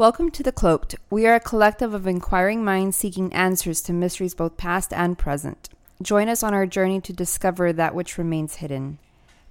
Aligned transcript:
Welcome 0.00 0.30
to 0.30 0.42
The 0.42 0.50
Cloaked. 0.50 0.94
We 1.10 1.26
are 1.26 1.34
a 1.34 1.40
collective 1.40 1.92
of 1.92 2.06
inquiring 2.06 2.64
minds 2.64 2.96
seeking 2.96 3.30
answers 3.34 3.82
to 3.82 3.92
mysteries 3.92 4.34
both 4.34 4.56
past 4.56 4.94
and 4.94 5.18
present. 5.18 5.68
Join 6.00 6.30
us 6.30 6.42
on 6.42 6.54
our 6.54 6.64
journey 6.64 7.02
to 7.02 7.12
discover 7.12 7.70
that 7.70 7.94
which 7.94 8.16
remains 8.16 8.54
hidden. 8.54 8.96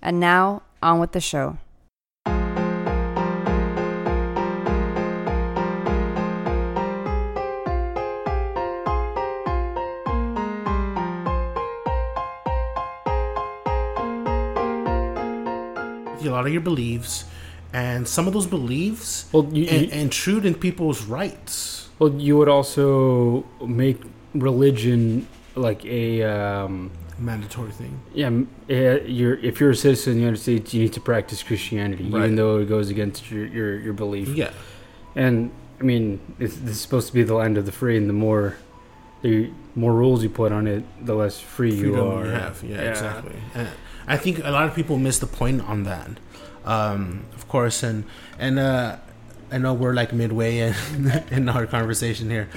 And 0.01 0.19
now, 0.19 0.63
on 0.81 0.99
with 0.99 1.11
the 1.11 1.21
show. 1.21 1.59
a 16.25 16.31
lot 16.31 16.45
of 16.45 16.51
your 16.51 16.61
beliefs, 16.61 17.25
and 17.73 18.07
some 18.07 18.27
of 18.27 18.33
those 18.33 18.47
beliefs 18.47 19.25
Well, 19.31 19.47
you, 19.51 19.65
in- 19.65 19.83
you- 19.85 19.89
intrude 19.91 20.45
in 20.45 20.55
people's 20.55 21.03
rights. 21.03 21.89
well, 21.99 22.13
you 22.13 22.37
would 22.37 22.49
also 22.49 23.45
make 23.65 24.01
religion 24.33 25.27
like 25.55 25.83
a 25.85 26.23
um, 26.23 26.91
Mandatory 27.17 27.71
thing. 27.71 27.99
yeah. 28.13 28.29
eh, 28.69 28.99
You're 29.05 29.37
if 29.39 29.59
you're 29.59 29.71
a 29.71 29.75
citizen 29.75 30.11
of 30.11 30.15
the 30.15 30.21
United 30.21 30.41
States, 30.41 30.73
you 30.73 30.81
need 30.83 30.93
to 30.93 31.01
practice 31.01 31.43
Christianity, 31.43 32.05
Right. 32.05 32.19
even 32.23 32.35
though 32.35 32.57
it 32.59 32.67
goes 32.69 32.89
against 32.89 33.29
your 33.29 33.45
your, 33.45 33.77
your 33.79 33.93
belief. 33.93 34.29
Yeah, 34.29 34.51
And 35.15 35.51
I 35.81 35.83
mean, 35.83 36.19
it's, 36.39 36.55
this 36.57 36.71
is 36.75 36.81
supposed 36.81 37.07
to 37.07 37.13
be 37.13 37.23
the 37.23 37.33
land 37.35 37.57
of 37.57 37.65
the 37.65 37.71
free, 37.73 37.97
and 37.97 38.07
the 38.09 38.13
more 38.13 38.55
the 39.21 39.49
more 39.75 39.93
rules 39.93 40.23
you 40.23 40.29
put 40.29 40.51
on 40.53 40.65
it, 40.67 40.83
the 41.05 41.13
less 41.13 41.39
free 41.41 41.73
you 41.73 41.91
freedom 41.93 42.07
are. 42.07 42.23
you 42.25 42.31
have. 42.31 42.63
Yeah, 42.63 42.77
exactly. 42.89 43.35
And 43.53 43.67
I 44.07 44.15
think 44.17 44.39
a 44.39 44.51
lot 44.51 44.65
of 44.69 44.73
people 44.75 44.97
miss 44.97 45.19
the 45.19 45.27
point 45.27 45.61
on 45.67 45.83
that. 45.83 46.09
Um, 46.69 47.25
of 47.33 47.47
course, 47.47 47.81
and 47.81 48.05
and 48.37 48.59
uh, 48.59 48.97
I 49.51 49.57
know 49.57 49.73
we're 49.73 49.93
like 49.93 50.13
midway 50.13 50.59
in 50.59 50.75
in 51.31 51.49
our 51.49 51.65
conversation 51.65 52.29
here, 52.29 52.47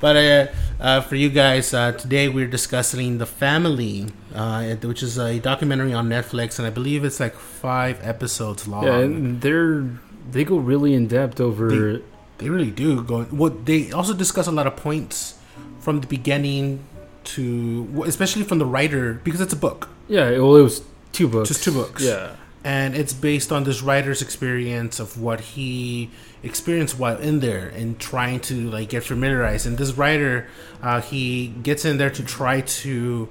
but 0.00 0.16
uh, 0.16 0.46
uh, 0.80 1.00
for 1.00 1.16
you 1.16 1.30
guys 1.30 1.72
uh, 1.72 1.92
today, 1.92 2.28
we're 2.28 2.46
discussing 2.46 3.16
the 3.16 3.24
family, 3.24 4.12
uh, 4.34 4.74
which 4.84 5.02
is 5.02 5.16
a 5.16 5.40
documentary 5.40 5.94
on 5.94 6.10
Netflix, 6.10 6.58
and 6.58 6.66
I 6.66 6.70
believe 6.70 7.04
it's 7.04 7.20
like 7.20 7.36
five 7.36 7.98
episodes 8.04 8.68
long. 8.68 8.84
Yeah, 8.84 8.98
and 8.98 9.40
they're 9.40 9.88
they 10.30 10.44
go 10.44 10.58
really 10.58 10.92
in 10.92 11.08
depth 11.08 11.40
over. 11.40 12.02
They 12.36 12.50
really 12.50 12.70
do 12.70 13.02
go. 13.02 13.24
What 13.24 13.64
they 13.64 13.92
also 13.92 14.12
discuss 14.12 14.46
a 14.46 14.52
lot 14.52 14.66
of 14.66 14.76
points 14.76 15.38
from 15.80 16.02
the 16.02 16.06
beginning 16.06 16.84
to, 17.32 18.04
especially 18.04 18.42
from 18.42 18.58
the 18.58 18.66
writer, 18.66 19.14
because 19.24 19.40
it's 19.40 19.54
a 19.54 19.56
book 19.56 19.88
yeah, 20.08 20.30
well, 20.38 20.56
it 20.56 20.62
was 20.62 20.82
two 21.14 21.28
books. 21.28 21.48
Just 21.48 21.64
two 21.64 21.72
books. 21.72 22.02
Yeah. 22.02 22.36
and 22.64 22.94
it's 22.94 23.12
based 23.12 23.52
on 23.52 23.64
this 23.64 23.82
writer's 23.82 24.22
experience 24.22 24.98
of 24.98 25.20
what 25.20 25.40
he 25.40 26.10
experienced 26.42 26.98
while 26.98 27.18
in 27.18 27.40
there 27.40 27.68
and 27.68 27.98
trying 27.98 28.40
to 28.40 28.70
like 28.70 28.88
get 28.88 29.02
familiarized. 29.04 29.66
And 29.66 29.76
this 29.78 29.92
writer, 29.96 30.48
uh, 30.82 31.00
he 31.00 31.48
gets 31.62 31.84
in 31.84 31.96
there 31.98 32.10
to 32.10 32.22
try 32.22 32.60
to. 32.62 33.28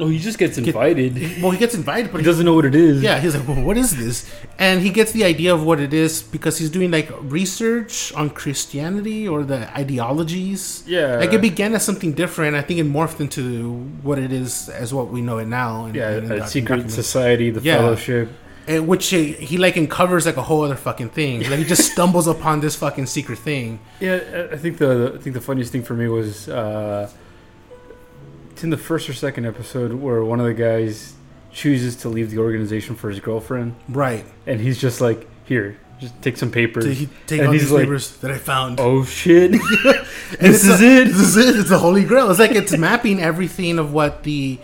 Oh, 0.00 0.08
he 0.08 0.18
just 0.18 0.38
gets 0.38 0.56
invited. 0.58 1.14
Well, 1.42 1.50
he 1.50 1.58
gets 1.58 1.74
invited, 1.74 2.10
but 2.12 2.18
he 2.18 2.24
doesn't 2.24 2.46
know 2.46 2.54
what 2.54 2.64
it 2.64 2.74
is. 2.74 3.02
Yeah, 3.02 3.20
he's 3.20 3.36
like, 3.36 3.46
well, 3.46 3.62
what 3.62 3.76
is 3.76 3.94
this? 3.96 4.28
And 4.58 4.80
he 4.80 4.88
gets 4.90 5.12
the 5.12 5.22
idea 5.24 5.54
of 5.54 5.64
what 5.64 5.80
it 5.80 5.92
is 5.92 6.22
because 6.22 6.56
he's 6.58 6.70
doing 6.70 6.90
like 6.90 7.10
research 7.20 8.12
on 8.14 8.30
Christianity 8.30 9.28
or 9.28 9.44
the 9.44 9.68
ideologies. 9.78 10.82
Yeah. 10.86 11.16
Like 11.16 11.32
it 11.32 11.40
began 11.40 11.74
as 11.74 11.84
something 11.84 12.12
different. 12.12 12.56
I 12.56 12.62
think 12.62 12.80
it 12.80 12.86
morphed 12.86 13.20
into 13.20 13.72
what 14.02 14.18
it 14.18 14.32
is 14.32 14.68
as 14.70 14.92
what 14.94 15.08
we 15.08 15.20
know 15.20 15.38
it 15.38 15.46
now. 15.46 15.86
in- 15.86 15.94
Yeah, 15.94 16.16
in 16.18 16.28
the 16.28 16.42
a 16.44 16.46
secret 16.46 16.90
society, 16.90 17.50
the 17.50 17.60
Yeah. 17.60 17.76
fellowship. 17.78 18.28
And 18.66 18.86
which 18.86 19.08
he, 19.08 19.32
he 19.32 19.58
like 19.58 19.76
uncovers 19.76 20.24
like 20.24 20.36
a 20.36 20.42
whole 20.42 20.62
other 20.62 20.76
fucking 20.76 21.10
thing. 21.10 21.40
Like 21.50 21.58
he 21.58 21.64
just 21.64 21.90
stumbles 21.92 22.26
upon 22.28 22.60
this 22.60 22.76
fucking 22.76 23.06
secret 23.06 23.38
thing. 23.40 23.80
Yeah, 24.00 24.20
I- 24.34 24.54
I 24.54 24.56
think 24.56 24.78
the 24.78 25.12
I 25.16 25.18
think 25.18 25.34
the 25.34 25.40
funniest 25.40 25.72
thing 25.72 25.82
for 25.82 25.94
me 25.94 26.06
was 26.08 26.48
uh, 26.48 27.10
it's 28.62 28.64
in 28.64 28.70
the 28.70 28.76
first 28.76 29.08
or 29.10 29.12
second 29.12 29.44
episode 29.44 29.92
where 29.92 30.22
one 30.24 30.38
of 30.38 30.46
the 30.46 30.54
guys 30.54 31.14
chooses 31.50 31.96
to 31.96 32.08
leave 32.08 32.30
the 32.30 32.38
organization 32.38 32.94
for 32.94 33.10
his 33.10 33.18
girlfriend, 33.18 33.74
Right. 33.88 34.24
and 34.46 34.60
he's 34.60 34.80
just 34.80 35.00
like, 35.00 35.26
"Here, 35.46 35.78
just 35.98 36.14
take 36.22 36.36
some 36.36 36.52
papers." 36.52 36.84
He 36.84 37.08
take 37.26 37.40
And 37.40 37.48
all 37.48 37.52
he's 37.52 37.62
these 37.62 37.72
like, 37.72 37.82
papers 37.86 38.16
that 38.18 38.30
I 38.30 38.38
found. 38.38 38.78
oh 38.78 39.04
shit! 39.04 39.50
And 40.38 40.54
this 40.54 40.62
is 40.64 40.80
a- 40.80 40.84
it. 41.02 41.04
This 41.06 41.16
is 41.16 41.36
it. 41.36 41.56
It's 41.58 41.70
the 41.70 41.78
holy 41.78 42.04
grail. 42.04 42.30
It's 42.30 42.38
like 42.38 42.52
it's 42.52 42.76
mapping 42.78 43.18
everything 43.20 43.80
of 43.80 43.92
what 43.92 44.22
the 44.22 44.60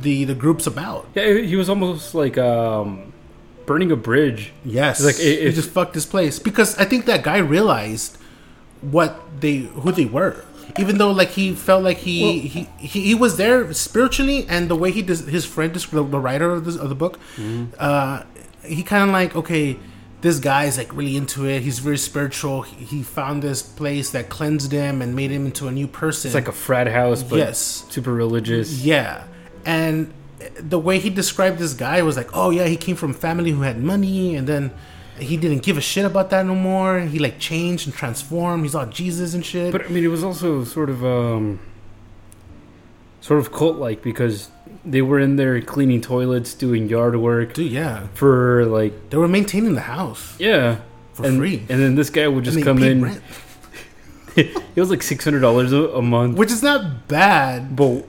the 0.00 0.22
the 0.22 0.34
group's 0.36 0.68
about. 0.68 1.08
yeah, 1.16 1.34
he 1.38 1.56
was 1.56 1.68
almost 1.68 2.14
like 2.14 2.38
um, 2.38 3.12
burning 3.66 3.90
a 3.90 3.96
bridge. 3.96 4.52
Yes, 4.64 5.00
It's 5.00 5.06
like, 5.06 5.16
he 5.16 5.32
it- 5.32 5.52
just 5.56 5.70
fucked 5.70 5.94
this 5.94 6.06
place 6.06 6.38
because 6.38 6.78
I 6.78 6.84
think 6.84 7.06
that 7.06 7.24
guy 7.24 7.38
realized 7.38 8.16
what 8.80 9.20
they 9.40 9.56
who 9.82 9.90
they 9.90 10.04
were. 10.06 10.44
Even 10.78 10.98
though 10.98 11.10
like 11.10 11.30
he 11.30 11.54
felt 11.54 11.82
like 11.84 11.98
he 11.98 12.22
Well- 12.22 12.32
he, 12.32 12.68
he 12.78 13.00
he 13.00 13.14
was 13.14 13.36
there 13.36 13.72
spiritually, 13.72 14.46
and 14.48 14.68
the 14.68 14.76
way 14.76 14.90
he 14.90 15.02
does 15.02 15.20
his 15.26 15.44
friend, 15.44 15.72
the, 15.74 16.02
the 16.04 16.18
writer 16.20 16.50
of, 16.50 16.64
this, 16.64 16.76
of 16.76 16.88
the 16.88 16.94
book, 16.94 17.18
uh, 17.78 18.22
he 18.64 18.82
kind 18.82 19.04
of 19.04 19.10
like 19.10 19.34
okay, 19.36 19.78
this 20.20 20.38
guy's 20.38 20.76
like 20.78 20.94
really 20.94 21.16
into 21.16 21.46
it. 21.46 21.62
He's 21.62 21.78
very 21.78 21.98
spiritual. 21.98 22.62
He, 22.62 22.84
he 22.84 23.02
found 23.02 23.42
this 23.42 23.62
place 23.62 24.10
that 24.10 24.28
cleansed 24.28 24.70
him 24.72 25.00
and 25.02 25.16
made 25.16 25.30
him 25.30 25.46
into 25.46 25.66
a 25.68 25.72
new 25.72 25.86
person. 25.86 26.28
It's 26.28 26.34
like 26.34 26.48
a 26.48 26.52
frat 26.52 26.86
house, 26.88 27.22
but 27.22 27.38
Yes. 27.38 27.84
super 27.90 28.12
religious. 28.12 28.82
Yeah, 28.84 29.24
and 29.64 30.12
the 30.58 30.78
way 30.78 30.98
he 30.98 31.10
described 31.10 31.58
this 31.58 31.74
guy 31.74 32.02
was 32.02 32.16
like, 32.16 32.30
oh 32.34 32.50
yeah, 32.50 32.66
he 32.66 32.76
came 32.76 32.96
from 32.96 33.12
family 33.14 33.50
who 33.50 33.62
had 33.62 33.82
money, 33.82 34.34
and 34.36 34.46
then 34.46 34.70
he 35.22 35.36
didn't 35.36 35.62
give 35.62 35.76
a 35.76 35.80
shit 35.80 36.04
about 36.04 36.30
that 36.30 36.46
no 36.46 36.54
more. 36.54 37.00
He 37.00 37.18
like 37.18 37.38
changed 37.38 37.86
and 37.86 37.94
transformed. 37.94 38.64
He's 38.64 38.74
all 38.74 38.86
Jesus 38.86 39.34
and 39.34 39.44
shit. 39.44 39.72
But 39.72 39.86
I 39.86 39.88
mean, 39.88 40.04
it 40.04 40.08
was 40.08 40.24
also 40.24 40.64
sort 40.64 40.90
of 40.90 41.04
um, 41.04 41.60
sort 43.20 43.40
of 43.40 43.52
cult 43.52 43.76
like 43.76 44.02
because 44.02 44.50
they 44.84 45.02
were 45.02 45.18
in 45.18 45.36
there 45.36 45.60
cleaning 45.60 46.00
toilets, 46.00 46.54
doing 46.54 46.88
yard 46.88 47.16
work 47.16 47.54
dude, 47.54 47.70
yeah, 47.70 48.06
for 48.14 48.64
like 48.66 49.10
they 49.10 49.16
were 49.16 49.28
maintaining 49.28 49.74
the 49.74 49.82
house 49.82 50.36
yeah 50.38 50.80
for 51.12 51.26
and, 51.26 51.38
free. 51.38 51.58
and 51.68 51.80
then 51.80 51.94
this 51.94 52.10
guy 52.10 52.26
would 52.26 52.44
just 52.44 52.62
come 52.62 52.82
in. 52.82 53.02
rent, 53.02 53.22
it 54.36 54.76
was 54.76 54.90
like 54.90 55.02
six 55.02 55.24
hundred 55.24 55.40
dollars 55.40 55.72
a 55.72 56.02
month, 56.02 56.38
which 56.38 56.50
is 56.50 56.62
not 56.62 57.08
bad. 57.08 57.76
but 57.76 58.04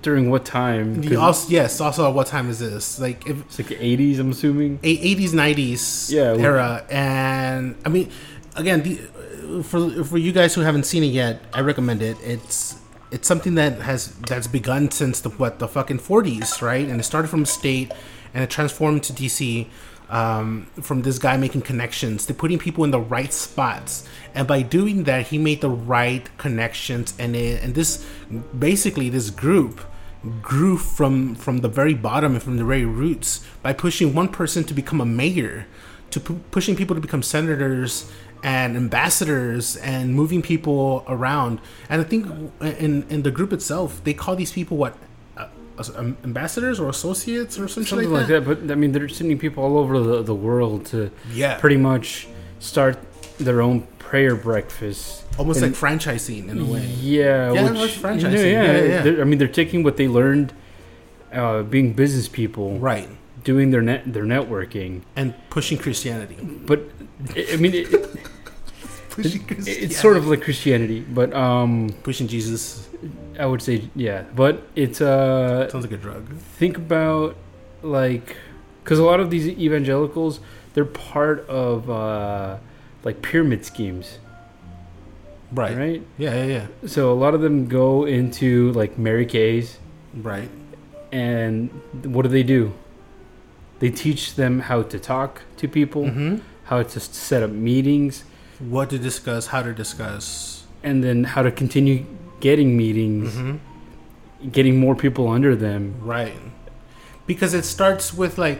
during 0.00 0.30
what 0.30 0.44
time? 0.44 1.00
The 1.00 1.16
also, 1.16 1.50
yes, 1.50 1.80
also 1.80 2.08
at 2.08 2.14
what 2.14 2.26
time 2.26 2.48
is 2.48 2.58
this? 2.58 2.98
Like 2.98 3.26
if 3.26 3.40
it's 3.42 3.58
like 3.58 3.68
the 3.68 3.84
eighties, 3.84 4.18
I'm 4.18 4.30
assuming. 4.30 4.78
eighties, 4.82 5.34
nineties 5.34 6.10
Yeah, 6.12 6.34
era, 6.34 6.84
and 6.88 7.76
I 7.84 7.88
mean, 7.88 8.10
again, 8.56 8.82
the, 8.82 9.00
uh, 9.58 9.62
for 9.62 10.04
for 10.04 10.18
you 10.18 10.32
guys 10.32 10.54
who 10.54 10.62
haven't 10.62 10.84
seen 10.84 11.02
it 11.02 11.12
yet, 11.12 11.42
I 11.52 11.60
recommend 11.60 12.02
it. 12.02 12.16
It's 12.22 12.76
it's 13.10 13.28
something 13.28 13.54
that 13.56 13.80
has 13.80 14.14
that's 14.28 14.46
begun 14.46 14.90
since 14.90 15.20
the 15.20 15.28
what 15.30 15.58
the 15.58 15.68
fucking 15.68 15.98
forties, 15.98 16.62
right? 16.62 16.88
And 16.88 16.98
it 16.98 17.04
started 17.04 17.28
from 17.28 17.44
state, 17.44 17.92
and 18.32 18.42
it 18.42 18.50
transformed 18.50 19.02
to 19.04 19.12
DC. 19.12 19.66
Um, 20.12 20.66
from 20.82 21.00
this 21.00 21.18
guy 21.18 21.38
making 21.38 21.62
connections, 21.62 22.26
to 22.26 22.34
putting 22.34 22.58
people 22.58 22.84
in 22.84 22.90
the 22.90 23.00
right 23.00 23.32
spots, 23.32 24.06
and 24.34 24.46
by 24.46 24.60
doing 24.60 25.04
that, 25.04 25.28
he 25.28 25.38
made 25.38 25.62
the 25.62 25.70
right 25.70 26.28
connections, 26.36 27.14
and 27.18 27.34
it, 27.34 27.62
and 27.64 27.74
this 27.74 28.04
basically 28.58 29.08
this 29.08 29.30
group 29.30 29.80
grew 30.40 30.76
from 30.76 31.34
from 31.34 31.58
the 31.58 31.68
very 31.68 31.94
bottom 31.94 32.34
and 32.34 32.42
from 32.42 32.56
the 32.56 32.64
very 32.64 32.84
roots 32.84 33.40
by 33.62 33.72
pushing 33.72 34.14
one 34.14 34.28
person 34.28 34.64
to 34.64 34.74
become 34.74 35.00
a 35.00 35.06
mayor 35.06 35.66
to 36.10 36.20
pu- 36.20 36.40
pushing 36.50 36.76
people 36.76 36.94
to 36.94 37.00
become 37.00 37.22
senators 37.22 38.10
and 38.42 38.76
ambassadors 38.76 39.76
and 39.78 40.14
moving 40.14 40.42
people 40.42 41.04
around. 41.08 41.60
And 41.88 42.00
i 42.00 42.04
think 42.04 42.26
in 42.60 43.04
in 43.08 43.22
the 43.22 43.30
group 43.30 43.52
itself 43.52 44.02
they 44.04 44.14
call 44.14 44.36
these 44.36 44.52
people 44.52 44.76
what 44.76 44.96
ambassadors 46.24 46.78
or 46.80 46.88
associates 46.88 47.58
or 47.58 47.68
something, 47.68 47.88
Something 47.88 48.10
like, 48.10 48.20
like 48.22 48.28
that. 48.28 48.44
that. 48.44 48.66
But 48.66 48.72
I 48.72 48.74
mean, 48.74 48.92
they're 48.92 49.08
sending 49.08 49.38
people 49.38 49.64
all 49.64 49.78
over 49.78 49.98
the, 49.98 50.22
the 50.22 50.34
world 50.34 50.86
to 50.86 51.10
yeah 51.32 51.58
pretty 51.58 51.76
much 51.76 52.26
start 52.60 52.98
their 53.38 53.60
own 53.62 53.82
prayer 53.98 54.34
breakfast. 54.36 55.24
almost 55.38 55.62
and- 55.62 55.72
like 55.72 55.80
franchising 55.80 56.48
in 56.48 56.58
a 56.60 56.64
way 56.64 56.84
Yeah, 57.00 57.52
Yeah, 57.52 57.70
which, 57.70 57.80
it's 57.80 57.96
you 57.96 58.02
know, 58.02 58.08
franchising. 58.08 58.52
yeah, 58.52 58.82
Yeah, 58.82 59.04
yeah. 59.16 59.20
I 59.22 59.24
mean, 59.24 59.38
they're 59.38 59.48
taking 59.62 59.82
what 59.82 59.96
they 59.96 60.06
learned, 60.08 60.52
uh, 61.32 61.62
being 61.62 61.94
business 61.94 62.28
people, 62.28 62.78
right 62.78 63.08
doing 63.44 63.70
their 63.72 63.82
net 63.82 64.02
their 64.12 64.24
networking. 64.24 65.00
and 65.16 65.34
pushing 65.50 65.76
christianity 65.78 66.36
But 66.70 66.80
I 67.54 67.56
mean, 67.56 67.74
it, 67.74 67.88
pushing 69.10 69.42
it- 69.48 69.68
it's 69.84 69.96
sort 70.00 70.16
of 70.16 70.26
like 70.28 70.42
Christianity, 70.42 71.00
but 71.00 71.32
um, 71.34 71.92
pushing 72.02 72.28
jesus 72.28 72.88
I 73.38 73.46
would 73.46 73.62
say 73.62 73.88
yeah. 73.96 74.24
But 74.34 74.62
it's 74.76 75.00
uh, 75.00 75.68
sounds 75.70 75.84
like 75.84 75.92
a 75.92 75.96
drug 75.96 76.36
think 76.36 76.76
about 76.76 77.36
like 77.82 78.36
because 78.82 78.98
a 78.98 79.04
lot 79.04 79.20
of 79.20 79.30
these 79.30 79.46
evangelicals 79.48 80.40
they're 80.74 80.84
part 80.84 81.46
of 81.48 81.90
uh, 81.90 82.56
like 83.04 83.20
pyramid 83.22 83.64
schemes, 83.64 84.18
right, 85.52 85.76
right? 85.76 86.02
yeah 86.18 86.34
yeah 86.34 86.44
yeah 86.44 86.66
So 86.88 87.12
a 87.12 87.18
lot 87.24 87.34
of 87.34 87.40
them 87.40 87.66
go 87.68 88.04
into 88.04 88.72
like 88.72 88.98
Mary 88.98 89.26
Kay's. 89.26 89.78
right 90.14 90.48
and 91.12 91.70
what 92.04 92.22
do 92.22 92.28
they 92.28 92.42
do? 92.42 92.72
They 93.80 93.90
teach 93.90 94.36
them 94.36 94.60
how 94.60 94.82
to 94.82 94.98
talk 94.98 95.42
to 95.58 95.68
people, 95.68 96.04
mm-hmm. 96.04 96.36
how 96.64 96.82
to 96.82 97.00
set 97.00 97.42
up 97.42 97.50
meetings, 97.50 98.24
What 98.60 98.88
to 98.90 98.98
discuss, 98.98 99.48
how 99.48 99.62
to 99.62 99.74
discuss. 99.74 100.64
and 100.82 101.04
then 101.04 101.24
how 101.24 101.42
to 101.42 101.50
continue 101.50 102.06
getting 102.42 102.76
meetings, 102.76 103.34
hmm 103.34 103.56
getting 104.50 104.76
more 104.80 104.96
people 104.96 105.28
under 105.28 105.54
them. 105.54 105.94
Right. 106.02 106.34
Because 107.26 107.54
it 107.54 107.64
starts 107.64 108.12
with 108.12 108.38
like 108.38 108.58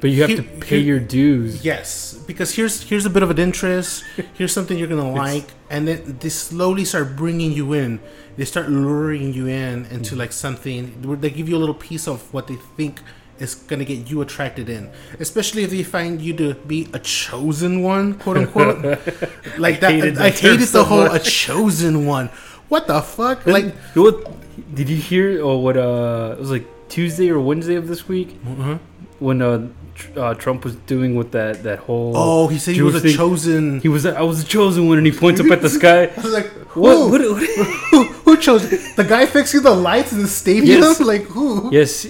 But 0.00 0.08
you 0.10 0.20
have 0.22 0.30
Here- 0.30 0.38
to 0.38 0.44
pay 0.68 0.76
here- 0.80 0.96
your 0.96 1.00
dues. 1.00 1.62
Yes, 1.64 2.14
because 2.26 2.54
here's 2.56 2.76
here's 2.88 3.04
a 3.06 3.10
bit 3.16 3.22
of 3.22 3.30
an 3.30 3.38
interest. 3.38 4.02
Here's 4.38 4.52
something 4.52 4.76
you're 4.78 4.92
gonna 4.94 5.12
like, 5.12 5.48
and 5.70 5.86
then 5.88 6.16
they 6.20 6.28
slowly 6.30 6.84
start 6.92 7.16
bringing 7.16 7.52
you 7.52 7.66
in. 7.82 8.00
They 8.38 8.44
start 8.44 8.68
luring 8.70 9.32
you 9.38 9.46
in 9.46 9.86
into 9.96 10.16
like 10.16 10.32
something. 10.32 10.80
They 11.20 11.30
give 11.38 11.48
you 11.50 11.56
a 11.60 11.62
little 11.64 11.80
piece 11.90 12.06
of 12.08 12.18
what 12.34 12.44
they 12.50 12.58
think 12.78 13.00
is 13.38 13.54
gonna 13.54 13.84
get 13.84 14.10
you 14.10 14.20
attracted 14.20 14.68
in, 14.68 14.90
especially 15.20 15.62
if 15.62 15.70
they 15.70 15.82
find 15.82 16.20
you 16.20 16.34
to 16.36 16.54
be 16.54 16.88
a 16.92 16.98
chosen 16.98 17.82
one, 17.82 18.14
quote 18.14 18.36
unquote. 18.36 18.82
like 19.58 19.80
that, 19.80 19.92
hated 19.92 20.18
I 20.18 20.30
hated 20.30 20.68
the 20.68 20.84
whole 20.84 21.06
much. 21.06 21.26
"a 21.26 21.30
chosen 21.30 22.06
one." 22.06 22.30
What 22.68 22.86
the 22.86 23.00
fuck? 23.00 23.46
Like, 23.46 23.74
what? 23.94 24.26
Did 24.74 24.88
you 24.88 24.96
hear? 24.96 25.40
Oh, 25.42 25.58
what? 25.58 25.76
Uh, 25.76 26.34
it 26.36 26.40
was 26.40 26.50
like 26.50 26.66
Tuesday 26.88 27.30
or 27.30 27.38
Wednesday 27.40 27.76
of 27.76 27.88
this 27.88 28.08
week 28.08 28.36
uh-huh. 28.46 28.78
when 29.18 29.42
uh, 29.42 29.68
tr- 29.94 30.18
uh 30.20 30.34
Trump 30.34 30.64
was 30.64 30.76
doing 30.86 31.14
with 31.14 31.32
that 31.32 31.62
that 31.62 31.80
whole. 31.80 32.12
oh, 32.16 32.48
he 32.48 32.58
said 32.58 32.72
he 32.72 32.78
Jewish 32.78 32.94
was 32.94 33.04
a 33.04 33.08
thing. 33.08 33.16
chosen. 33.16 33.80
He 33.80 33.88
was. 33.88 34.06
I 34.06 34.22
was 34.22 34.42
the 34.42 34.48
chosen 34.48 34.88
one, 34.88 34.98
and 34.98 35.06
he 35.06 35.12
points 35.12 35.40
up 35.40 35.50
at 35.50 35.62
the 35.62 35.68
sky. 35.68 36.04
I 36.16 36.20
was 36.20 36.32
like, 36.32 36.46
who? 36.74 36.80
what, 36.80 37.10
what 37.10 37.20
who, 37.90 38.04
who 38.04 38.36
chose 38.38 38.68
the 38.94 39.04
guy 39.04 39.26
fixing 39.26 39.62
the 39.62 39.74
lights 39.74 40.12
in 40.12 40.22
the 40.22 40.28
stadium? 40.28 40.80
Yes. 40.82 41.00
Like 41.00 41.22
who? 41.22 41.70
yes, 41.72 42.06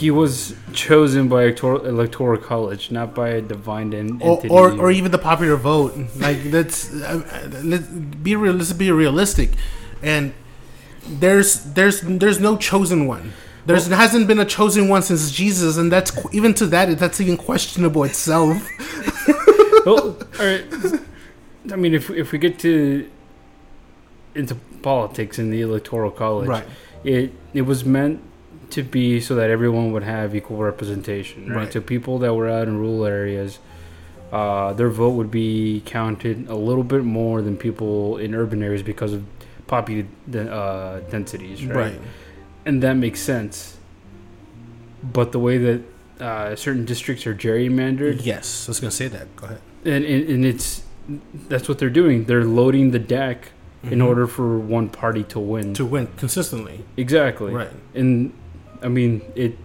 he 0.00 0.10
was 0.10 0.54
chosen 0.72 1.28
by 1.28 1.42
electoral, 1.42 1.84
electoral 1.84 2.40
college, 2.40 2.90
not 2.90 3.14
by 3.14 3.28
a 3.28 3.42
divine 3.42 3.92
en- 3.92 4.18
or, 4.22 4.32
entity. 4.32 4.48
or 4.48 4.72
or 4.80 4.90
even 4.90 5.10
the 5.12 5.18
popular 5.18 5.56
vote. 5.56 5.94
Like 6.16 6.42
that's 6.44 6.90
uh, 6.90 7.50
let's 7.62 7.86
be 7.86 8.34
real. 8.34 8.54
Let's 8.54 8.72
be 8.72 8.90
realistic, 8.90 9.50
and 10.02 10.32
there's 11.06 11.50
there's 11.74 12.00
there's 12.00 12.40
no 12.40 12.56
chosen 12.56 13.06
one. 13.06 13.32
There's 13.66 13.88
hasn't 13.88 14.26
been 14.26 14.40
a 14.40 14.46
chosen 14.46 14.88
one 14.88 15.02
since 15.02 15.30
Jesus, 15.30 15.76
and 15.76 15.92
that's 15.92 16.10
even 16.32 16.54
to 16.54 16.66
that 16.68 16.98
that's 16.98 17.20
even 17.20 17.36
questionable 17.36 18.04
itself. 18.04 18.56
well, 19.84 20.16
all 20.38 20.46
right. 20.46 20.64
I 21.70 21.76
mean, 21.76 21.92
if 21.92 22.08
if 22.08 22.32
we 22.32 22.38
get 22.38 22.58
to 22.60 23.06
into 24.34 24.54
politics 24.80 25.38
in 25.38 25.50
the 25.50 25.60
electoral 25.60 26.10
college, 26.10 26.48
right. 26.48 26.66
it 27.04 27.34
it 27.52 27.62
was 27.62 27.84
meant 27.84 28.22
to 28.72 28.82
be 28.82 29.20
so 29.20 29.34
that 29.34 29.50
everyone 29.50 29.92
would 29.92 30.02
have 30.02 30.34
equal 30.34 30.56
representation, 30.58 31.48
right? 31.48 31.56
Right. 31.56 31.72
So 31.72 31.80
people 31.80 32.18
that 32.20 32.34
were 32.34 32.48
out 32.48 32.68
in 32.68 32.78
rural 32.78 33.04
areas, 33.06 33.58
uh, 34.32 34.72
their 34.72 34.88
vote 34.90 35.10
would 35.10 35.30
be 35.30 35.82
counted 35.84 36.48
a 36.48 36.54
little 36.56 36.84
bit 36.84 37.04
more 37.04 37.42
than 37.42 37.56
people 37.56 38.16
in 38.18 38.34
urban 38.34 38.62
areas 38.62 38.82
because 38.82 39.12
of 39.12 39.24
population 39.66 40.08
uh, 40.34 41.00
densities, 41.10 41.64
right? 41.64 41.76
Right. 41.92 42.00
And 42.64 42.82
that 42.82 42.94
makes 42.94 43.20
sense. 43.20 43.76
But 45.02 45.32
the 45.32 45.38
way 45.38 45.56
that 45.58 45.82
uh, 46.20 46.54
certain 46.56 46.84
districts 46.84 47.26
are 47.26 47.34
gerrymandered, 47.34 48.24
Yes, 48.24 48.68
I 48.68 48.70
was 48.70 48.80
gonna 48.80 48.90
say 48.90 49.08
that. 49.08 49.34
Go 49.36 49.46
ahead. 49.46 49.60
and, 49.84 50.04
and 50.04 50.28
and 50.28 50.44
it's 50.44 50.82
that's 51.48 51.68
what 51.68 51.78
they're 51.78 51.88
doing. 51.90 52.24
They're 52.24 52.44
loading 52.44 52.90
the 52.90 52.98
deck 52.98 53.52
in 53.82 53.98
Mhm. 54.00 54.06
order 54.06 54.26
for 54.26 54.58
one 54.58 54.90
party 54.90 55.22
to 55.24 55.40
win. 55.40 55.72
to 55.74 55.86
win 55.86 56.08
consistently. 56.18 56.84
exactly. 56.98 57.52
Right. 57.52 57.70
And 57.94 58.32
I 58.82 58.88
mean 58.88 59.22
it. 59.34 59.56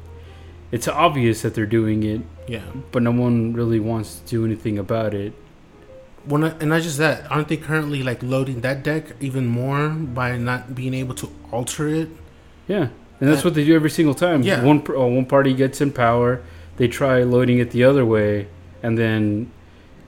It's 0.72 0.88
obvious 0.88 1.42
that 1.44 1.54
they're 1.54 1.66
doing 1.80 2.04
it, 2.04 2.22
Yeah. 2.48 2.64
but 2.92 3.02
no 3.04 3.12
one 3.12 3.54
really 3.54 3.80
wants 3.80 4.20
to 4.20 4.28
do 4.30 4.46
anything 4.46 4.78
about 4.78 5.14
it. 5.14 5.32
When 6.26 6.44
I, 6.44 6.50
and 6.60 6.70
not 6.70 6.82
just 6.82 6.98
that, 6.98 7.32
aren't 7.32 7.48
they 7.48 7.56
currently 7.58 8.02
like 8.04 8.22
loading 8.24 8.62
that 8.62 8.84
deck 8.84 9.14
even 9.22 9.46
more 9.46 9.90
by 9.90 10.38
not 10.38 10.74
being 10.76 10.94
able 10.94 11.14
to 11.16 11.30
alter 11.52 11.88
it? 11.88 12.10
Yeah, 12.68 12.88
and 13.20 13.30
that's 13.30 13.44
what 13.46 13.54
they 13.54 13.64
do 13.64 13.76
every 13.76 13.92
single 13.92 14.16
time. 14.16 14.42
yeah. 14.42 14.64
One 14.64 14.84
uh, 14.90 15.06
one 15.06 15.26
party 15.26 15.54
gets 15.54 15.80
in 15.82 15.92
power, 15.92 16.42
they 16.78 16.88
try 16.88 17.22
loading 17.24 17.60
it 17.60 17.70
the 17.72 17.84
other 17.84 18.04
way, 18.06 18.48
and 18.84 18.98
then 18.98 19.52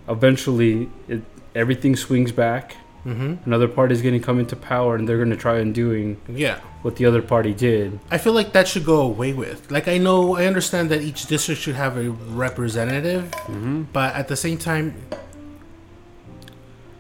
eventually 0.10 0.90
it, 1.08 1.22
everything 1.56 1.96
swings 1.96 2.32
back. 2.32 2.76
Mm-hmm. 3.06 3.36
Another 3.46 3.68
party's 3.68 4.02
going 4.02 4.20
to 4.20 4.26
come 4.26 4.40
into 4.40 4.56
power, 4.56 4.96
and 4.96 5.08
they're 5.08 5.18
going 5.18 5.30
to 5.30 5.38
try 5.38 5.60
undoing 5.60 6.18
Yeah. 6.28 6.60
what 6.82 6.98
the 6.98 7.06
other 7.06 7.22
party 7.22 7.54
did. 7.54 8.00
I 8.12 8.18
feel 8.18 8.34
like 8.34 8.52
that 8.54 8.68
should 8.68 8.84
go 8.86 9.00
away 9.02 9.32
with. 9.34 9.72
Like 9.72 9.88
I 9.88 9.98
know, 9.98 10.36
I 10.36 10.46
understand 10.46 10.90
that 10.90 11.02
each 11.02 11.26
district 11.28 11.62
should 11.62 11.76
have 11.76 11.96
a 11.98 12.10
representative, 12.12 13.32
Mm-hmm. 13.48 13.84
but 13.94 14.14
at 14.16 14.28
the 14.28 14.36
same 14.36 14.58
time, 14.58 14.96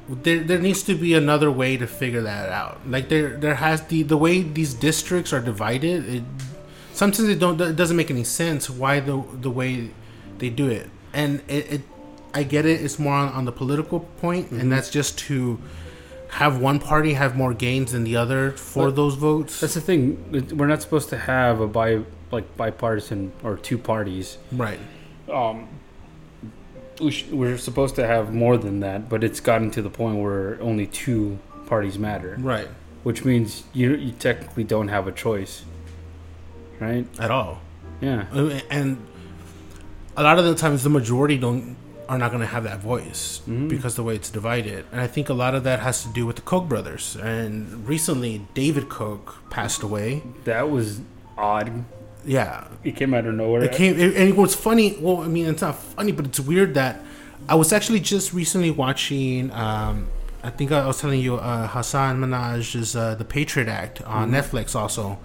there 0.10 0.40
there 0.44 0.60
needs 0.60 0.84
to 0.84 0.96
be 0.96 1.14
another 1.14 1.52
way 1.52 1.76
to 1.78 1.86
figure 1.88 2.22
that 2.22 2.50
out. 2.50 2.80
Like 2.90 3.10
there 3.10 3.36
there 3.38 3.56
has 3.56 3.82
the 3.88 4.04
the 4.04 4.16
way 4.18 4.42
these 4.42 4.74
districts 4.74 5.34
are 5.34 5.42
divided. 5.42 6.08
It, 6.08 6.24
sometimes 6.94 7.28
it 7.28 7.40
don't 7.40 7.60
it 7.60 7.76
doesn't 7.76 7.98
make 7.98 8.10
any 8.10 8.24
sense 8.24 8.70
why 8.70 9.02
the 9.02 9.22
the 9.42 9.52
way 9.52 9.90
they 10.38 10.50
do 10.50 10.68
it, 10.70 10.90
and 11.14 11.42
it. 11.48 11.72
it 11.72 11.82
I 12.34 12.44
get 12.44 12.66
it. 12.68 12.82
It's 12.82 13.00
more 13.00 13.14
on, 13.14 13.30
on 13.34 13.46
the 13.46 13.52
political 13.52 14.02
point, 14.22 14.52
Mhm. 14.52 14.60
and 14.60 14.72
that's 14.72 14.92
just 14.92 15.18
to 15.26 15.58
have 16.30 16.60
one 16.60 16.80
party 16.80 17.14
have 17.14 17.36
more 17.36 17.54
gains 17.54 17.92
than 17.94 18.04
the 18.04 18.16
other 18.18 18.52
for 18.52 18.88
But 18.88 18.96
those 18.96 19.16
votes. 19.16 19.60
That's 19.62 19.74
the 19.76 19.82
thing. 19.82 20.48
We're 20.58 20.68
not 20.68 20.82
supposed 20.82 21.10
to 21.10 21.18
have 21.18 21.60
a 21.62 21.68
bi 21.68 22.02
like 22.32 22.58
bipartisan 22.58 23.32
or 23.44 23.58
two 23.58 23.78
parties. 23.78 24.38
right. 24.52 24.80
Um, 25.32 25.68
we 27.02 27.12
sh- 27.12 27.28
we're 27.32 27.58
supposed 27.58 27.96
to 27.96 28.08
have 28.08 28.34
more 28.34 28.58
than 28.58 28.80
that, 28.82 29.08
but 29.10 29.24
it's 29.24 29.40
gotten 29.40 29.70
to 29.72 29.82
the 29.82 29.90
point 29.90 30.18
where 30.20 30.58
only 30.62 30.88
two 30.88 31.38
parties 31.68 31.98
matter, 32.00 32.38
Right. 32.40 32.68
which 33.04 33.24
means 33.24 33.64
you 33.74 33.94
you 33.96 34.12
technically 34.14 34.64
don't 34.64 34.88
have 34.88 35.06
a 35.08 35.12
choice, 35.12 35.64
right? 36.80 37.06
At 37.20 37.30
all. 37.32 37.60
Yeah. 38.02 38.26
And 38.70 38.98
a 40.16 40.24
lot 40.24 40.40
of 40.40 40.46
the 40.46 40.56
times 40.56 40.84
the 40.84 40.90
majority 40.90 41.38
don't 41.38 41.76
are 42.10 42.18
not 42.18 42.30
going 42.32 42.42
to 42.42 42.48
have 42.48 42.64
that 42.64 42.80
voice 42.80 43.42
Mhm. 43.48 43.68
because 43.70 43.96
the 43.96 44.04
way 44.04 44.16
it's 44.16 44.30
divided 44.30 44.86
and 44.92 45.02
i 45.02 45.08
think 45.08 45.30
a 45.30 45.34
lot 45.34 45.54
of 45.56 45.64
that 45.64 45.80
has 45.82 46.04
to 46.04 46.10
do 46.10 46.26
with 46.26 46.38
the 46.38 46.42
koch 46.42 46.68
brothers 46.70 47.16
and 47.22 47.88
recently 47.88 48.42
david 48.54 48.88
koch 48.90 49.36
passed 49.50 49.84
away 49.84 50.24
That 50.46 50.70
was 50.70 51.02
odd. 51.38 51.84
yeah 52.26 52.64
It 52.84 52.96
came 52.96 53.14
out 53.14 53.26
of 53.26 53.34
nowhere. 53.36 53.64
it 53.64 53.72
came 53.74 54.00
it, 54.00 54.16
and 54.16 54.38
what's 54.38 54.56
funny 54.56 54.98
well 55.02 55.18
i 55.22 55.28
mean 55.28 55.46
it's 55.48 55.62
not 55.62 55.76
funny 55.78 56.12
but 56.12 56.26
it's 56.26 56.40
weird 56.40 56.74
that 56.76 57.02
i 57.50 57.56
was 57.56 57.72
actually 57.74 58.00
just 58.00 58.34
recently 58.34 58.72
watching 58.72 59.52
um 59.52 60.08
I 60.44 60.50
think 60.52 60.72
I 60.72 60.86
was 60.86 61.02
telling 61.02 61.20
you 61.20 61.36
uh, 61.36 61.68
Hasan 61.68 62.22
Minhaj's 62.22 62.96
uh, 62.96 63.16
The 63.16 63.26
Patriot 63.26 63.68
Act 63.68 64.02
on 64.04 64.30
Mhm. 64.32 64.36
Netflix 64.38 64.76
also, 64.76 65.18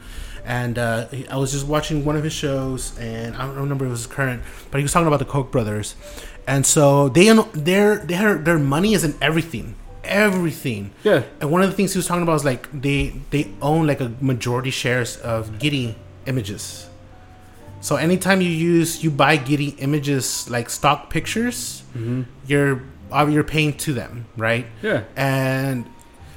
and 0.44 0.78
uh, 0.78 1.06
I 1.30 1.36
was 1.36 1.52
just 1.52 1.66
watching 1.66 2.04
one 2.04 2.16
of 2.16 2.24
his 2.24 2.32
shows, 2.32 2.98
and 2.98 3.34
I 3.36 3.46
don't 3.46 3.56
remember 3.56 3.84
if 3.84 3.88
it 3.88 3.92
was 3.92 4.06
current, 4.06 4.42
but 4.70 4.78
he 4.78 4.82
was 4.84 4.92
talking 4.92 5.06
about 5.06 5.18
the 5.18 5.24
Koch 5.24 5.50
brothers, 5.50 5.94
and 6.46 6.66
so 6.66 7.08
they 7.08 7.32
their 7.54 7.96
their 7.98 8.36
their 8.38 8.58
money 8.58 8.94
is 8.94 9.04
in 9.04 9.14
everything, 9.20 9.74
everything. 10.04 10.90
yeah. 11.04 11.22
And 11.40 11.50
one 11.50 11.62
of 11.62 11.70
the 11.70 11.76
things 11.76 11.92
he 11.92 11.98
was 11.98 12.06
talking 12.06 12.22
about 12.22 12.32
was 12.34 12.44
like 12.44 12.68
they 12.72 13.14
they 13.30 13.50
own 13.60 13.86
like 13.86 14.00
a 14.00 14.12
majority 14.20 14.70
shares 14.70 15.16
of 15.18 15.58
Getty 15.58 15.94
Images. 16.26 16.88
So 17.80 17.96
anytime 17.96 18.40
you 18.40 18.48
use 18.50 19.02
you 19.02 19.10
buy 19.10 19.36
Getty 19.36 19.70
Images 19.78 20.48
like 20.50 20.70
stock 20.70 21.10
pictures, 21.10 21.82
hmm 21.92 22.22
you're 22.46 22.82
uh, 23.12 23.26
you're 23.30 23.44
paying 23.44 23.74
to 23.78 23.92
them, 23.92 24.26
right? 24.36 24.66
Yeah. 24.82 25.04
And 25.16 25.86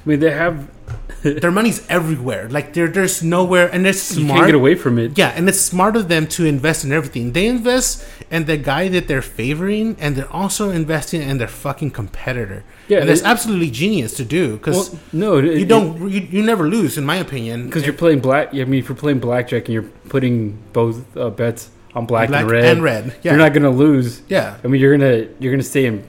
mean, 0.06 0.20
they 0.20 0.32
have. 0.32 0.70
their 1.24 1.50
money's 1.52 1.84
everywhere. 1.90 2.48
Like 2.50 2.74
there 2.74 2.88
there's 2.88 3.24
nowhere, 3.24 3.68
and 3.74 3.88
it's 3.88 4.16
You 4.16 4.24
smart. 4.26 4.38
can't 4.38 4.48
get 4.50 4.56
away 4.56 4.76
from 4.76 5.00
it. 5.00 5.18
Yeah, 5.18 5.30
and 5.36 5.50
it's 5.50 5.60
smart 5.60 5.96
of 5.96 6.08
them 6.08 6.28
to 6.38 6.46
invest 6.46 6.86
in 6.86 6.92
everything. 6.92 7.32
They 7.34 7.48
invest 7.48 8.06
in 8.30 8.46
the 8.46 8.58
guy 8.58 8.88
that 8.90 9.08
they're 9.08 9.24
favoring, 9.24 9.96
and 10.00 10.16
they're 10.16 10.32
also 10.32 10.70
investing 10.70 11.22
in 11.24 11.40
their 11.40 11.48
fucking 11.48 11.92
competitor. 11.92 12.64
Yeah, 12.88 13.00
and 13.00 13.10
that's 13.10 13.22
it- 13.22 13.26
absolutely 13.26 13.72
genius 13.72 14.14
to 14.18 14.26
do 14.26 14.58
because 14.58 14.92
Well, 14.92 15.00
no, 15.12 15.38
it- 15.38 15.58
you 15.58 15.66
don't 15.66 16.10
you, 16.12 16.22
you 16.30 16.44
never 16.44 16.68
lose, 16.70 16.98
in 17.00 17.06
my 17.06 17.16
opinion. 17.16 17.66
because 17.66 17.84
you're 17.86 17.94
playing 17.94 18.20
black. 18.20 18.50
I 18.54 18.64
mean, 18.66 18.80
if 18.80 18.88
you're 18.88 18.96
playing 18.96 19.20
blackjack 19.20 19.66
and 19.66 19.74
you're 19.74 19.90
putting 20.10 20.60
both 20.74 21.18
uh, 21.18 21.32
bets 21.32 21.70
on 21.96 22.06
black, 22.06 22.30
and 22.30 22.52
red, 22.52 22.66
and 22.66 22.84
red. 22.84 23.16
Yeah, 23.24 23.32
you're 23.32 23.40
not 23.40 23.54
gonna 23.54 23.72
lose. 23.72 24.22
yeah, 24.30 24.58
I 24.64 24.68
mean, 24.68 24.80
you're 24.80 24.96
gonna 24.96 25.26
you're 25.40 25.52
gonna 25.52 25.64
stay 25.64 25.86
in 25.88 26.04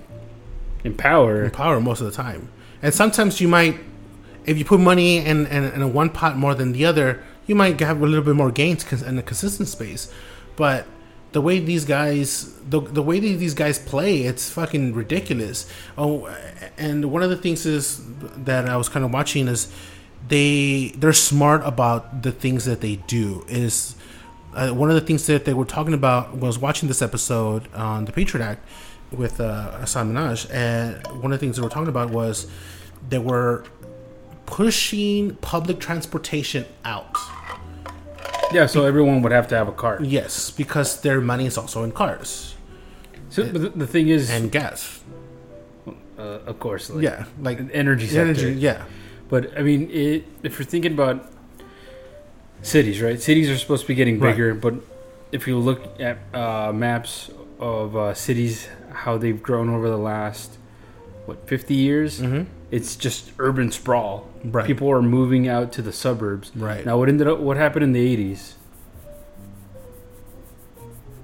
in 0.85 0.93
power. 0.95 1.45
in 1.45 1.50
power 1.50 1.81
most 1.81 2.00
of 2.03 2.07
the 2.07 2.12
time. 2.12 2.49
And 2.83 2.92
sometimes 2.95 3.40
you 3.40 3.49
might, 3.49 3.78
if 4.45 4.59
you 4.59 4.64
put 4.64 4.80
money 4.80 5.18
in, 5.18 5.47
in, 5.47 5.64
in 5.64 5.83
a 5.83 5.88
one 5.88 6.11
pot 6.11 6.37
more 6.37 6.54
than 6.54 6.73
the 6.73 6.85
other, 6.85 7.23
you 7.47 7.54
might 7.54 7.78
have 7.80 8.00
a 8.00 8.06
little 8.06 8.25
bit 8.25 8.35
more 8.35 8.50
gains 8.50 8.90
in 9.02 9.18
a 9.18 9.23
consistent 9.23 9.68
space. 9.68 10.12
But 10.56 10.87
the 11.33 11.40
way 11.40 11.59
these 11.59 11.85
guys, 11.85 12.59
the, 12.68 12.80
the 12.80 13.02
way 13.02 13.21
these 13.21 13.54
guys 13.54 13.78
play, 13.78 14.23
it's 14.23 14.50
fucking 14.50 14.95
ridiculous. 14.95 15.71
Oh, 15.97 16.35
and 16.76 17.11
one 17.11 17.23
of 17.23 17.30
the 17.30 17.37
things 17.37 17.66
is 17.66 18.00
that 18.37 18.68
I 18.68 18.76
was 18.76 18.88
kind 18.88 19.04
of 19.04 19.12
watching 19.12 19.49
is 19.49 19.73
they 20.28 20.92
they're 20.97 21.12
smart 21.12 21.62
about 21.64 22.23
the 22.23 22.33
things 22.33 22.64
that 22.64 22.80
they 22.80 22.97
do. 22.97 23.45
Is 23.49 23.97
uh, 24.54 24.71
one 24.71 24.88
of 24.88 24.95
the 24.95 25.02
things 25.02 25.26
that 25.26 25.45
they 25.45 25.54
were 25.54 25.64
talking 25.64 25.95
about 25.95 26.37
was 26.37 26.59
watching 26.59 26.88
this 26.88 27.02
episode 27.02 27.73
on 27.75 28.06
the 28.06 28.12
Patriot 28.12 28.45
Act 28.45 28.66
with 29.13 29.41
uh, 29.41 29.79
Hasan 29.81 30.13
Minhaj, 30.13 30.51
and 30.53 30.97
one 31.23 31.33
of 31.33 31.39
the 31.39 31.47
things 31.47 31.57
they 31.57 31.63
were 31.63 31.69
talking 31.69 31.89
about 31.89 32.11
was 32.11 32.47
they 33.09 33.19
were 33.19 33.65
pushing 34.47 35.37
public 35.37 35.79
transportation 35.81 36.65
out. 36.85 37.17
Yeah, 38.53 38.67
so 38.67 38.85
everyone 38.85 39.23
would 39.23 39.33
have 39.33 39.49
to 39.49 39.57
have 39.57 39.69
a 39.69 39.73
car. 39.73 39.99
Yes, 40.03 40.51
because 40.51 41.01
their 41.01 41.21
money 41.21 41.47
is 41.47 41.59
also 41.59 41.83
in 41.83 41.91
cars 41.93 42.55
So 43.31 43.51
but 43.53 43.77
the, 43.79 43.87
thing 43.87 44.09
is, 44.09 44.31
and 44.31 44.53
gas. 44.53 45.01
uh, 46.19 46.23
of 46.47 46.59
course, 46.61 46.89
like, 46.91 47.03
yeah, 47.03 47.25
like 47.41 47.59
energy 47.73 48.07
sector. 48.07 48.21
energy. 48.23 48.53
Yeah, 48.53 48.85
But 49.29 49.57
I 49.59 49.63
mean, 49.63 49.91
it, 49.91 50.25
if 50.45 50.59
you're 50.59 50.67
thinking 50.67 50.93
about 50.93 51.31
cities, 52.63 53.03
right? 53.03 53.21
Cities 53.21 53.51
are 53.51 53.59
supposed 53.59 53.83
to 53.83 53.89
be 53.89 53.95
getting 53.95 54.19
Right. 54.21 54.31
bigger, 54.33 54.55
but 54.55 54.75
if 55.33 55.47
you 55.49 55.59
look 55.59 55.83
at 56.01 56.19
uh, 56.33 56.73
maps 56.73 57.31
of 57.59 57.97
uh, 57.97 58.15
cities, 58.15 58.69
how 58.97 59.19
they've 59.19 59.43
grown 59.43 59.69
over 59.69 59.88
the 59.88 59.99
last 59.99 60.59
what 61.26 61.49
50 61.49 61.75
years, 61.75 62.21
mm-hmm. 62.21 62.45
it's 62.71 62.95
just 62.97 63.33
urban 63.38 63.71
sprawl. 63.73 64.29
right, 64.45 64.67
People 64.67 64.88
are 64.91 65.03
moving 65.03 65.49
out 65.49 65.73
to 65.73 65.83
the 65.83 65.93
suburbs. 65.93 66.53
right. 66.55 66.85
Now, 66.87 66.99
what 66.99 67.09
ended 67.09 67.26
up? 67.26 67.38
What 67.41 67.57
happened 67.57 67.83
in 67.85 67.93
the 67.93 68.17
80s? 68.35 68.55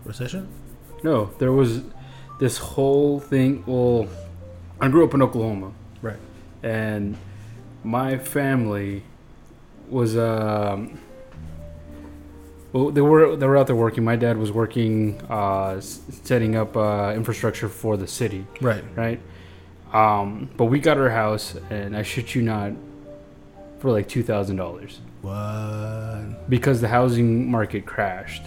Recession. 0.04 0.48
No, 1.04 1.30
there 1.38 1.52
was 1.52 1.82
this 2.40 2.58
whole 2.58 3.20
thing. 3.20 3.62
Well, 3.66 4.08
I 4.80 4.88
grew 4.88 5.04
up 5.04 5.14
in 5.14 5.22
Oklahoma, 5.22 5.72
Right. 6.00 6.16
and 6.62 7.16
my 7.84 8.18
family 8.18 9.04
was 9.88 10.16
um. 10.16 10.98
Well, 12.72 12.90
they 12.90 13.00
were 13.02 13.36
they 13.36 13.46
were 13.46 13.56
out 13.58 13.66
there 13.66 13.76
working. 13.76 14.02
My 14.04 14.16
dad 14.16 14.38
was 14.38 14.50
working, 14.50 15.20
uh, 15.28 15.80
setting 15.80 16.56
up 16.56 16.76
uh, 16.76 17.12
infrastructure 17.14 17.68
for 17.68 17.96
the 17.96 18.06
city, 18.06 18.46
Right. 18.60 18.84
right? 18.96 19.20
Um, 19.92 20.48
but 20.56 20.66
we 20.66 20.78
got 20.78 20.96
our 20.96 21.10
house, 21.10 21.54
and 21.68 21.94
I 21.94 22.02
shit 22.02 22.34
you 22.34 22.40
not, 22.40 22.72
for 23.78 23.90
like 23.90 24.08
two 24.08 24.22
thousand 24.22 24.56
dollars 24.56 25.00
What? 25.20 26.48
because 26.48 26.80
the 26.80 26.88
housing 26.88 27.50
market 27.50 27.84
crashed. 27.84 28.44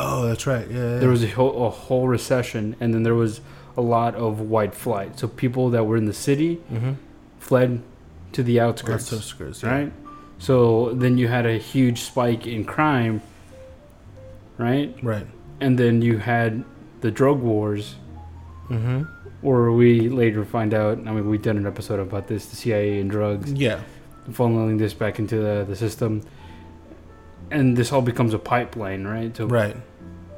Oh, 0.00 0.26
that's 0.26 0.46
right. 0.46 0.66
Yeah. 0.70 0.76
yeah. 0.94 0.98
there 0.98 1.10
was 1.10 1.22
a 1.22 1.28
whole, 1.28 1.66
a 1.66 1.70
whole 1.70 2.08
recession 2.08 2.74
and 2.80 2.94
then 2.94 3.02
there 3.02 3.14
was 3.14 3.42
a 3.76 3.82
lot 3.82 4.14
of 4.14 4.40
white 4.40 4.74
flight 4.74 5.18
so 5.18 5.28
people 5.28 5.68
that 5.70 5.84
were 5.84 5.98
in 5.98 6.06
the 6.06 6.14
city 6.14 6.56
mm-hmm. 6.72 6.92
fled 7.38 7.82
to 8.32 8.42
the 8.42 8.58
outskirts 8.58 9.12
Outskirts, 9.12 9.62
yeah. 9.62 9.70
right 9.70 9.92
so 10.38 10.94
then 10.94 11.18
you 11.18 11.28
had 11.28 11.44
a 11.44 11.58
huge 11.58 12.00
spike 12.00 12.46
in 12.46 12.64
crime 12.64 13.20
right 14.60 14.94
Right. 15.02 15.26
and 15.60 15.78
then 15.78 16.02
you 16.02 16.18
had 16.18 16.64
the 17.00 17.10
drug 17.10 17.40
wars 17.40 17.96
Mm-hmm. 18.70 19.02
or 19.42 19.72
we 19.72 20.08
later 20.08 20.44
find 20.44 20.72
out 20.74 20.98
i 20.98 21.10
mean 21.12 21.28
we've 21.28 21.42
done 21.42 21.56
an 21.56 21.66
episode 21.66 21.98
about 21.98 22.28
this 22.28 22.46
the 22.46 22.56
cia 22.56 23.00
and 23.00 23.10
drugs 23.10 23.52
Yeah. 23.52 23.80
funneling 24.30 24.78
this 24.78 24.94
back 24.94 25.18
into 25.18 25.36
the, 25.46 25.64
the 25.68 25.74
system 25.74 26.22
and 27.50 27.76
this 27.76 27.90
all 27.92 28.02
becomes 28.02 28.32
a 28.34 28.38
pipeline 28.38 29.02
right 29.04 29.36
so 29.36 29.46
Right. 29.46 29.76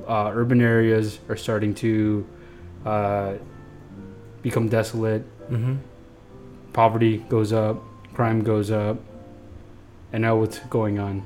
uh, 0.09 0.31
urban 0.35 0.63
areas 0.63 1.19
are 1.29 1.37
starting 1.37 1.75
to 1.85 2.27
uh, 2.87 3.35
become 4.43 4.69
desolate. 4.69 5.23
Mm-hmm. 5.51 5.75
Poverty 6.73 7.19
goes 7.29 7.53
up, 7.53 7.83
crime 8.15 8.43
goes 8.43 8.71
up, 8.71 8.97
and 10.13 10.23
now 10.23 10.35
what's 10.37 10.59
going 10.71 10.99
on? 10.99 11.23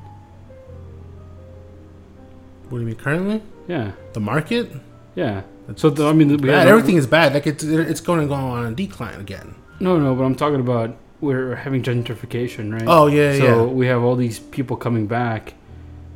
What 2.69 2.79
do 2.79 2.81
you 2.81 2.87
mean 2.87 2.97
currently? 2.97 3.43
Yeah, 3.69 3.93
The 4.13 4.21
market? 4.21 4.71
yeah. 5.15 5.43
So 5.75 5.91
the, 5.91 6.07
I 6.09 6.13
mean, 6.13 6.29
we 6.29 6.37
Bad. 6.37 6.69
Everything 6.69 6.95
is 6.97 7.09
bad. 7.09 7.35
Like 7.35 7.47
it's 7.49 7.65
it's 7.65 8.01
going 8.01 8.21
to 8.21 8.27
go 8.29 8.35
on 8.35 8.67
a 8.67 8.71
decline 8.73 9.19
again. 9.21 9.57
No, 9.81 9.99
no, 9.99 10.15
but 10.15 10.23
I'm 10.23 10.37
talking 10.37 10.61
about 10.61 10.97
we're 11.21 11.57
having 11.57 11.83
gentrification, 11.83 12.73
right? 12.73 12.85
Oh 12.87 13.09
yeah, 13.09 13.33
so 13.37 13.45
yeah. 13.67 13.73
we 13.73 13.87
have 13.89 14.03
all 14.05 14.15
these 14.15 14.39
people 14.39 14.77
coming 14.77 15.09
back, 15.09 15.55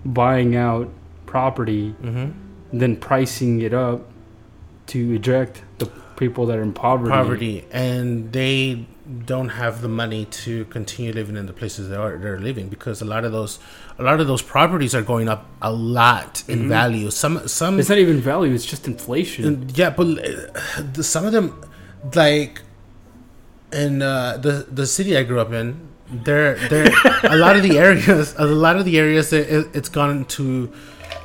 buying 0.04 0.54
out 0.54 0.88
property, 1.26 1.94
Mm-hmm. 2.02 2.78
then 2.78 2.96
pricing 2.96 3.60
it 3.60 3.74
up 3.74 4.08
to 4.88 5.14
eject 5.14 5.62
the 5.78 5.86
people 6.16 6.46
that 6.46 6.56
are 6.58 6.62
in 6.62 6.72
poverty. 6.72 7.10
Poverty, 7.10 7.64
and 7.72 8.32
they 8.32 8.86
don't 9.26 9.48
have 9.50 9.82
the 9.82 9.88
money 9.88 10.24
to 10.26 10.64
continue 10.66 11.12
living 11.12 11.36
in 11.36 11.46
the 11.46 11.52
places 11.52 11.88
they 11.88 11.96
are 11.96 12.16
they're 12.18 12.38
living 12.38 12.68
because 12.68 13.02
a 13.02 13.04
lot 13.04 13.24
of 13.24 13.32
those 13.32 13.58
a 13.98 14.02
lot 14.02 14.20
of 14.20 14.26
those 14.26 14.42
properties 14.42 14.94
are 14.94 15.02
going 15.02 15.28
up 15.28 15.46
a 15.62 15.72
lot 15.72 16.42
in 16.48 16.60
Mhm. 16.64 16.68
value. 16.68 17.10
Some 17.10 17.48
some 17.48 17.78
It's 17.80 17.88
not 17.88 17.98
even 17.98 18.20
value; 18.20 18.54
it's 18.54 18.64
just 18.66 18.86
inflation. 18.86 19.44
And, 19.44 19.78
yeah, 19.78 19.90
but 19.90 20.06
uh, 20.06 20.82
the, 20.94 21.02
some 21.02 21.24
of 21.26 21.32
them, 21.32 21.64
like 22.14 22.62
in 23.72 24.02
uh, 24.02 24.36
the 24.38 24.66
the 24.70 24.86
city 24.86 25.16
I 25.16 25.22
grew 25.22 25.40
up 25.40 25.52
in, 25.52 25.88
there 26.10 26.54
there 26.68 26.92
a 27.24 27.36
lot 27.36 27.56
of 27.56 27.62
the 27.62 27.78
areas, 27.86 28.34
a 28.38 28.46
lot 28.46 28.76
of 28.76 28.84
the 28.84 28.98
areas, 28.98 29.32
it- 29.32 29.68
it's 29.74 29.88
gone 29.88 30.24
to 30.36 30.70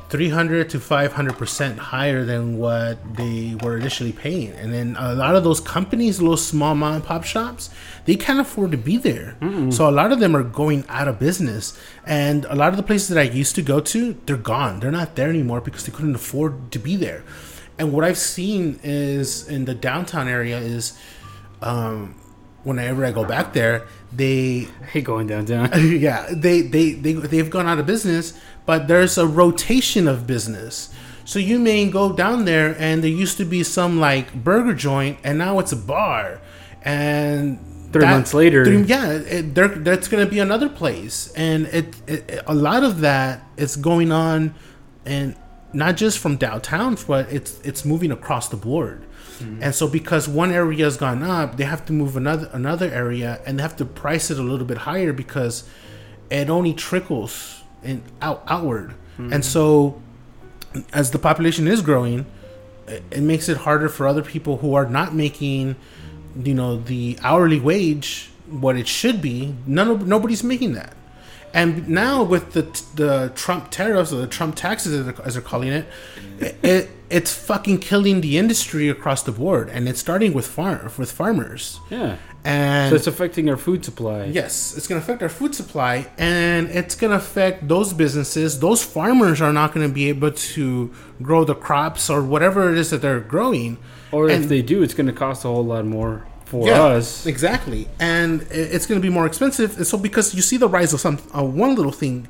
three 0.09 0.29
hundred 0.29 0.69
to 0.69 0.79
five 0.79 1.13
hundred 1.13 1.37
percent 1.37 1.79
higher 1.79 2.23
than 2.23 2.57
what 2.57 2.97
they 3.15 3.55
were 3.63 3.77
initially 3.77 4.11
paying, 4.11 4.51
and 4.53 4.73
then 4.73 4.95
a 4.99 5.13
lot 5.15 5.35
of 5.35 5.43
those 5.43 5.59
companies, 5.59 6.19
those 6.19 6.45
small 6.45 6.75
mom 6.75 6.95
and 6.95 7.03
pop 7.03 7.23
shops, 7.23 7.69
they 8.05 8.15
can't 8.15 8.39
afford 8.39 8.71
to 8.71 8.77
be 8.77 8.97
there. 8.97 9.35
So 9.71 9.89
a 9.89 9.91
lot 9.91 10.11
of 10.11 10.19
them 10.19 10.35
are 10.35 10.43
going 10.43 10.85
out 10.89 11.07
of 11.07 11.19
business, 11.19 11.79
and 12.05 12.45
a 12.45 12.55
lot 12.55 12.69
of 12.69 12.77
the 12.77 12.83
places 12.83 13.09
that 13.09 13.17
I 13.17 13.23
used 13.23 13.55
to 13.55 13.61
go 13.61 13.79
to, 13.79 14.13
they're 14.25 14.37
gone. 14.37 14.79
They're 14.79 14.91
not 14.91 15.15
there 15.15 15.29
anymore 15.29 15.61
because 15.61 15.85
they 15.85 15.91
couldn't 15.91 16.15
afford 16.15 16.71
to 16.71 16.79
be 16.79 16.95
there. 16.95 17.23
And 17.77 17.91
what 17.91 18.03
I've 18.05 18.17
seen 18.17 18.79
is 18.83 19.47
in 19.47 19.65
the 19.65 19.75
downtown 19.75 20.27
area 20.27 20.59
is, 20.59 20.97
um, 21.61 22.15
whenever 22.63 23.05
I 23.05 23.11
go 23.11 23.25
back 23.25 23.53
there, 23.53 23.87
they 24.11 24.67
I 24.81 24.85
hate 24.91 25.03
going 25.03 25.27
downtown. 25.27 25.69
yeah 25.99 26.27
they 26.31 26.61
they 26.61 26.93
they 26.93 27.13
they've 27.13 27.49
gone 27.49 27.67
out 27.67 27.79
of 27.79 27.85
business, 27.85 28.33
but 28.65 28.87
there's 28.87 29.17
a 29.17 29.27
rotation 29.27 30.07
of 30.07 30.25
business. 30.27 30.89
So 31.23 31.39
you 31.39 31.57
may 31.59 31.89
go 31.89 32.13
down 32.13 32.45
there 32.45 32.75
and 32.79 33.03
there 33.03 33.09
used 33.09 33.37
to 33.37 33.45
be 33.45 33.63
some 33.63 33.99
like 33.99 34.33
burger 34.43 34.73
joint, 34.73 35.17
and 35.23 35.37
now 35.37 35.59
it's 35.59 35.71
a 35.71 35.77
bar, 35.77 36.39
and 36.83 37.59
Three 37.91 38.03
months 38.05 38.33
later- 38.33 38.65
three- 38.65 38.83
yeah, 38.83 39.11
it, 39.11 39.55
there 39.55 39.69
that's 39.69 40.07
going 40.09 40.23
to 40.25 40.29
be 40.29 40.39
another 40.39 40.67
place, 40.69 41.31
and 41.35 41.65
it, 41.67 41.95
it 42.07 42.43
a 42.45 42.53
lot 42.53 42.83
of 42.83 42.99
that 43.01 43.41
is 43.57 43.75
going 43.77 44.11
on, 44.11 44.53
and 45.05 45.35
not 45.71 45.95
just 45.97 46.19
from 46.19 46.35
downtown, 46.35 46.97
but 47.07 47.31
it's 47.31 47.59
it's 47.63 47.85
moving 47.85 48.11
across 48.11 48.49
the 48.49 48.57
board. 48.57 49.05
Mm-hmm. 49.39 49.63
And 49.63 49.75
so 49.75 49.87
because 49.87 50.27
one 50.29 50.51
area 50.51 50.83
has 50.85 50.97
gone 50.97 51.23
up, 51.23 51.57
they 51.57 51.65
have 51.65 51.85
to 51.85 51.93
move 51.93 52.15
another 52.17 52.49
another 52.53 52.89
area 52.89 53.41
and 53.45 53.59
they 53.59 53.63
have 53.63 53.75
to 53.77 53.85
price 53.85 54.31
it 54.31 54.39
a 54.39 54.41
little 54.41 54.65
bit 54.65 54.77
higher 54.79 55.11
because 55.11 55.67
it 56.29 56.49
only 56.49 56.73
trickles 56.73 57.61
in 57.85 58.03
out 58.21 58.43
outward. 58.47 58.93
And 59.17 59.45
so 59.45 60.01
as 60.91 61.11
the 61.11 61.19
population 61.19 61.67
is 61.67 61.81
growing, 61.81 62.25
it, 62.87 63.21
makes 63.21 63.47
it 63.47 63.57
harder 63.57 63.87
for 63.87 64.07
other 64.07 64.21
people 64.21 64.57
who 64.57 64.73
are 64.75 64.85
not 64.85 65.15
making 65.15 65.77
you 66.43 66.53
know 66.53 66.77
the 66.77 67.17
hourly 67.23 67.59
wage 67.59 68.29
what 68.49 68.75
it 68.75 68.87
should 68.87 69.21
be. 69.21 69.55
None 69.65 70.07
nobody's 70.07 70.43
making 70.43 70.73
that. 70.73 70.93
And 71.53 71.87
now 71.87 72.23
with 72.23 72.51
the 72.51 72.63
the 72.95 73.31
Trump 73.35 73.71
tariffs 73.71 74.11
or 74.11 74.17
the 74.17 74.27
Trump 74.27 74.55
taxes 74.55 74.93
as 74.93 75.05
they're, 75.05 75.25
as 75.25 75.33
they're 75.35 75.41
calling 75.41 75.69
it, 75.69 75.85
it 76.61 76.89
it's 77.09 77.33
fucking 77.33 77.77
killing 77.79 78.21
the 78.21 78.37
industry 78.37 78.89
across 78.89 79.23
the 79.23 79.31
board, 79.31 79.69
and 79.69 79.87
it's 79.87 79.99
starting 79.99 80.33
with 80.33 80.45
farm 80.45 80.91
with 80.97 81.11
farmers. 81.11 81.79
yeah, 81.89 82.17
And 82.45 82.91
so 82.91 82.95
it's 82.95 83.07
affecting 83.07 83.49
our 83.49 83.57
food 83.57 83.83
supply. 83.83 84.25
yes, 84.25 84.77
it's 84.77 84.87
going 84.87 85.01
to 85.01 85.03
affect 85.03 85.21
our 85.23 85.29
food 85.29 85.55
supply, 85.55 86.07
and 86.19 86.69
it's 86.69 86.93
going 86.95 87.09
to 87.11 87.17
affect 87.17 87.67
those 87.67 87.91
businesses. 87.91 88.59
Those 88.59 88.83
farmers 88.83 89.41
are 89.41 89.51
not 89.51 89.73
going 89.73 89.87
to 89.87 89.93
be 89.93 90.07
able 90.09 90.31
to 90.31 90.91
grow 91.23 91.43
the 91.43 91.55
crops 91.55 92.07
or 92.09 92.21
whatever 92.21 92.71
it 92.71 92.77
is 92.77 92.91
that 92.91 93.01
they're 93.01 93.19
growing. 93.19 93.77
Or 94.11 94.29
if 94.29 94.47
they 94.47 94.61
do, 94.61 94.83
it's 94.83 94.93
going 94.93 95.07
to 95.07 95.13
cost 95.13 95.43
a 95.43 95.47
whole 95.47 95.65
lot 95.65 95.85
more 95.85 96.25
for 96.45 96.67
Yeah, 96.67 96.83
us. 96.83 97.25
exactly, 97.25 97.87
and 97.99 98.43
it's 98.51 98.85
going 98.85 99.01
to 99.01 99.05
be 99.05 99.11
more 99.11 99.25
expensive. 99.25 99.75
And 99.77 99.87
so, 99.87 99.97
because 99.97 100.35
you 100.35 100.43
see 100.43 100.57
the 100.57 100.69
rise 100.69 100.93
of 100.93 100.99
some 101.01 101.17
uh, 101.35 101.43
one 101.43 101.73
little 101.75 101.91
thing, 101.91 102.27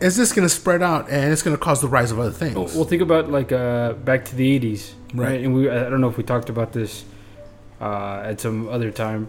is 0.00 0.16
this 0.16 0.32
going 0.32 0.48
to 0.48 0.54
spread 0.54 0.82
out, 0.82 1.10
and 1.10 1.30
it's 1.30 1.42
going 1.42 1.54
to 1.56 1.62
cause 1.62 1.80
the 1.82 1.88
rise 1.88 2.10
of 2.10 2.18
other 2.18 2.30
things? 2.32 2.56
Well, 2.74 2.84
think 2.86 3.02
about 3.02 3.30
like 3.30 3.52
uh, 3.52 3.92
back 3.92 4.24
to 4.24 4.34
the 4.34 4.58
'80s, 4.58 4.92
right? 5.14 5.26
Right. 5.28 5.40
And 5.44 5.54
we 5.54 5.68
I 5.68 5.90
don't 5.90 6.00
know 6.00 6.08
if 6.08 6.16
we 6.16 6.24
talked 6.24 6.48
about 6.48 6.72
this 6.72 7.04
uh, 7.82 8.22
at 8.30 8.40
some 8.40 8.68
other 8.68 8.90
time, 8.90 9.28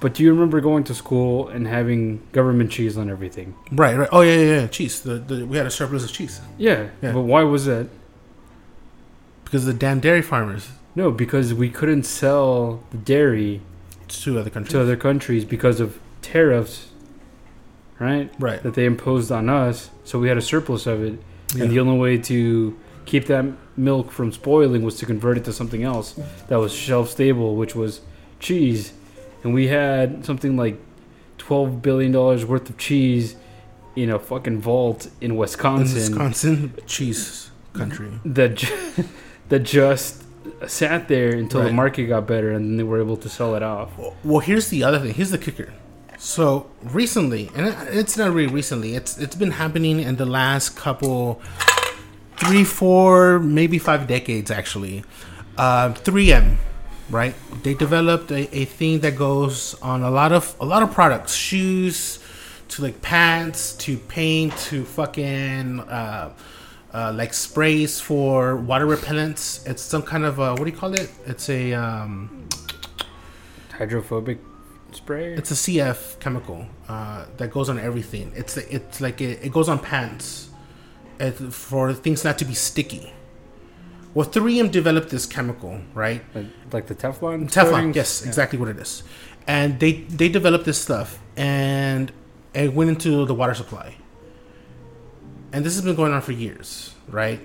but 0.00 0.14
do 0.14 0.22
you 0.22 0.30
remember 0.32 0.60
going 0.60 0.84
to 0.84 0.94
school 0.94 1.48
and 1.48 1.66
having 1.66 2.20
government 2.32 2.70
cheese 2.70 2.96
on 2.96 3.08
everything? 3.10 3.54
right, 3.72 3.96
right. 3.96 4.08
Oh 4.12 4.20
yeah, 4.20 4.34
yeah, 4.36 4.60
yeah. 4.60 4.66
Cheese. 4.68 5.00
The, 5.02 5.14
the 5.16 5.46
we 5.46 5.56
had 5.56 5.66
a 5.66 5.70
surplus 5.70 6.04
of 6.04 6.12
cheese 6.12 6.40
Yeah, 6.58 6.88
Yeah. 7.02 7.12
but 7.12 7.22
why 7.22 7.42
was 7.42 7.64
that? 7.66 7.86
because 9.44 9.64
the 9.66 9.72
damn 9.74 9.98
dairy 10.00 10.22
farmers 10.22 10.68
No, 10.94 11.10
because 11.10 11.52
we 11.52 11.70
couldn't 11.70 12.04
sell 12.04 12.82
the 12.92 12.98
dairy 12.98 13.60
to 14.08 14.38
other 14.38 14.50
countries. 14.50 14.72
to 14.72 14.80
other 14.80 14.96
countries 14.96 15.44
because 15.44 15.80
of 15.80 15.98
tariffs, 16.22 16.88
right? 17.98 18.30
right. 18.38 18.62
That 18.62 18.74
they 18.74 18.84
imposed 18.84 19.30
on 19.32 19.48
us. 19.48 19.90
So 20.04 20.18
we 20.18 20.28
had 20.28 20.36
a 20.38 20.42
surplus 20.42 20.86
of 20.86 21.02
it, 21.02 21.14
Yeah. 21.54 21.62
and 21.64 21.72
the 21.72 21.80
only 21.80 21.98
way 21.98 22.16
to 22.18 22.76
keep 23.06 23.26
that 23.26 23.44
milk 23.80 24.10
from 24.10 24.30
spoiling 24.32 24.82
was 24.82 24.96
to 24.96 25.06
convert 25.06 25.38
it 25.38 25.44
to 25.44 25.52
something 25.52 25.82
else 25.82 26.18
that 26.48 26.56
was 26.56 26.72
shelf 26.72 27.08
stable, 27.10 27.56
which 27.56 27.74
was 27.74 28.00
cheese. 28.38 28.92
And 29.42 29.54
we 29.54 29.68
had 29.68 30.24
something 30.24 30.56
like 30.56 30.78
twelve 31.38 31.82
billion 31.82 32.12
dollars 32.12 32.44
worth 32.44 32.68
of 32.70 32.76
cheese 32.76 33.36
in 33.96 34.10
a 34.10 34.18
fucking 34.18 34.60
vault 34.60 35.08
in 35.20 35.36
Wisconsin. 35.36 35.96
In 35.96 36.02
Wisconsin, 36.10 36.74
cheese 36.86 37.50
country. 37.72 38.10
That 38.24 38.54
ju- 38.56 39.04
that 39.48 39.60
just 39.60 40.24
sat 40.66 41.08
there 41.08 41.30
until 41.34 41.62
the 41.62 41.72
market 41.72 42.04
got 42.06 42.26
better, 42.26 42.50
and 42.52 42.64
then 42.64 42.76
they 42.76 42.82
were 42.82 43.00
able 43.00 43.16
to 43.18 43.28
sell 43.28 43.54
it 43.54 43.62
off. 43.62 43.90
Well, 44.24 44.40
here's 44.40 44.68
the 44.68 44.84
other 44.84 44.98
thing. 45.00 45.14
Here's 45.14 45.30
the 45.30 45.38
kicker. 45.38 45.72
So 46.18 46.70
recently, 46.82 47.50
and 47.56 47.66
it's 47.96 48.16
not 48.18 48.32
really 48.32 48.52
recently. 48.52 48.94
It's 48.94 49.16
it's 49.16 49.36
been 49.36 49.52
happening 49.52 50.00
in 50.00 50.16
the 50.16 50.26
last 50.26 50.76
couple, 50.76 51.40
three, 52.40 52.64
four, 52.64 53.38
maybe 53.38 53.78
five 53.78 54.06
decades 54.06 54.50
actually. 54.50 55.04
Uh, 55.58 55.92
3M, 55.92 56.56
right? 57.10 57.34
They 57.62 57.74
developed 57.74 58.30
a, 58.30 58.56
a 58.56 58.64
thing 58.64 59.00
that 59.00 59.16
goes 59.16 59.74
on 59.82 60.02
a 60.02 60.10
lot 60.10 60.32
of 60.32 60.56
a 60.58 60.64
lot 60.64 60.82
of 60.82 60.90
products, 60.92 61.34
shoes, 61.34 62.18
to 62.68 62.82
like 62.82 63.02
pants, 63.02 63.74
to 63.84 63.98
paint, 63.98 64.56
to 64.70 64.84
fucking. 64.84 65.80
Uh, 65.80 66.32
uh, 66.92 67.12
like 67.14 67.32
sprays 67.32 68.00
for 68.00 68.56
water 68.56 68.84
repellents. 68.84 69.64
It's 69.64 69.80
some 69.80 70.02
kind 70.02 70.24
of 70.24 70.40
uh, 70.40 70.56
what 70.56 70.64
do 70.64 70.70
you 70.72 70.76
call 70.76 70.92
it? 70.94 71.08
It's 71.24 71.48
a 71.48 71.72
um, 71.72 72.48
Hydrophobic 73.70 74.40
spray. 74.90 75.34
it's 75.34 75.52
a 75.52 75.54
CF 75.54 76.18
chemical 76.18 76.66
uh, 76.88 77.26
that 77.36 77.52
goes 77.52 77.68
on 77.68 77.78
everything. 77.78 78.32
It's 78.34 78.56
it's 78.56 79.00
like 79.00 79.20
it, 79.20 79.38
it 79.44 79.52
goes 79.52 79.68
on 79.68 79.78
pants 79.78 80.49
for 81.52 81.92
things 81.92 82.24
not 82.24 82.38
to 82.38 82.44
be 82.44 82.54
sticky. 82.54 83.12
Well, 84.14 84.28
3M 84.28 84.70
developed 84.72 85.10
this 85.10 85.24
chemical, 85.26 85.80
right? 85.94 86.22
like, 86.34 86.46
like 86.72 86.86
the 86.88 86.94
Teflon. 86.96 87.48
Teflon, 87.50 87.70
coatings? 87.70 87.96
yes, 87.96 88.20
Yeah. 88.22 88.28
exactly 88.28 88.58
what 88.58 88.68
it 88.68 88.78
is. 88.78 89.02
And 89.46 89.78
they 89.80 89.92
they 89.92 90.28
developed 90.28 90.64
this 90.64 90.78
stuff, 90.78 91.18
and 91.36 92.12
it 92.54 92.74
went 92.74 92.90
into 92.90 93.24
the 93.24 93.34
water 93.34 93.54
supply. 93.54 93.96
And 95.52 95.64
this 95.64 95.74
has 95.74 95.84
been 95.84 95.94
going 95.96 96.12
on 96.12 96.22
for 96.22 96.32
years, 96.32 96.94
right? 97.08 97.40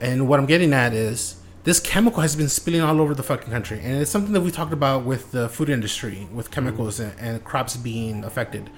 And 0.00 0.28
what 0.28 0.38
I'm 0.38 0.46
getting 0.46 0.72
at 0.72 0.92
is 0.92 1.36
this 1.64 1.80
chemical 1.80 2.20
has 2.22 2.36
been 2.36 2.48
spilling 2.48 2.80
all 2.82 3.00
over 3.00 3.14
the 3.14 3.22
fucking 3.22 3.50
country, 3.52 3.80
and 3.82 4.00
it's 4.00 4.10
something 4.10 4.32
that 4.34 4.42
we 4.42 4.50
talked 4.50 4.72
about 4.72 5.04
with 5.04 5.32
the 5.32 5.48
food 5.48 5.68
industry, 5.68 6.28
with 6.32 6.50
chemicals 6.50 7.00
and, 7.00 7.12
and 7.18 7.42
crops 7.44 7.76
being 7.76 8.24
affected. 8.24 8.70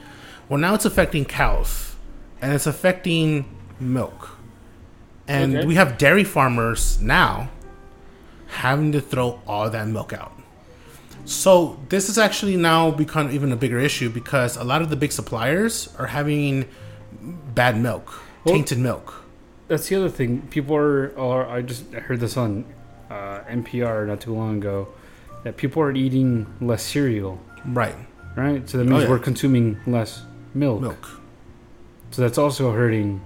Well, 0.48 0.58
now 0.60 0.74
it's 0.74 0.84
affecting 0.86 1.24
cows, 1.26 1.96
and 2.40 2.52
it's 2.54 2.66
affecting 2.66 3.44
milk, 3.80 4.36
and 5.26 5.56
Okay. 5.56 5.66
we 5.66 5.74
have 5.74 5.98
dairy 5.98 6.24
farmers 6.24 7.00
now 7.00 7.48
having 8.48 8.92
to 8.92 9.00
throw 9.00 9.40
all 9.46 9.68
that 9.70 9.86
milk 9.88 10.12
out. 10.12 10.32
So 11.24 11.78
this 11.90 12.06
has 12.06 12.16
actually 12.16 12.56
now 12.56 12.90
become 12.90 13.30
even 13.30 13.52
a 13.52 13.56
bigger 13.56 13.78
issue 13.78 14.08
because 14.08 14.56
a 14.56 14.64
lot 14.64 14.80
of 14.80 14.88
the 14.88 14.96
big 14.96 15.12
suppliers 15.12 15.94
are 15.98 16.06
having 16.06 16.64
bad 17.54 17.78
milk, 17.78 18.20
Well- 18.44 18.54
tainted 18.54 18.78
milk. 18.78 19.24
That's 19.68 19.88
the 19.88 19.96
other 19.96 20.08
thing. 20.08 20.42
People 20.50 20.74
are, 20.76 21.12
are 21.18 21.46
I 21.46 21.60
just 21.60 21.92
heard 21.92 22.20
this 22.20 22.38
on 22.38 22.64
uh, 23.10 23.40
NPR 23.50 24.06
not 24.06 24.20
too 24.22 24.32
long 24.34 24.56
ago 24.56 24.88
that 25.44 25.58
people 25.58 25.82
are 25.82 25.92
eating 25.92 26.46
less 26.60 26.82
cereal, 26.82 27.38
Right, 27.66 27.94
right? 28.34 28.66
So 28.68 28.78
that 28.78 28.86
Oh, 28.86 28.90
means 28.90 29.02
yeah. 29.04 29.10
we're 29.10 29.18
consuming 29.18 29.76
less 29.86 30.22
milk. 30.54 30.80
milk. 30.80 31.20
So 32.12 32.22
that's 32.22 32.38
also 32.38 32.72
hurting. 32.72 33.20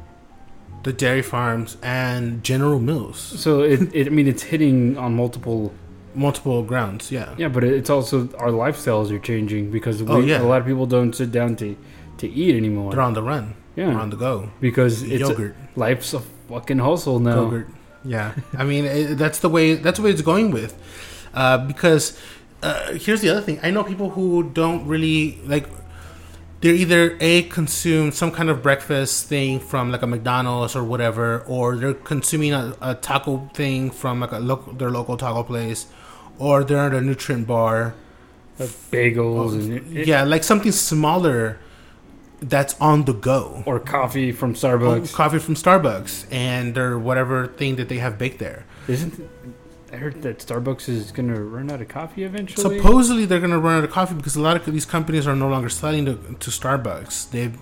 The 0.82 0.92
dairy 0.92 1.22
farms 1.22 1.76
and 1.82 2.42
General 2.42 2.80
Mills, 2.80 3.18
So 3.18 3.62
it, 3.62 3.80
it 3.94 4.06
I 4.08 4.10
mean 4.10 4.26
it's 4.26 4.42
hitting 4.42 4.98
on 4.98 5.14
multiple 5.14 5.72
multiple 6.14 6.62
grounds. 6.62 7.10
Yeah, 7.12 7.34
yeah, 7.38 7.48
but 7.48 7.62
it's 7.64 7.88
also 7.90 8.28
our 8.38 8.50
lifestyles 8.50 9.10
are 9.10 9.18
changing 9.18 9.70
because 9.70 10.02
we, 10.02 10.08
Oh, 10.12 10.18
yeah. 10.20 10.42
a 10.42 10.44
lot 10.52 10.60
of 10.60 10.66
people 10.66 10.86
don't 10.86 11.14
sit 11.14 11.30
down 11.32 11.56
to 11.56 11.76
to 12.18 12.26
eat 12.28 12.54
anymore. 12.56 12.90
they're 12.92 13.00
on 13.00 13.14
the 13.14 13.22
run, 13.22 13.54
yeah, 13.76 13.86
they're 13.86 13.98
on 14.00 14.10
the 14.10 14.16
go. 14.16 14.50
because 14.60 15.02
it's 15.02 15.20
Yogurt, 15.28 15.54
life's 15.76 16.12
a 16.14 16.20
fucking 16.48 16.78
hustle 16.80 17.18
now. 17.20 17.36
yogurt. 17.42 17.68
Yeah, 18.04 18.34
I 18.58 18.64
mean 18.64 18.84
it, 18.84 19.14
that's 19.18 19.38
the 19.38 19.48
way 19.48 19.74
that's 19.76 19.98
the 19.98 20.04
way 20.04 20.10
it's 20.10 20.22
going 20.22 20.50
with, 20.50 20.74
uh, 21.34 21.58
because 21.58 22.18
uh, 22.62 22.92
here's 22.94 23.20
the 23.20 23.30
other 23.30 23.40
thing. 23.40 23.58
I 23.62 23.70
know 23.70 23.82
people 23.84 24.10
who 24.10 24.42
don't 24.52 24.86
really 24.86 25.38
like. 25.46 25.66
They're 26.62 26.74
either 26.74 27.16
a 27.20 27.42
consume 27.42 28.12
some 28.12 28.30
kind 28.30 28.48
of 28.48 28.62
breakfast 28.62 29.26
thing 29.26 29.58
from 29.60 29.90
like 29.90 30.02
a 30.02 30.06
McDonald's 30.06 30.74
or 30.76 30.84
whatever, 30.84 31.40
or 31.48 31.76
they're 31.76 31.92
consuming 31.94 32.52
a, 32.52 32.76
a 32.80 32.94
taco 32.94 33.50
thing 33.52 33.90
from 33.90 34.20
like 34.20 34.32
a 34.32 34.38
local 34.38 34.72
their 34.72 34.90
local 34.90 35.16
taco 35.16 35.42
place, 35.42 35.86
or 36.38 36.62
they're 36.64 36.78
at 36.86 36.94
a 36.94 37.00
nutrient 37.00 37.46
bar. 37.48 37.94
Like 38.60 38.70
bagels 38.92 39.54
and 39.54 39.72
oh, 39.72 39.98
it- 40.00 40.06
yeah, 40.06 40.22
like 40.22 40.44
something 40.44 40.70
smaller 40.72 41.58
that's 42.40 42.74
on 42.80 43.04
the 43.06 43.12
go. 43.12 43.62
or 43.66 43.80
coffee 43.80 44.30
from 44.32 44.50
Oh, 44.50 44.54
Starbucks. 44.54 45.12
coffee 45.12 45.38
from 45.40 45.54
Starbucks 45.56 46.26
and 46.32 46.76
or 46.78 46.98
whatever 46.98 47.46
thing 47.48 47.76
that 47.76 47.88
they 47.88 47.98
have 47.98 48.18
baked 48.18 48.38
there. 48.38 48.64
Isn't 48.88 49.14
I 49.92 49.96
heard 49.96 50.22
that 50.22 50.38
Starbucks 50.38 50.88
is 50.88 51.12
gonna 51.12 51.40
run 51.40 51.70
out 51.70 51.82
of 51.82 51.88
coffee 51.88 52.24
eventually? 52.24 52.78
Supposedly 52.78 53.26
they're 53.26 53.40
going 53.40 53.50
to 53.50 53.58
run 53.58 53.78
out 53.78 53.84
of 53.84 53.90
coffee 53.90 54.14
because 54.14 54.36
a 54.36 54.40
lot 54.40 54.56
of 54.56 54.64
these 54.72 54.86
companies 54.86 55.26
are 55.26 55.36
no 55.36 55.48
longer 55.48 55.68
selling 55.68 56.06
to, 56.06 56.14
to 56.14 56.50
Starbucks. 56.50 57.30
They've 57.30 57.58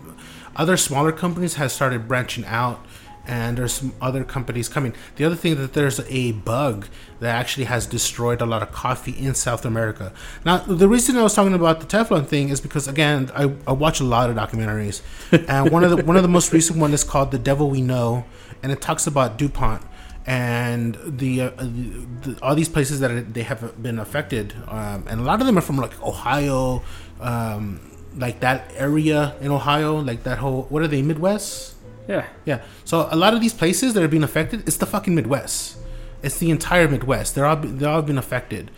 other 0.55 0.77
smaller 0.77 1.11
companies 1.11 1.55
have 1.55 1.73
started 1.73 2.07
branching 2.07 2.45
out, 2.45 2.85
and 3.27 3.59
there's 3.59 3.73
some 3.73 3.95
other 4.01 4.23
companies 4.23 4.69
coming. 4.69 4.95
The 5.17 5.25
other 5.25 5.35
thing 5.35 5.57
that 5.57 5.73
there's 5.73 6.01
a 6.09 6.33
bug 6.33 6.87
that 7.19 7.35
actually 7.35 7.65
has 7.65 7.87
destroyed 7.87 8.41
a 8.41 8.47
lot 8.47 8.63
of 8.63 8.71
coffee 8.71 9.13
in 9.13 9.35
South 9.35 9.65
America. 9.65 10.13
Now, 10.45 10.59
the 10.59 10.89
reason 10.89 11.17
I 11.17 11.23
was 11.23 11.35
talking 11.35 11.55
about 11.55 11.81
the 11.81 11.87
Teflon 11.87 12.27
thing 12.27 12.49
is 12.49 12.61
because 12.61 12.87
again, 12.87 13.31
I, 13.35 13.53
I 13.67 13.73
watch 13.73 14.01
a 14.01 14.05
lot 14.05 14.31
of 14.31 14.37
documentaries, 14.37 15.03
and 15.49 15.71
one 15.71 15.83
of 15.83 15.91
the 15.91 16.05
one 16.05 16.17
of 16.17 16.23
the 16.23 16.29
most 16.29 16.53
recent 16.53 16.79
one 16.79 16.93
is 16.93 17.03
called 17.03 17.33
"The 17.33 17.39
Devil 17.41 17.71
We 17.71 17.81
Know," 17.81 18.25
and 18.63 18.71
it 18.71 18.81
talks 18.81 19.07
about 19.07 19.37
Dupont 19.37 19.83
and 20.31 20.97
the, 21.05 21.33
uh, 21.43 21.51
the, 21.59 22.07
the 22.23 22.39
all 22.43 22.55
these 22.55 22.69
places 22.77 23.01
that 23.01 23.11
are- 23.11 23.21
they 23.37 23.43
have 23.43 23.61
been 23.83 23.99
affected, 23.99 24.55
um, 24.69 25.05
and 25.11 25.17
a 25.21 25.25
lot 25.31 25.41
of 25.41 25.47
them 25.47 25.57
are 25.59 25.67
from 25.69 25.77
like 25.77 25.95
Ohio, 26.13 26.83
um, 27.21 27.81
like 28.17 28.37
that 28.41 28.61
area 28.77 29.35
in 29.41 29.51
Ohio, 29.51 29.93
like 30.11 30.23
that 30.29 30.39
whole 30.39 30.63
what 30.73 30.83
are 30.85 30.89
they 30.95 31.03
Midwest? 31.03 31.75
yeah, 32.09 32.27
Yeah. 32.45 32.59
So 32.85 33.09
a 33.11 33.17
lot 33.25 33.35
of 33.35 33.41
these 33.41 33.55
places 33.63 33.95
that 33.95 34.03
are 34.03 34.09
being 34.17 34.25
affected, 34.31 34.59
it's 34.69 34.77
the 34.85 34.87
fucking 34.95 35.15
Midwest. 35.15 35.77
It's 36.23 36.39
the 36.39 36.51
entire 36.51 36.87
Midwest. 36.89 37.35
They're 37.35 37.47
all 37.51 37.57
they're 37.79 37.89
all 37.89 38.03
been 38.03 38.19
affected, 38.19 38.71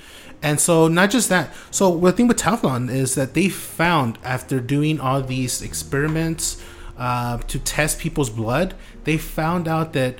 and 0.42 0.56
so 0.66 0.88
not 0.88 1.10
just 1.10 1.28
that. 1.34 1.46
So 1.70 1.84
the 1.98 2.12
thing 2.12 2.28
with 2.28 2.38
Teflon 2.46 2.82
is 2.90 3.14
that 3.20 3.34
they 3.34 3.48
found 3.50 4.18
after 4.24 4.56
doing 4.60 5.00
all 5.00 5.20
these 5.36 5.54
experiments 5.70 6.44
uh, 6.96 7.38
to 7.52 7.56
test 7.58 7.98
people's 7.98 8.30
blood, 8.30 8.68
they 9.04 9.16
found 9.18 9.66
out 9.66 9.92
that 9.94 10.12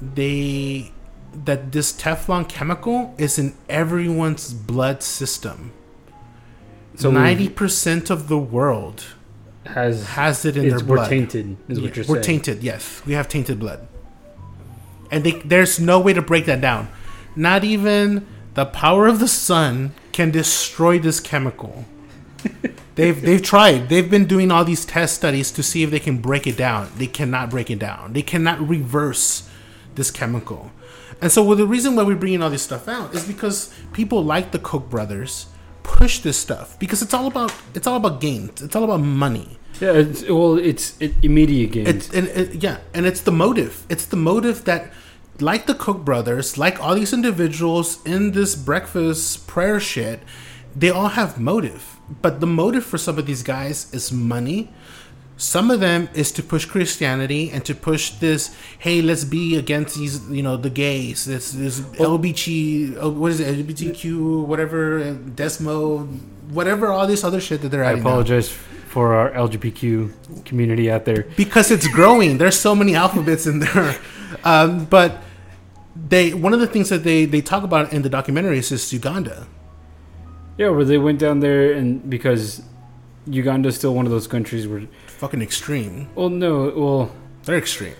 they 0.00 0.92
that 1.44 1.72
this 1.72 1.92
Teflon 1.92 2.48
chemical 2.48 3.14
is 3.18 3.38
in 3.38 3.54
everyone's 3.68 4.52
blood 4.52 5.02
system. 5.02 5.72
So 6.96 7.10
ninety 7.10 7.48
percent 7.48 8.10
of 8.10 8.28
the 8.28 8.38
world 8.38 9.04
has 9.66 10.08
has 10.08 10.44
it 10.44 10.56
in 10.56 10.68
their 10.68 10.78
we're 10.80 10.96
blood. 10.96 11.08
tainted 11.08 11.56
is 11.68 11.78
Yeah, 11.78 11.84
what 11.84 11.96
you're 11.96 12.06
we're 12.06 12.22
saying. 12.22 12.40
tainted. 12.42 12.62
Yes, 12.62 13.02
we 13.06 13.14
have 13.14 13.28
tainted 13.28 13.58
blood, 13.60 13.86
and 15.10 15.24
they, 15.24 15.32
there's 15.32 15.78
no 15.78 16.00
way 16.00 16.12
to 16.12 16.22
break 16.22 16.46
that 16.46 16.60
down. 16.60 16.88
Not 17.36 17.64
even 17.64 18.26
the 18.54 18.66
power 18.66 19.06
of 19.06 19.18
the 19.20 19.28
sun 19.28 19.92
can 20.12 20.30
destroy 20.30 20.98
this 20.98 21.20
chemical. 21.20 21.84
they've 22.96 23.20
they've 23.20 23.42
tried. 23.42 23.88
They've 23.88 24.10
been 24.10 24.26
doing 24.26 24.50
all 24.50 24.64
these 24.64 24.84
test 24.84 25.14
studies 25.14 25.50
to 25.52 25.62
see 25.62 25.82
if 25.82 25.90
they 25.90 26.00
can 26.00 26.18
break 26.18 26.46
it 26.46 26.56
down. 26.56 26.90
They 26.96 27.06
cannot 27.06 27.50
break 27.50 27.70
it 27.70 27.78
down. 27.78 28.12
They 28.12 28.22
cannot 28.22 28.66
reverse 28.66 29.48
this 30.00 30.10
chemical. 30.10 30.72
And 31.20 31.30
so, 31.30 31.42
well, 31.44 31.56
the 31.56 31.66
reason 31.66 31.94
why 31.94 32.02
we're 32.02 32.16
bringing 32.16 32.42
all 32.42 32.48
this 32.48 32.62
stuff 32.62 32.88
out 32.88 33.14
is 33.14 33.26
because 33.26 33.72
people 33.92 34.24
like 34.24 34.50
the 34.50 34.58
Koch 34.58 34.88
brothers 34.88 35.46
push 35.82 36.20
this 36.20 36.38
stuff 36.38 36.78
because 36.78 37.02
it's 37.02 37.12
all 37.12 37.26
about 37.26 37.52
it's 37.74 37.86
all 37.86 37.96
about 37.96 38.20
gains. 38.20 38.62
It's 38.62 38.74
all 38.74 38.84
about 38.84 39.02
money. 39.02 39.58
Yeah, 39.78 39.92
it's, 39.92 40.22
well, 40.28 40.56
it's 40.58 40.98
it, 41.00 41.12
immediate 41.22 41.72
gains. 41.72 41.88
It's 41.88 42.08
and 42.14 42.26
it, 42.28 42.62
yeah, 42.62 42.78
and 42.94 43.04
it's 43.04 43.20
the 43.20 43.32
motive. 43.32 43.84
It's 43.88 44.06
the 44.06 44.16
motive 44.16 44.64
that, 44.64 44.90
like 45.38 45.66
the 45.66 45.74
Koch 45.74 46.02
brothers, 46.04 46.56
like 46.56 46.82
all 46.82 46.94
these 46.94 47.12
individuals 47.12 48.04
in 48.06 48.32
this 48.32 48.54
breakfast 48.56 49.46
prayer 49.46 49.80
shit, 49.80 50.20
they 50.74 50.90
all 50.90 51.08
have 51.08 51.38
motive. 51.38 51.96
But 52.22 52.40
the 52.40 52.46
motive 52.46 52.84
for 52.84 52.98
some 52.98 53.18
of 53.18 53.26
these 53.26 53.42
guys 53.42 53.92
is 53.92 54.10
money. 54.10 54.72
Some 55.40 55.70
of 55.70 55.80
them 55.80 56.10
is 56.12 56.30
to 56.32 56.42
push 56.42 56.66
Christianity 56.66 57.50
and 57.50 57.64
to 57.64 57.74
push 57.74 58.10
this. 58.10 58.54
Hey, 58.78 59.00
let's 59.00 59.24
be 59.24 59.56
against 59.56 59.96
these, 59.96 60.20
you 60.28 60.42
know, 60.42 60.58
the 60.58 60.68
gays. 60.68 61.24
This 61.24 61.52
this 61.52 61.80
LBG, 61.80 62.98
oh, 63.00 63.08
what 63.08 63.32
is 63.32 63.40
it, 63.40 63.48
LGBTQ, 63.66 64.44
whatever, 64.44 64.98
uh, 64.98 65.14
Desmo, 65.40 66.06
whatever, 66.50 66.88
all 66.92 67.06
this 67.06 67.24
other 67.24 67.40
shit 67.40 67.62
that 67.62 67.70
they're 67.70 67.84
I 67.84 67.92
adding. 67.92 68.02
now. 68.02 68.10
apologize 68.10 68.50
for 68.50 69.14
our 69.14 69.30
LGBTQ 69.32 70.44
community 70.44 70.90
out 70.90 71.06
there. 71.06 71.26
because 71.36 71.70
it's 71.70 71.88
growing. 71.88 72.36
There's 72.36 72.58
so 72.60 72.74
many 72.74 72.94
alphabets 72.94 73.46
in 73.46 73.60
there, 73.60 73.96
um, 74.44 74.84
but 74.84 75.22
they 75.96 76.34
one 76.34 76.52
of 76.52 76.60
the 76.60 76.66
things 76.66 76.90
that 76.90 77.02
they 77.02 77.24
they 77.24 77.40
talk 77.40 77.62
about 77.64 77.92
in 77.94 78.02
the 78.02 78.10
documentary 78.10 78.58
is 78.58 78.92
Uganda. 78.92 79.46
Yeah, 80.58 80.68
where 80.68 80.84
they 80.84 80.98
went 80.98 81.18
down 81.18 81.40
there 81.40 81.72
and 81.72 82.10
because 82.10 82.60
Uganda's 83.26 83.76
still 83.76 83.94
one 83.94 84.04
of 84.04 84.12
those 84.12 84.26
countries 84.26 84.68
where 84.68 84.82
Fucking 85.20 85.42
extreme. 85.42 85.94
well 86.14 86.30
no 86.44 86.52
well 86.82 87.02
They're 87.44 87.58
extreme. 87.66 87.98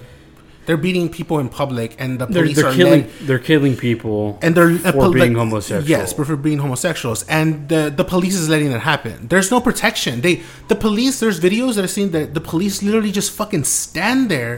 They're 0.67 0.83
beating 0.89 1.09
people 1.19 1.37
in 1.43 1.49
public, 1.49 1.97
and 2.03 2.11
the 2.21 2.27
they're, 2.27 2.43
police 2.45 2.57
they're 2.57 2.71
are 2.71 2.75
killing 2.81 3.03
they're 3.27 3.45
killing 3.51 3.75
people 3.77 4.39
and 4.43 4.51
they're 4.57 4.77
for 4.79 4.93
pol- 4.93 5.13
being 5.13 5.33
like- 5.35 5.43
homosexual. 5.45 5.89
Yes, 5.95 6.13
but 6.17 6.25
for 6.31 6.37
being 6.49 6.59
homosexuals, 6.67 7.21
and 7.39 7.69
the 7.73 7.83
the 8.01 8.05
police 8.15 8.37
is 8.43 8.47
letting 8.55 8.71
it 8.77 8.81
happen. 8.93 9.17
There's 9.33 9.51
no 9.51 9.59
protection. 9.69 10.21
They 10.21 10.35
the 10.73 10.77
police. 10.87 11.15
There's 11.23 11.39
videos 11.49 11.75
that 11.75 11.83
I've 11.87 11.97
seen 12.01 12.11
that 12.17 12.35
the 12.39 12.45
police 12.53 12.83
literally 12.87 13.11
just 13.21 13.31
fucking 13.41 13.65
stand 13.65 14.21
there, 14.35 14.55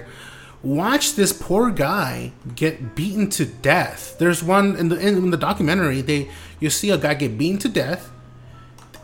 watch 0.62 1.04
this 1.20 1.32
poor 1.32 1.70
guy 1.70 2.32
get 2.62 2.94
beaten 2.98 3.30
to 3.38 3.44
death. 3.46 4.00
There's 4.20 4.40
one 4.56 4.76
in 4.80 4.86
the 4.92 4.98
in, 5.06 5.30
the 5.30 5.42
documentary. 5.50 6.00
They 6.02 6.20
you 6.60 6.68
see 6.68 6.90
a 6.90 6.98
guy 6.98 7.14
get 7.14 7.38
beaten 7.40 7.58
to 7.64 7.68
death, 7.84 8.10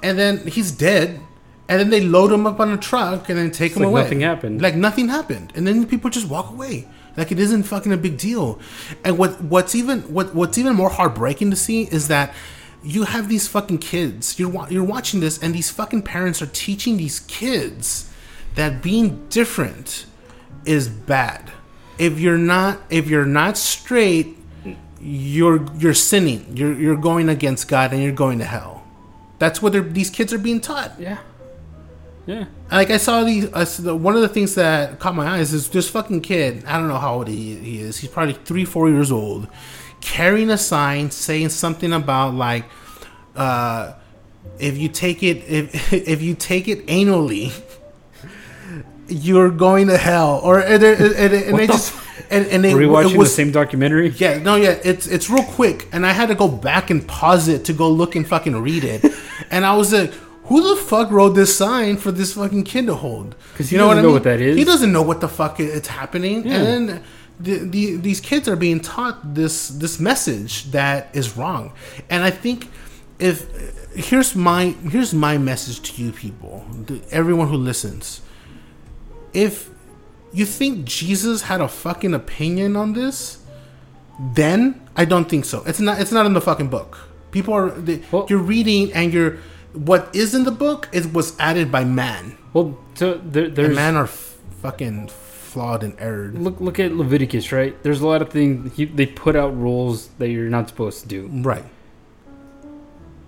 and 0.02 0.18
then 0.18 0.46
he's 0.46 0.70
dead. 0.70 1.20
And 1.68 1.78
then 1.78 1.90
they 1.90 2.00
load 2.00 2.30
them 2.30 2.46
up 2.46 2.60
on 2.60 2.70
a 2.72 2.78
truck 2.78 3.28
and 3.28 3.38
then 3.38 3.50
take 3.50 3.74
him 3.74 3.82
like 3.82 3.88
away. 3.88 4.02
nothing 4.02 4.20
happened. 4.20 4.62
Like 4.62 4.74
nothing 4.74 5.08
happened, 5.08 5.52
and 5.54 5.66
then 5.66 5.86
people 5.86 6.08
just 6.08 6.28
walk 6.28 6.50
away. 6.50 6.88
Like 7.16 7.30
it 7.30 7.38
isn't 7.38 7.64
fucking 7.64 7.92
a 7.92 7.96
big 7.96 8.16
deal. 8.16 8.58
And 9.04 9.18
what 9.18 9.40
what's 9.42 9.74
even 9.74 10.00
what 10.12 10.34
what's 10.34 10.56
even 10.56 10.74
more 10.76 10.88
heartbreaking 10.88 11.50
to 11.50 11.56
see 11.56 11.82
is 11.82 12.08
that 12.08 12.32
you 12.82 13.02
have 13.04 13.28
these 13.28 13.48
fucking 13.48 13.78
kids. 13.78 14.38
You're 14.38 14.66
you're 14.70 14.84
watching 14.84 15.20
this, 15.20 15.38
and 15.42 15.54
these 15.54 15.70
fucking 15.70 16.02
parents 16.02 16.40
are 16.40 16.46
teaching 16.46 16.96
these 16.96 17.20
kids 17.20 18.10
that 18.54 18.82
being 18.82 19.26
different 19.28 20.06
is 20.64 20.88
bad. 20.88 21.50
If 21.98 22.18
you're 22.18 22.38
not 22.38 22.80
if 22.88 23.08
you're 23.08 23.26
not 23.26 23.58
straight, 23.58 24.36
you're 25.00 25.66
you're 25.74 25.94
sinning. 25.94 26.56
You're 26.56 26.78
you're 26.78 26.96
going 26.96 27.28
against 27.28 27.68
God, 27.68 27.92
and 27.92 28.02
you're 28.02 28.12
going 28.12 28.38
to 28.38 28.44
hell. 28.44 28.84
That's 29.38 29.60
what 29.60 29.72
they're, 29.72 29.82
these 29.82 30.10
kids 30.10 30.32
are 30.32 30.38
being 30.38 30.60
taught. 30.60 30.92
yeah. 30.98 31.18
Yeah. 32.28 32.44
Like 32.70 32.90
I 32.90 32.98
saw 32.98 33.24
these. 33.24 33.46
Uh, 33.50 33.64
the, 33.78 33.96
one 33.96 34.14
of 34.14 34.20
the 34.20 34.28
things 34.28 34.54
that 34.56 34.98
caught 34.98 35.14
my 35.14 35.26
eyes 35.26 35.54
is 35.54 35.70
this 35.70 35.88
fucking 35.88 36.20
kid. 36.20 36.62
I 36.66 36.76
don't 36.78 36.88
know 36.88 36.98
how 36.98 37.14
old 37.14 37.28
he, 37.28 37.56
he 37.56 37.80
is. 37.80 37.96
He's 37.96 38.10
probably 38.10 38.34
three, 38.34 38.66
four 38.66 38.90
years 38.90 39.10
old, 39.10 39.48
carrying 40.02 40.50
a 40.50 40.58
sign 40.58 41.10
saying 41.10 41.48
something 41.48 41.90
about 41.90 42.34
like, 42.34 42.66
uh, 43.34 43.94
if 44.58 44.76
you 44.76 44.90
take 44.90 45.22
it, 45.22 45.38
if 45.48 45.90
if 45.94 46.20
you 46.20 46.34
take 46.34 46.68
it 46.68 46.86
anally, 46.86 47.50
you're 49.08 49.50
going 49.50 49.86
to 49.88 49.96
hell. 49.96 50.38
Or 50.44 50.60
and, 50.60 50.82
and, 50.84 51.00
and, 51.00 51.32
and 51.32 51.58
they 51.58 51.66
the 51.66 51.72
just 51.72 51.96
and, 52.30 52.46
and 52.48 52.66
it, 52.66 52.74
Were 52.74 52.82
you 52.82 52.90
watching 52.90 53.16
was 53.16 53.30
the 53.30 53.36
same 53.36 53.52
documentary? 53.52 54.10
yeah, 54.10 54.36
no, 54.36 54.56
yeah, 54.56 54.78
it's 54.84 55.06
it's 55.06 55.30
real 55.30 55.44
quick, 55.44 55.88
and 55.92 56.04
I 56.04 56.12
had 56.12 56.28
to 56.28 56.34
go 56.34 56.46
back 56.46 56.90
and 56.90 57.08
pause 57.08 57.48
it 57.48 57.64
to 57.64 57.72
go 57.72 57.88
look 57.90 58.16
and 58.16 58.28
fucking 58.28 58.54
read 58.54 58.84
it, 58.84 59.02
and 59.50 59.64
I 59.64 59.74
was 59.74 59.94
like, 59.94 60.12
"Who 60.48 60.74
the 60.74 60.76
fuck 60.80 61.10
wrote 61.10 61.34
this 61.34 61.56
sign 61.56 61.96
for 61.96 62.10
this 62.12 62.32
fucking 62.34 62.64
kid 62.64 62.86
to 62.86 62.94
hold?" 62.94 63.34
'Cause 63.56 63.68
he 63.70 63.76
doesn't 63.76 64.02
know 64.02 64.12
what 64.12 64.24
that 64.24 64.40
is. 64.40 64.56
He 64.56 64.64
doesn't 64.64 64.92
know 64.92 65.02
what 65.02 65.20
the 65.20 65.28
fuck 65.28 65.60
it's 65.60 65.88
happening, 65.88 66.46
Yeah. 66.46 66.54
and 66.56 66.66
then 66.88 67.00
the, 67.40 67.54
the, 67.74 67.96
these 67.96 68.20
kids 68.20 68.48
are 68.48 68.56
being 68.56 68.80
taught 68.80 69.34
this 69.34 69.68
this 69.68 70.00
message 70.00 70.70
that 70.72 71.08
is 71.12 71.36
wrong, 71.36 71.72
and 72.10 72.22
I 72.24 72.30
think 72.30 72.68
if 73.18 73.46
here's 73.94 74.34
my 74.34 74.74
here's 74.90 75.12
my 75.14 75.38
message 75.38 75.78
to 75.88 76.02
you 76.02 76.10
people, 76.12 76.64
to 76.88 77.00
everyone 77.10 77.48
who 77.48 77.56
listens, 77.56 78.20
if 79.32 79.70
you 80.32 80.44
think 80.44 80.84
Jesus 80.84 81.42
had 81.42 81.60
a 81.60 81.68
fucking 81.68 82.12
opinion 82.14 82.76
on 82.76 82.92
this, 82.92 83.38
then 84.34 84.80
I 84.96 85.04
don't 85.04 85.28
think 85.28 85.44
so. 85.44 85.62
It's 85.66 85.80
not. 85.80 86.00
It's 86.00 86.12
not 86.12 86.26
in 86.26 86.32
the 86.32 86.40
fucking 86.40 86.68
book. 86.68 86.98
People 87.30 87.54
are. 87.54 87.70
They, 87.70 88.00
Well- 88.10 88.26
you're 88.28 88.38
reading, 88.54 88.92
and 88.92 89.12
you're. 89.12 89.38
What 89.84 90.10
is 90.14 90.34
in 90.34 90.44
the 90.44 90.50
book 90.50 90.88
is 90.92 91.06
was 91.06 91.38
added 91.38 91.70
by 91.70 91.84
man. 91.84 92.36
Well, 92.52 92.78
so 92.94 93.20
there, 93.22 93.46
And 93.46 93.74
man 93.74 93.94
are 93.96 94.04
f- 94.04 94.36
fucking 94.62 95.08
flawed 95.08 95.82
and 95.84 95.94
erred. 95.98 96.38
look 96.38 96.60
look 96.60 96.78
at 96.80 96.92
Leviticus, 96.94 97.52
right? 97.52 97.80
There's 97.82 98.00
a 98.00 98.06
lot 98.06 98.20
of 98.22 98.30
things 98.30 98.76
he, 98.76 98.84
they 98.86 99.06
put 99.06 99.36
out 99.36 99.56
rules 99.56 100.08
that 100.18 100.28
you're 100.30 100.50
not 100.50 100.68
supposed 100.68 101.02
to 101.02 101.08
do. 101.08 101.28
Right. 101.32 101.64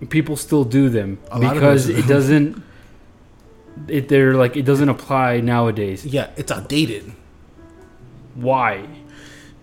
People 0.08 0.36
still 0.36 0.64
do 0.64 0.88
them 0.88 1.18
A 1.30 1.38
because 1.38 1.86
do. 1.86 1.96
it 1.96 2.06
doesn't. 2.16 2.62
It 3.86 4.08
they're 4.08 4.34
like 4.34 4.56
it 4.56 4.64
doesn't 4.64 4.88
apply 4.88 5.40
nowadays. 5.40 6.04
Yeah, 6.04 6.30
it's 6.36 6.50
outdated 6.50 7.12
Why? 8.34 8.86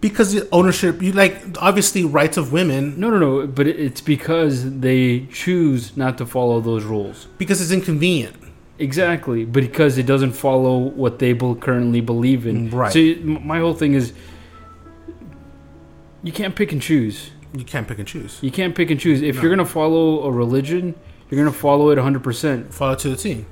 Because 0.01 0.33
the 0.33 0.47
ownership. 0.51 1.01
You 1.01 1.11
like 1.13 1.41
obviously 1.61 2.03
rights 2.05 2.37
of 2.37 2.51
women 2.51 2.99
No, 2.99 3.09
no, 3.09 3.17
no. 3.19 3.47
But 3.47 3.67
it's 3.67 4.01
because 4.01 4.79
they 4.79 5.25
choose 5.31 5.95
not 5.97 6.17
to 6.19 6.25
follow 6.25 6.61
those 6.61 6.83
rules. 6.83 7.27
because 7.37 7.61
it's 7.61 7.71
inconvenient. 7.71 8.35
Exactly, 8.79 9.43
but 9.43 9.63
because 9.63 9.97
it 9.97 10.05
doesn't 10.05 10.33
follow 10.33 10.77
what 10.77 11.17
they 11.17 11.33
currently 11.33 11.99
believe 11.99 12.45
in. 12.45 12.69
Right. 12.69 12.93
So 12.93 12.99
my 13.25 13.57
whole 13.59 13.73
thing 13.73 13.95
is, 13.95 14.13
you 16.23 16.31
can't 16.31 16.55
pick 16.55 16.71
and 16.71 16.81
choose. 16.81 17.31
You 17.55 17.63
can't 17.63 17.87
pick 17.87 17.97
and 17.99 18.07
choose. 18.07 18.37
You 18.41 18.51
can't 18.51 18.75
pick 18.75 18.91
and 18.91 18.99
choose. 18.99 19.21
If 19.21 19.35
No. 19.37 19.41
you're 19.41 19.49
gonna 19.51 19.65
follow 19.65 20.23
a 20.25 20.31
religion, 20.31 20.93
you're 21.29 21.39
gonna 21.43 21.55
follow 21.55 21.89
it 21.89 21.95
100. 21.97 22.21
percent 22.23 22.73
Follow 22.73 22.95
to 22.95 23.09
the 23.09 23.15
T. 23.15 23.29
You 23.31 23.45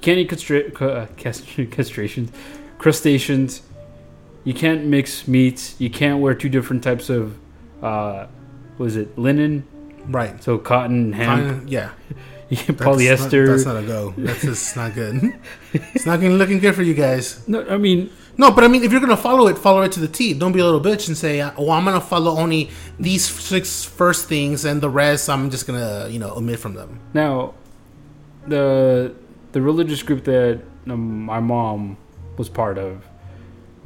can't 0.00 0.18
eat 0.18 0.30
castra- 0.30 0.72
ca- 0.72 0.86
uh, 0.86 1.06
cast- 1.16 1.44
castrations, 1.70 2.30
crustaceans. 2.78 3.62
You 4.46 4.54
can't 4.54 4.84
mix 4.84 5.26
meats. 5.26 5.74
You 5.80 5.90
can't 5.90 6.20
wear 6.20 6.32
two 6.32 6.48
different 6.48 6.84
types 6.84 7.10
of, 7.10 7.36
uh, 7.82 8.28
was 8.78 8.94
it, 8.94 9.18
linen? 9.18 9.66
Right. 10.06 10.40
So 10.40 10.56
cotton, 10.56 11.12
hemp, 11.12 11.42
Fine, 11.42 11.68
yeah. 11.68 11.90
That's 12.48 12.62
polyester. 12.62 13.44
Not, 13.44 13.52
that's 13.52 13.64
not 13.64 13.76
a 13.76 13.82
go. 13.82 14.14
That's 14.16 14.42
just 14.42 14.76
not 14.76 14.94
good. 14.94 15.36
it's 15.72 16.06
not 16.06 16.20
gonna 16.20 16.34
looking 16.34 16.60
good 16.60 16.76
for 16.76 16.84
you 16.84 16.94
guys. 16.94 17.46
no, 17.48 17.66
I 17.68 17.76
mean, 17.76 18.08
No, 18.38 18.52
but 18.52 18.62
I 18.62 18.68
mean, 18.68 18.84
if 18.84 18.92
you're 18.92 19.00
gonna 19.00 19.16
follow 19.16 19.48
it, 19.48 19.58
follow 19.58 19.82
it 19.82 19.90
to 19.92 20.00
the 20.00 20.06
T. 20.06 20.32
Don't 20.32 20.52
be 20.52 20.60
a 20.60 20.64
little 20.64 20.80
bitch 20.80 21.08
and 21.08 21.16
say, 21.16 21.42
"Oh, 21.42 21.70
I'm 21.72 21.84
gonna 21.84 22.00
follow 22.00 22.38
only 22.38 22.70
these 23.00 23.24
six 23.24 23.82
first 23.82 24.28
things, 24.28 24.64
and 24.64 24.80
the 24.80 24.88
rest 24.88 25.28
I'm 25.28 25.50
just 25.50 25.66
gonna, 25.66 26.06
you 26.08 26.20
know, 26.20 26.30
omit 26.36 26.60
from 26.60 26.74
them." 26.74 27.00
Now, 27.14 27.54
the 28.46 29.12
the 29.50 29.60
religious 29.60 30.04
group 30.04 30.22
that 30.24 30.62
um, 30.88 31.24
my 31.24 31.40
mom 31.40 31.96
was 32.36 32.48
part 32.48 32.78
of 32.78 33.04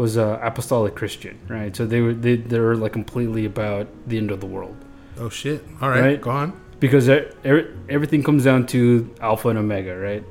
was 0.03 0.17
uh, 0.17 0.39
apostolic 0.51 0.95
Christian, 1.01 1.35
right? 1.57 1.73
So 1.77 1.83
they 1.93 2.01
were 2.05 2.15
they 2.25 2.37
they're 2.51 2.77
like 2.85 2.93
completely 3.01 3.45
about 3.55 3.87
the 4.11 4.17
end 4.23 4.31
of 4.35 4.39
the 4.45 4.51
world 4.57 4.77
Oh 5.19 5.29
shit! 5.29 5.61
All 5.83 5.91
right, 5.95 6.01
Right. 6.03 6.21
go 6.21 6.31
on. 6.43 6.49
because 6.81 7.05
er- 7.09 7.69
everything 7.97 8.23
comes 8.29 8.43
down 8.45 8.61
to 8.75 8.81
alpha 9.21 9.49
and 9.53 9.59
omega, 9.59 9.95
right? 10.09 10.25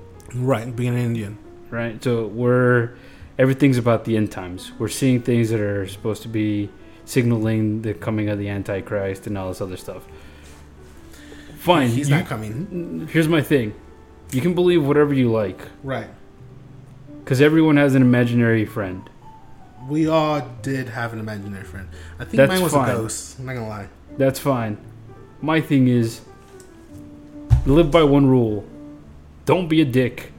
Right, 0.53 0.67
being 0.81 0.95
an 0.99 1.03
Indian. 1.11 1.33
Right. 1.69 1.95
So 2.03 2.11
we're 2.41 2.91
everything's 3.37 3.77
about 3.85 4.01
the 4.07 4.17
end 4.19 4.29
times. 4.31 4.71
We're 4.79 4.95
seeing 5.01 5.21
things 5.21 5.45
that 5.51 5.59
are 5.61 5.85
supposed 5.95 6.21
to 6.23 6.29
be 6.41 6.69
signaling 7.05 7.81
the 7.85 7.93
coming 8.05 8.29
of 8.33 8.37
the 8.41 8.49
Antichrist 8.49 9.27
and 9.27 9.37
all 9.37 9.47
this 9.49 9.61
other 9.61 9.77
stuff. 9.77 10.03
Fine. 11.59 11.89
He's 11.89 12.09
you- 12.09 12.15
not 12.15 12.25
coming. 12.25 13.07
Here's 13.11 13.27
my 13.27 13.41
thing. 13.41 13.73
You 14.31 14.41
can 14.41 14.53
believe 14.53 14.81
whatever 14.85 15.13
you 15.13 15.29
like. 15.31 15.59
Right. 15.83 16.09
Because 17.23 17.41
everyone 17.41 17.77
has 17.77 17.93
an 17.95 18.01
imaginary 18.01 18.65
friend. 18.65 19.01
We 19.87 20.07
all 20.07 20.41
did 20.61 20.89
have 20.89 21.13
an 21.13 21.19
imaginary 21.19 21.63
friend. 21.63 21.87
I 22.19 22.25
think 22.25 22.37
That's 22.37 22.49
mine 22.51 22.61
was 22.61 22.73
fine. 22.73 22.89
a 22.89 22.93
ghost. 22.93 23.39
I'm 23.39 23.45
not 23.45 23.53
gonna 23.53 23.67
lie. 23.67 23.87
That's 24.17 24.39
fine. 24.39 24.77
My 25.41 25.61
thing 25.61 25.87
is, 25.87 26.21
live 27.65 27.89
by 27.91 28.03
one 28.03 28.27
rule: 28.27 28.65
don't 29.45 29.67
be 29.67 29.81
a 29.81 29.85
dick. 29.85 30.31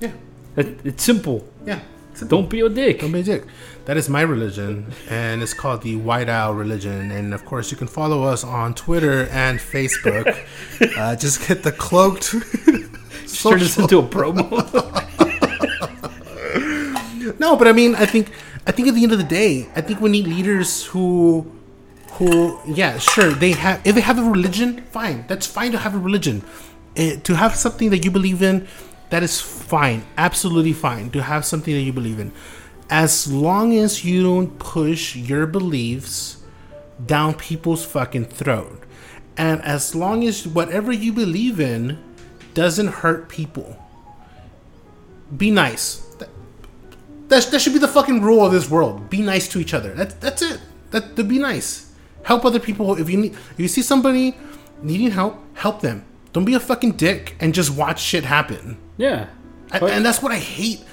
Yeah. 0.00 0.12
It, 0.56 0.80
it's 0.84 1.02
simple. 1.02 1.46
Yeah. 1.64 1.80
Don't 2.28 2.48
be 2.48 2.60
a 2.60 2.68
dick. 2.68 3.00
Don't 3.00 3.12
be 3.12 3.20
a 3.20 3.22
dick. 3.22 3.44
That 3.84 3.96
is 3.96 4.08
my 4.08 4.22
religion, 4.22 4.92
and 5.08 5.42
it's 5.42 5.52
called 5.54 5.82
the 5.82 5.96
White 5.96 6.28
Owl 6.28 6.54
religion. 6.54 7.10
And 7.10 7.34
of 7.34 7.44
course, 7.44 7.70
you 7.70 7.76
can 7.76 7.86
follow 7.88 8.24
us 8.24 8.42
on 8.42 8.74
Twitter 8.74 9.28
and 9.30 9.58
Facebook. 9.60 10.26
uh, 10.98 11.14
just 11.16 11.44
hit 11.44 11.62
the 11.62 11.72
cloaked. 11.72 12.30
Turn 13.42 13.58
this 13.58 13.78
into 13.78 13.98
a 13.98 14.02
promo. 14.02 15.02
No, 17.38 17.56
but 17.56 17.66
I 17.66 17.72
mean, 17.72 17.94
I 17.96 18.06
think, 18.06 18.30
I 18.66 18.72
think 18.72 18.88
at 18.88 18.94
the 18.94 19.02
end 19.02 19.12
of 19.12 19.18
the 19.18 19.24
day, 19.24 19.68
I 19.76 19.80
think 19.80 20.00
we 20.00 20.10
need 20.10 20.26
leaders 20.26 20.86
who, 20.86 21.50
who, 22.12 22.58
yeah, 22.66 22.98
sure, 22.98 23.30
they 23.30 23.52
have. 23.52 23.86
If 23.86 23.94
they 23.94 24.00
have 24.00 24.18
a 24.18 24.22
religion, 24.22 24.84
fine. 24.90 25.24
That's 25.28 25.46
fine 25.46 25.72
to 25.72 25.78
have 25.78 25.94
a 25.94 25.98
religion. 25.98 26.42
Eh, 26.96 27.16
to 27.22 27.36
have 27.36 27.54
something 27.54 27.90
that 27.90 28.04
you 28.04 28.10
believe 28.10 28.42
in, 28.42 28.66
that 29.10 29.22
is 29.22 29.40
fine. 29.40 30.04
Absolutely 30.16 30.72
fine. 30.72 31.10
To 31.10 31.22
have 31.22 31.44
something 31.44 31.74
that 31.74 31.82
you 31.82 31.92
believe 31.92 32.18
in, 32.18 32.32
as 32.90 33.32
long 33.32 33.76
as 33.76 34.04
you 34.04 34.22
don't 34.22 34.58
push 34.58 35.14
your 35.14 35.46
beliefs 35.46 36.38
down 37.04 37.34
people's 37.34 37.84
fucking 37.84 38.24
throat, 38.24 38.82
and 39.36 39.60
as 39.62 39.94
long 39.94 40.24
as 40.24 40.46
whatever 40.46 40.90
you 40.90 41.12
believe 41.12 41.60
in 41.60 41.98
doesn't 42.54 42.88
hurt 42.88 43.28
people. 43.28 43.76
Be 45.36 45.50
nice. 45.50 46.05
That, 47.28 47.42
that, 47.44 47.60
should 47.60 47.72
be 47.72 47.78
the 47.78 47.88
fucking 47.88 48.22
rule 48.22 48.44
of 48.44 48.52
this 48.52 48.70
world. 48.70 49.10
Be 49.10 49.20
nice 49.20 49.48
to 49.48 49.58
each 49.58 49.74
other. 49.74 49.94
That's 49.94 50.14
that's 50.14 50.42
it. 50.42 50.60
That 50.90 51.16
to 51.16 51.24
be 51.24 51.38
nice. 51.38 51.92
Help 52.22 52.44
other 52.44 52.60
people. 52.60 52.96
If 52.96 53.10
you 53.10 53.18
need, 53.18 53.32
if 53.32 53.58
you 53.58 53.68
see 53.68 53.82
somebody 53.82 54.36
needing 54.82 55.10
help, 55.10 55.38
help 55.54 55.80
them. 55.80 56.04
Don't 56.32 56.44
be 56.44 56.54
a 56.54 56.60
fucking 56.60 56.92
dick 56.92 57.34
and 57.40 57.54
just 57.54 57.70
watch 57.70 58.00
shit 58.00 58.24
happen. 58.24 58.78
Yeah. 58.96 59.28
I, 59.72 59.78
and 59.78 60.04
that's 60.04 60.22
what 60.22 60.32
I 60.32 60.38
hate. 60.38 60.84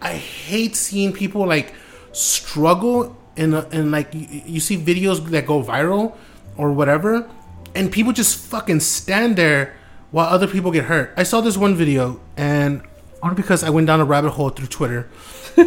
I 0.00 0.14
hate 0.14 0.76
seeing 0.76 1.12
people 1.12 1.46
like 1.46 1.74
struggle 2.12 3.16
and 3.36 3.54
and 3.54 3.90
like 3.90 4.14
you, 4.14 4.42
you 4.46 4.60
see 4.60 4.76
videos 4.76 5.24
that 5.30 5.46
go 5.46 5.62
viral 5.62 6.16
or 6.56 6.72
whatever, 6.72 7.28
and 7.74 7.90
people 7.90 8.12
just 8.12 8.36
fucking 8.36 8.80
stand 8.80 9.36
there 9.36 9.74
while 10.10 10.26
other 10.26 10.46
people 10.46 10.70
get 10.70 10.84
hurt. 10.84 11.12
I 11.16 11.22
saw 11.22 11.40
this 11.40 11.56
one 11.56 11.74
video, 11.74 12.20
and 12.36 12.82
only 13.22 13.36
because 13.36 13.62
I 13.62 13.70
went 13.70 13.86
down 13.86 14.00
a 14.00 14.04
rabbit 14.04 14.30
hole 14.30 14.50
through 14.50 14.66
Twitter 14.66 15.08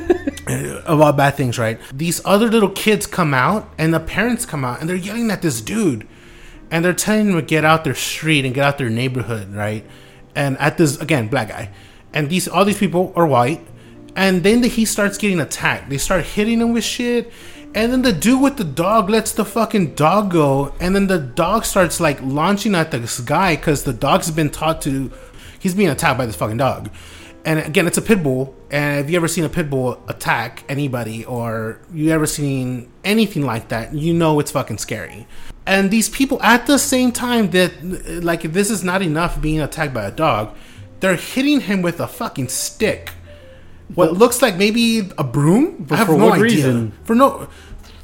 about 0.85 1.17
bad 1.17 1.35
things, 1.35 1.57
right? 1.57 1.79
These 1.93 2.21
other 2.25 2.49
little 2.49 2.69
kids 2.69 3.07
come 3.07 3.33
out, 3.33 3.69
and 3.77 3.93
the 3.93 3.99
parents 3.99 4.45
come 4.45 4.65
out, 4.65 4.81
and 4.81 4.89
they're 4.89 4.95
yelling 4.95 5.31
at 5.31 5.41
this 5.41 5.61
dude, 5.61 6.07
and 6.69 6.83
they're 6.83 6.93
telling 6.93 7.29
him 7.29 7.35
to 7.35 7.41
get 7.41 7.63
out 7.63 7.83
their 7.83 7.95
street 7.95 8.45
and 8.45 8.53
get 8.53 8.65
out 8.65 8.77
their 8.77 8.89
neighborhood, 8.89 9.53
right? 9.53 9.85
And 10.35 10.57
at 10.57 10.77
this 10.77 10.99
again, 10.99 11.27
black 11.29 11.49
guy, 11.49 11.71
and 12.13 12.29
these 12.29 12.47
all 12.47 12.65
these 12.65 12.77
people 12.77 13.13
are 13.15 13.25
white, 13.25 13.65
and 14.15 14.43
then 14.43 14.61
the, 14.61 14.67
he 14.67 14.85
starts 14.85 15.17
getting 15.17 15.39
attacked. 15.39 15.89
They 15.89 15.97
start 15.97 16.25
hitting 16.25 16.61
him 16.61 16.73
with 16.73 16.83
shit. 16.83 17.31
And 17.73 17.91
then 17.91 18.03
the 18.03 18.13
dude 18.13 18.41
with 18.41 18.55
the 18.55 18.63
dog 18.63 19.09
lets 19.09 19.33
the 19.33 19.43
fucking 19.43 19.95
dog 19.95 20.31
go, 20.31 20.73
and 20.79 20.95
then 20.95 21.07
the 21.07 21.19
dog 21.19 21.65
starts 21.65 21.99
like 21.99 22.21
launching 22.21 22.73
at 22.73 22.91
this 22.91 23.19
guy 23.19 23.57
because 23.57 23.83
the 23.83 23.91
dog's 23.91 24.31
been 24.31 24.49
taught 24.49 24.81
to. 24.83 25.11
He's 25.59 25.73
being 25.73 25.89
attacked 25.89 26.17
by 26.17 26.25
this 26.25 26.37
fucking 26.37 26.55
dog, 26.55 26.89
and 27.45 27.59
again, 27.59 27.87
it's 27.87 27.97
a 27.97 28.01
pit 28.01 28.21
bull. 28.23 28.55
And 28.71 28.97
have 28.97 29.09
you 29.09 29.15
ever 29.15 29.27
seen 29.27 29.43
a 29.43 29.49
pit 29.49 29.69
bull 29.69 30.03
attack 30.07 30.63
anybody, 30.67 31.23
or 31.23 31.79
you 31.93 32.09
ever 32.11 32.25
seen 32.25 32.91
anything 33.03 33.45
like 33.45 33.69
that? 33.69 33.93
You 33.93 34.13
know 34.13 34.39
it's 34.39 34.51
fucking 34.51 34.79
scary. 34.79 35.27
And 35.65 35.91
these 35.91 36.09
people, 36.09 36.41
at 36.41 36.67
the 36.67 36.77
same 36.77 37.11
time 37.11 37.51
that 37.51 37.71
like 38.23 38.41
this 38.41 38.69
is 38.69 38.83
not 38.83 39.01
enough 39.01 39.41
being 39.41 39.61
attacked 39.61 39.93
by 39.93 40.03
a 40.03 40.11
dog, 40.11 40.55
they're 40.99 41.15
hitting 41.15 41.61
him 41.61 41.81
with 41.81 41.99
a 41.99 42.07
fucking 42.07 42.49
stick 42.49 43.11
what 43.93 44.09
but, 44.09 44.17
looks 44.17 44.41
like 44.41 44.57
maybe 44.57 45.11
a 45.17 45.23
broom. 45.23 45.85
I 45.91 45.97
have 45.97 46.09
no 46.09 46.31
idea. 46.31 46.43
Reason? 46.43 46.91
For 47.03 47.15
no 47.15 47.47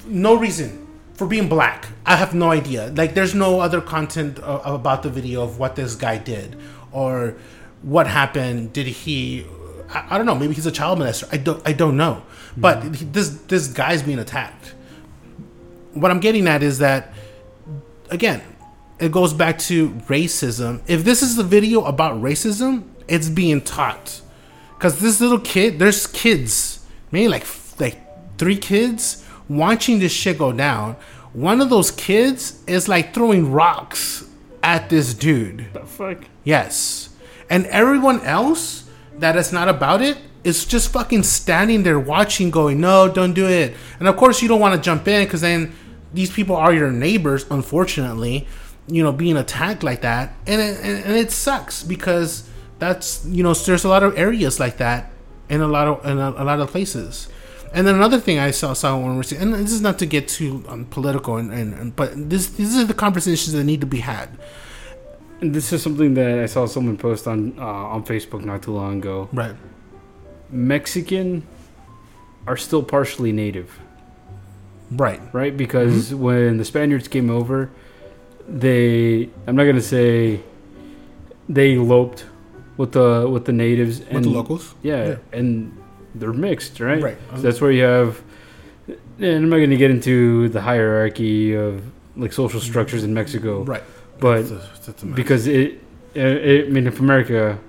no 0.06 0.36
reason. 0.36 0.78
For 1.16 1.28
being 1.28 1.50
black, 1.50 1.86
I 2.04 2.16
have 2.16 2.34
no 2.34 2.50
idea. 2.50 2.92
Like, 2.96 3.14
there's 3.14 3.36
no 3.36 3.60
other 3.60 3.80
content 3.80 4.40
uh, 4.40 4.60
about 4.66 5.04
the 5.04 5.10
video 5.10 5.44
of 5.44 5.60
what 5.60 5.76
this 5.76 5.94
guy 5.94 6.18
did 6.18 6.58
or 6.92 7.36
what 7.82 8.08
happened. 8.08 8.74
Did 8.74 8.88
he? 8.88 9.46
I, 9.90 10.16
I 10.16 10.18
don't 10.18 10.26
know. 10.26 10.36
Maybe 10.36 10.54
he's 10.54 10.66
a 10.66 10.72
child 10.72 11.00
molester. 11.00 11.28
I 11.32 11.38
don't. 11.38 11.62
I 11.68 11.74
don't 11.74 11.98
know. 11.98 12.24
Mm-hmm. 12.52 12.62
But 12.62 13.14
this 13.14 13.30
this 13.48 13.68
guy's 13.68 14.02
being 14.04 14.20
attacked. 14.20 14.74
What 15.94 16.12
I'm 16.12 16.20
getting 16.20 16.48
at 16.48 16.64
is 16.64 16.80
that 16.80 17.14
again, 18.10 18.42
it 19.00 19.12
goes 19.12 19.34
back 19.34 19.58
to 19.60 19.90
racism. 20.08 20.82
If 20.88 21.04
this 21.04 21.22
is 21.22 21.36
the 21.36 21.44
video 21.44 21.84
about 21.84 22.22
racism, 22.22 22.84
it's 23.08 23.30
being 23.30 23.62
taught 23.62 24.22
because 24.76 25.00
this 25.00 25.22
little 25.22 25.40
kid, 25.40 25.80
there's 25.80 26.08
kids, 26.08 26.86
maybe 27.12 27.28
like 27.28 27.46
like 27.80 28.38
three 28.38 28.58
kids 28.58 29.26
watching 29.50 30.00
this 30.00 30.12
shit 30.12 30.38
go 30.38 30.52
down. 30.52 30.96
One 31.34 31.62
of 31.62 31.70
those 31.70 31.92
kids 31.92 32.64
is 32.68 32.90
like 32.90 33.14
throwing 33.14 33.52
rocks 33.52 34.26
at 34.64 34.90
this 34.90 35.14
dude. 35.14 35.68
The 35.74 35.86
fuck? 35.86 36.18
Yes. 36.44 37.10
And 37.52 37.66
everyone 37.68 38.22
else 38.22 38.86
that 39.20 39.36
is 39.36 39.52
not 39.52 39.68
about 39.68 40.02
it 40.02 40.18
is 40.46 40.66
just 40.66 40.92
fucking 40.94 41.24
standing 41.24 41.84
there 41.84 42.00
watching, 42.00 42.50
going, 42.50 42.80
no, 42.80 43.12
don't 43.12 43.34
do 43.34 43.46
it. 43.46 43.76
And 44.00 44.08
of 44.08 44.16
course, 44.16 44.42
you 44.42 44.48
don't 44.48 44.62
want 44.62 44.74
to 44.74 44.82
jump 44.82 45.06
in 45.10 45.26
because 45.26 45.42
then 45.42 45.76
these 46.14 46.32
people 46.32 46.56
are 46.56 46.74
your 46.74 46.92
neighbors, 46.92 47.46
unfortunately, 47.52 48.48
you 48.88 49.04
know, 49.04 49.12
being 49.12 49.36
attacked 49.36 49.84
like 49.84 50.02
that. 50.02 50.34
And 50.48 50.62
it, 50.62 51.06
and 51.06 51.16
it 51.16 51.30
sucks 51.30 51.84
because 51.84 52.50
that's 52.80 53.24
you 53.26 53.44
know 53.44 53.54
there's 53.54 53.84
a 53.84 53.90
lot 53.90 54.02
of 54.02 54.18
areas 54.18 54.60
like 54.60 54.78
that 54.78 55.12
in 55.50 55.62
a 55.62 55.68
lot 55.68 55.88
of 55.88 56.06
in 56.06 56.18
a, 56.18 56.30
a 56.32 56.46
lot 56.46 56.62
of 56.62 56.70
places. 56.70 57.28
And 57.74 57.86
then 57.86 57.96
another 57.96 58.20
thing 58.20 58.40
I 58.40 58.52
saw 58.52 58.72
saw 58.74 58.98
when 58.98 59.18
we're 59.18 59.24
seeing, 59.24 59.42
and 59.42 59.54
this 59.54 59.74
is 59.74 59.82
not 59.82 60.00
to 60.00 60.06
get 60.06 60.28
too 60.28 60.64
um, 60.68 60.86
political, 60.86 61.36
and, 61.36 61.54
and, 61.54 61.74
and, 61.74 61.96
but 61.96 62.30
this 62.30 62.48
these 62.48 62.78
are 62.78 62.86
the 62.86 62.94
conversations 62.94 63.52
that 63.52 63.66
need 63.66 63.82
to 63.82 63.88
be 63.88 64.00
had. 64.00 64.30
And 65.42 65.54
this 65.54 65.74
is 65.74 65.82
something 65.82 66.14
that 66.14 66.40
I 66.40 66.46
saw 66.46 66.66
someone 66.68 66.98
post 66.98 67.28
on 67.28 67.58
uh, 67.58 67.96
on 67.96 68.06
Facebook 68.06 68.46
not 68.46 68.62
too 68.64 68.74
long 68.74 69.00
ago. 69.00 69.30
Right. 69.34 69.56
Mexican 70.50 71.48
are 72.48 72.58
still 72.58 72.84
partially 72.84 73.32
native. 73.32 73.80
Right. 74.92 75.22
Right, 75.34 75.56
because 75.56 76.10
mm-hmm. 76.10 76.22
when 76.22 76.58
the 76.58 76.66
Spaniards 76.66 77.08
came 77.08 77.30
over, 77.30 77.72
they 78.48 79.30
I'm 79.48 79.56
not 79.56 79.66
gonna 79.66 79.82
say 79.82 80.42
they 81.50 81.76
eloped 81.76 82.26
with 82.78 82.92
the 82.94 83.28
with 83.30 83.46
the 83.46 83.52
natives 83.52 84.00
and 84.00 84.14
with 84.14 84.24
the 84.24 84.30
locals. 84.30 84.76
Yeah, 84.84 85.08
yeah. 85.08 85.16
and 85.32 85.78
they're 86.16 86.34
mixed, 86.34 86.80
right? 86.80 87.02
Right. 87.02 87.18
So 87.36 87.42
that's 87.42 87.62
where 87.62 87.72
you 87.72 87.84
have. 87.84 88.22
And 88.88 89.44
I'm 89.44 89.50
not 89.50 89.58
going 89.58 89.70
to 89.70 89.78
get 89.78 89.92
into 89.92 90.50
the 90.50 90.62
hierarchy 90.62 91.54
of 91.54 91.84
like 92.16 92.34
social 92.34 92.60
structures 92.60 93.04
in 93.04 93.14
Mexico, 93.14 93.64
right? 93.64 93.84
But 94.22 94.48
that's 94.48 94.52
a, 94.52 94.86
that's 94.86 95.04
a 95.04 95.06
because 95.08 95.48
it, 95.48 95.82
it, 96.14 96.68
I 96.68 96.70
mean, 96.70 96.88
if 96.88 97.00
America, 97.00 97.60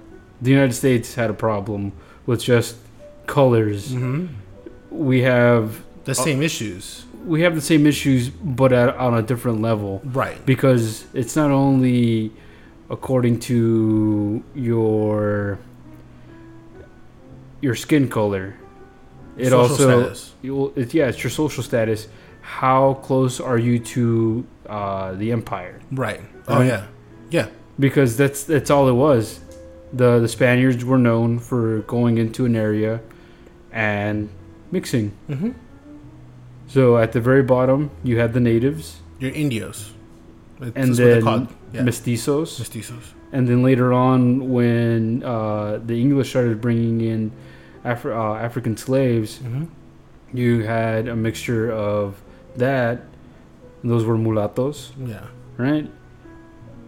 the 0.40 0.50
United 0.50 0.74
States 0.74 1.14
had 1.14 1.30
a 1.30 1.34
problem 1.34 1.92
with 2.26 2.40
just 2.44 2.76
colors, 3.26 3.92
mm-hmm. 3.92 4.26
we 4.90 5.22
have 5.22 5.82
the 6.04 6.14
same 6.14 6.40
uh, 6.40 6.42
issues. 6.42 7.06
We 7.24 7.42
have 7.42 7.54
the 7.54 7.62
same 7.62 7.86
issues, 7.86 8.28
but 8.28 8.72
at, 8.72 8.94
on 8.96 9.14
a 9.14 9.22
different 9.22 9.62
level, 9.62 10.02
right? 10.04 10.44
Because 10.44 11.06
it's 11.14 11.34
not 11.34 11.50
only 11.50 12.32
according 12.90 13.40
to 13.40 14.44
your 14.54 15.58
your 17.62 17.74
skin 17.74 18.08
color. 18.08 18.56
It 19.38 19.50
social 19.50 20.04
also. 20.04 20.34
You, 20.42 20.72
it, 20.76 20.92
yeah, 20.92 21.08
it's 21.08 21.22
your 21.22 21.30
social 21.30 21.62
status. 21.62 22.08
How 22.42 22.94
close 22.94 23.40
are 23.40 23.56
you 23.56 23.78
to 23.78 24.46
uh, 24.68 25.12
the 25.12 25.32
empire? 25.32 25.80
Right. 25.90 26.20
Oh 26.48 26.60
um, 26.60 26.66
yeah, 26.66 26.86
yeah. 27.30 27.48
Because 27.78 28.16
that's 28.16 28.44
that's 28.44 28.70
all 28.70 28.88
it 28.88 28.94
was. 28.94 29.40
the 29.92 30.18
The 30.18 30.28
Spaniards 30.28 30.84
were 30.84 30.98
known 30.98 31.38
for 31.38 31.80
going 31.80 32.18
into 32.18 32.44
an 32.44 32.56
area 32.56 33.00
and 33.72 34.28
mixing. 34.70 35.12
Mm-hmm. 35.28 35.52
So 36.66 36.96
at 36.96 37.12
the 37.12 37.20
very 37.20 37.42
bottom, 37.42 37.90
you 38.02 38.18
had 38.18 38.32
the 38.32 38.40
natives. 38.40 39.00
Your 39.18 39.32
Indios. 39.32 39.92
It's 40.60 40.76
and 40.76 40.94
then 40.94 41.48
yeah. 41.72 41.82
mestizos. 41.82 42.60
Mestizos. 42.60 43.12
And 43.32 43.48
then 43.48 43.62
later 43.62 43.92
on, 43.92 44.50
when 44.52 45.22
uh, 45.24 45.80
the 45.84 46.00
English 46.00 46.30
started 46.30 46.60
bringing 46.60 47.00
in 47.00 47.32
Afri- 47.84 48.14
uh, 48.14 48.36
African 48.36 48.76
slaves, 48.76 49.38
mm-hmm. 49.38 49.64
you 50.36 50.64
had 50.64 51.08
a 51.08 51.16
mixture 51.16 51.72
of 51.72 52.22
that. 52.56 53.02
those 53.82 54.04
were 54.04 54.16
mulattoes. 54.16 54.92
Yeah. 55.04 55.26
Right. 55.56 55.90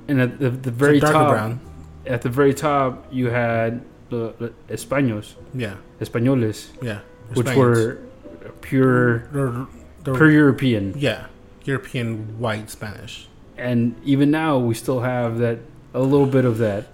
And 0.09 0.21
at 0.21 0.39
the, 0.39 0.51
the 0.51 0.71
very 0.71 1.01
top, 1.01 1.31
brown. 1.31 1.61
at 2.07 2.23
the 2.23 2.29
very 2.29 2.55
top, 2.55 3.07
you 3.11 3.31
had 3.31 3.83
the, 4.11 4.35
the 4.39 4.53
Españoles. 4.69 5.35
Yeah. 5.55 5.77
Españoles. 6.01 6.69
Yeah. 6.83 7.01
Which 7.33 7.55
were 7.55 7.99
pure, 8.61 9.27
they're, 9.29 9.67
they're, 10.05 10.15
pure 10.15 10.31
European. 10.31 10.95
Yeah. 10.97 11.27
European 11.65 12.39
white 12.39 12.69
Spanish 12.71 13.29
and 13.57 13.95
even 14.05 14.31
now 14.31 14.59
we 14.59 14.75
still 14.75 15.01
have 15.01 15.39
that 15.39 15.59
a 15.93 16.01
little 16.01 16.27
bit 16.27 16.45
of 16.45 16.59
that. 16.59 16.87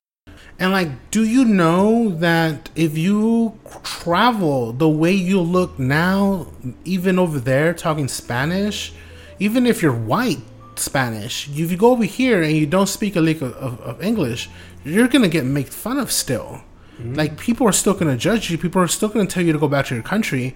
And 0.58 0.72
like, 0.72 1.10
do 1.10 1.24
you 1.24 1.44
know 1.44 2.10
that 2.10 2.68
if 2.76 2.98
you 2.98 3.58
travel 3.82 4.72
the 4.72 4.88
way 4.88 5.12
you 5.12 5.40
look 5.40 5.78
now, 5.78 6.48
even 6.84 7.18
over 7.18 7.40
there 7.40 7.72
talking 7.72 8.08
Spanish, 8.08 8.92
even 9.38 9.64
if 9.64 9.80
you're 9.80 9.96
white 9.96 10.42
Spanish, 10.80 11.48
if 11.48 11.70
you 11.70 11.76
go 11.76 11.92
over 11.92 12.04
here 12.04 12.42
and 12.42 12.56
you 12.56 12.66
don't 12.66 12.88
speak 12.88 13.16
a 13.16 13.20
lick 13.20 13.40
of, 13.42 13.52
of, 13.54 13.80
of 13.80 14.02
English, 14.02 14.48
you're 14.84 15.08
gonna 15.08 15.28
get 15.28 15.44
made 15.44 15.68
fun 15.68 15.98
of 15.98 16.10
still. 16.10 16.62
Mm-hmm. 16.98 17.14
Like 17.14 17.38
people 17.38 17.66
are 17.66 17.72
still 17.72 17.94
gonna 17.94 18.16
judge 18.16 18.50
you. 18.50 18.58
People 18.58 18.82
are 18.82 18.88
still 18.88 19.08
gonna 19.08 19.26
tell 19.26 19.44
you 19.44 19.52
to 19.52 19.58
go 19.58 19.68
back 19.68 19.86
to 19.86 19.94
your 19.94 20.04
country 20.04 20.54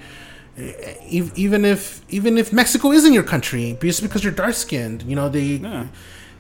even 0.56 1.64
if 1.64 2.02
even 2.08 2.38
if 2.38 2.52
Mexico 2.52 2.92
isn't 2.92 3.12
your 3.12 3.24
country, 3.24 3.76
just 3.80 4.02
because 4.02 4.22
you're 4.22 4.32
dark 4.32 4.54
skinned, 4.54 5.02
you 5.02 5.16
know 5.16 5.28
they 5.28 5.58
yeah. 5.58 5.86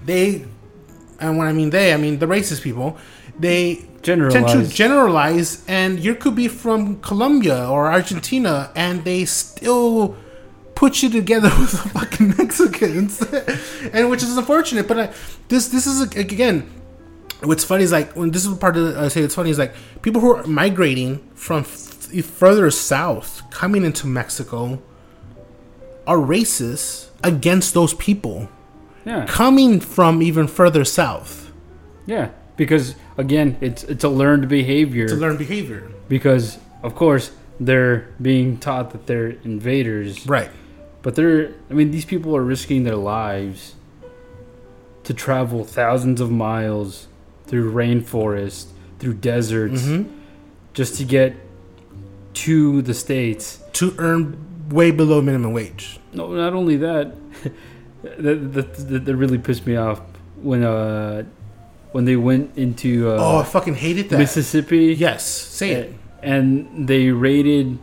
they, 0.04 0.44
and 1.18 1.36
when 1.36 1.48
I 1.48 1.52
mean 1.52 1.70
they, 1.70 1.92
I 1.92 1.96
mean 1.96 2.18
the 2.18 2.26
racist 2.26 2.62
people, 2.62 2.96
they 3.38 3.84
generalize. 4.02 4.52
tend 4.52 4.68
to 4.68 4.72
generalize, 4.72 5.64
and 5.66 5.98
you 5.98 6.14
could 6.14 6.36
be 6.36 6.46
from 6.46 7.00
Colombia 7.00 7.68
or 7.68 7.90
Argentina, 7.90 8.70
and 8.76 9.04
they 9.04 9.24
still 9.24 10.16
put 10.74 11.02
you 11.02 11.10
together 11.10 11.48
with 11.60 11.72
the 11.72 11.88
fucking 11.90 12.34
Mexicans, 12.36 13.20
and 13.92 14.10
which 14.10 14.22
is 14.22 14.36
unfortunate. 14.36 14.86
But 14.88 14.98
I, 15.00 15.12
this 15.48 15.68
this 15.68 15.86
is 15.86 16.00
again. 16.16 16.70
What's 17.42 17.64
funny 17.64 17.84
is 17.84 17.92
like 17.92 18.14
when 18.16 18.30
this 18.30 18.46
is 18.46 18.56
part 18.56 18.76
of 18.76 18.94
the, 18.94 19.00
I 19.00 19.08
say 19.08 19.20
it's 19.20 19.34
funny 19.34 19.50
is 19.50 19.58
like 19.58 19.74
people 20.02 20.20
who 20.22 20.34
are 20.34 20.46
migrating 20.46 21.18
from 21.34 21.62
further 21.64 22.70
south 22.70 23.42
coming 23.50 23.84
into 23.84 24.06
Mexico 24.06 24.80
are 26.06 26.16
racist 26.16 27.08
against 27.22 27.74
those 27.74 27.92
people. 27.94 28.48
Yeah. 29.06 29.26
coming 29.26 29.80
from 29.80 30.22
even 30.22 30.46
further 30.48 30.82
south 30.82 31.52
Yeah, 32.06 32.30
because 32.56 32.94
again, 33.18 33.58
it's 33.60 33.84
it's 33.84 34.02
a 34.02 34.08
learned 34.08 34.48
behavior. 34.48 35.06
to 35.08 35.14
learn 35.14 35.36
behavior. 35.36 35.90
because 36.08 36.56
of 36.82 36.94
course 36.94 37.30
they're 37.60 38.08
being 38.22 38.56
taught 38.56 38.92
that 38.92 39.06
they're 39.06 39.36
invaders, 39.44 40.26
Right. 40.26 40.48
But 41.04 41.14
they're. 41.14 41.52
I 41.70 41.74
mean, 41.74 41.92
these 41.92 42.04
people 42.04 42.34
are 42.36 42.42
risking 42.42 42.82
their 42.82 42.96
lives 42.96 43.74
to 45.04 45.14
travel 45.14 45.64
thousands 45.64 46.20
of 46.20 46.30
miles 46.32 47.06
through 47.46 47.72
rainforest, 47.72 48.66
through 48.98 49.14
deserts, 49.14 49.82
Mm-hmm. 49.82 50.10
just 50.72 50.96
to 50.96 51.04
get 51.04 51.36
to 52.44 52.82
the 52.82 52.94
states. 52.94 53.60
To 53.74 53.94
earn 53.98 54.68
way 54.70 54.90
below 54.90 55.20
minimum 55.20 55.52
wage. 55.52 56.00
No, 56.12 56.32
not 56.32 56.54
only 56.54 56.76
that, 56.78 57.12
that, 58.02 58.52
that, 58.54 58.74
that, 58.74 59.04
that 59.04 59.16
really 59.16 59.38
pissed 59.38 59.66
me 59.66 59.76
off 59.76 60.00
when 60.42 60.64
uh 60.64 61.22
when 61.92 62.04
they 62.06 62.16
went 62.16 62.56
into 62.56 63.08
uh, 63.10 63.16
oh, 63.20 63.38
I 63.38 63.44
fucking 63.44 63.74
hated 63.74 64.08
that. 64.10 64.18
Mississippi. 64.18 64.94
yes, 64.94 65.24
say 65.26 65.72
it. 65.72 65.94
and 66.22 66.88
they 66.88 67.10
raided 67.10 67.78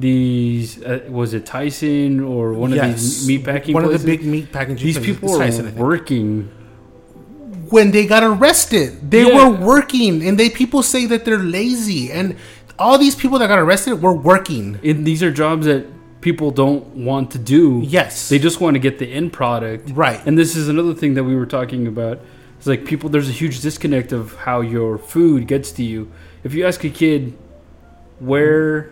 these 0.00 0.82
uh, 0.82 1.00
was 1.08 1.34
it 1.34 1.44
Tyson 1.46 2.20
or 2.20 2.52
one 2.52 2.70
of 2.72 2.76
Yes. 2.76 3.24
these 3.24 3.28
meatpacking 3.28 3.72
One 3.74 3.84
places? 3.84 4.02
of 4.04 4.06
the 4.10 4.16
big 4.16 4.24
meat 4.26 4.52
packaging. 4.52 4.86
these 4.86 4.98
people 4.98 5.34
are 5.34 5.38
Tyson, 5.38 5.74
working. 5.76 6.50
when 7.70 7.90
they 7.90 8.06
got 8.06 8.22
arrested. 8.22 9.10
They 9.10 9.26
Yeah. 9.26 9.36
were 9.48 9.50
working, 9.66 10.26
and 10.26 10.38
they 10.38 10.48
people 10.48 10.82
say 10.82 11.04
that 11.06 11.24
they're 11.24 11.38
lazy, 11.60 12.10
and 12.10 12.34
all 12.78 12.96
these 12.96 13.14
people 13.14 13.38
that 13.40 13.48
got 13.48 13.58
arrested 13.58 14.00
were 14.00 14.14
working. 14.14 14.78
And 14.84 15.04
these 15.06 15.22
are 15.22 15.30
jobs 15.30 15.66
that 15.66 15.84
people 16.20 16.50
don't 16.50 16.84
want 16.96 17.30
to 17.32 17.38
do. 17.38 17.82
Yes, 17.84 18.28
They 18.28 18.38
just 18.38 18.60
want 18.60 18.74
to 18.74 18.78
get 18.80 18.98
the 18.98 19.06
end 19.12 19.32
product. 19.32 19.90
right. 19.94 20.20
And 20.26 20.36
this 20.38 20.56
is 20.56 20.68
another 20.68 20.94
thing 20.94 21.14
that 21.14 21.24
we 21.24 21.34
were 21.36 21.46
talking 21.46 21.86
about. 21.86 22.20
It's 22.58 22.66
like 22.66 22.84
people 22.84 23.08
there's 23.10 23.28
a 23.28 23.32
huge 23.32 23.60
disconnect 23.60 24.12
of 24.12 24.34
how 24.46 24.60
your 24.62 24.96
food 24.98 25.46
gets 25.46 25.70
to 25.72 25.82
you. 25.84 26.08
If 26.44 26.54
you 26.54 26.64
ask 26.66 26.82
a 26.84 26.88
kid 26.90 27.34
where 28.18 28.90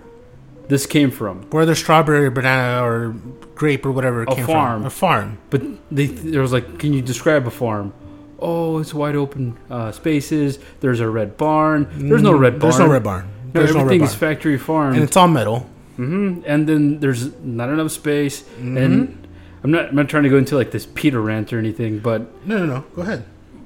this 0.68 0.86
came 0.86 1.10
from, 1.10 1.42
Whether 1.50 1.74
strawberry, 1.74 2.26
or 2.26 2.30
banana, 2.30 2.84
or 2.84 3.14
grape, 3.54 3.86
or 3.86 3.92
whatever 3.92 4.22
it 4.22 4.30
A 4.30 4.34
came 4.34 4.46
farm. 4.46 4.80
from, 4.80 4.86
a 4.86 4.90
farm. 4.90 5.38
But 5.50 5.62
they 5.90 6.06
there 6.06 6.42
was 6.42 6.52
like, 6.52 6.78
can 6.78 6.92
you 6.92 7.02
describe 7.02 7.46
a 7.46 7.50
farm? 7.50 7.92
Oh, 8.38 8.78
it's 8.78 8.92
wide 8.92 9.16
open 9.16 9.56
uh, 9.70 9.92
spaces. 9.92 10.58
There's 10.80 11.00
a 11.00 11.08
red 11.08 11.36
barn. 11.38 11.88
There's 12.08 12.22
no 12.22 12.32
red 12.36 12.58
barn. 12.58 12.58
Mm, 12.58 12.60
There's 12.60 12.78
no 12.78 12.88
red 12.88 13.02
barn. 13.02 13.24
No, 13.54 13.60
There's 13.62 13.74
no 13.74 13.84
red 13.84 13.98
barn. 14.00 14.10
factory 14.10 14.58
farm. 14.58 14.94
and 14.94 15.02
it's 15.02 15.16
all 15.16 15.28
metal. 15.28 15.66
Mm-hmm. 15.98 16.42
And 16.46 16.66
then 16.68 17.00
there's 17.00 17.32
not 17.40 17.70
enough 17.70 17.90
space. 17.92 18.42
Mm-hmm. 18.42 18.76
And 18.76 19.26
I'm 19.64 19.70
not 19.70 19.88
I'm 19.88 19.94
not 19.96 20.08
trying 20.10 20.24
to 20.24 20.28
go 20.28 20.36
into 20.36 20.54
like 20.54 20.70
this 20.70 20.84
PETA 20.84 21.18
rant 21.18 21.52
or 21.54 21.58
anything, 21.58 21.98
but 22.00 22.20
No, 22.46 22.58
no, 22.58 22.66
no. 22.66 22.80
Go 22.94 23.00
ahead. 23.02 23.24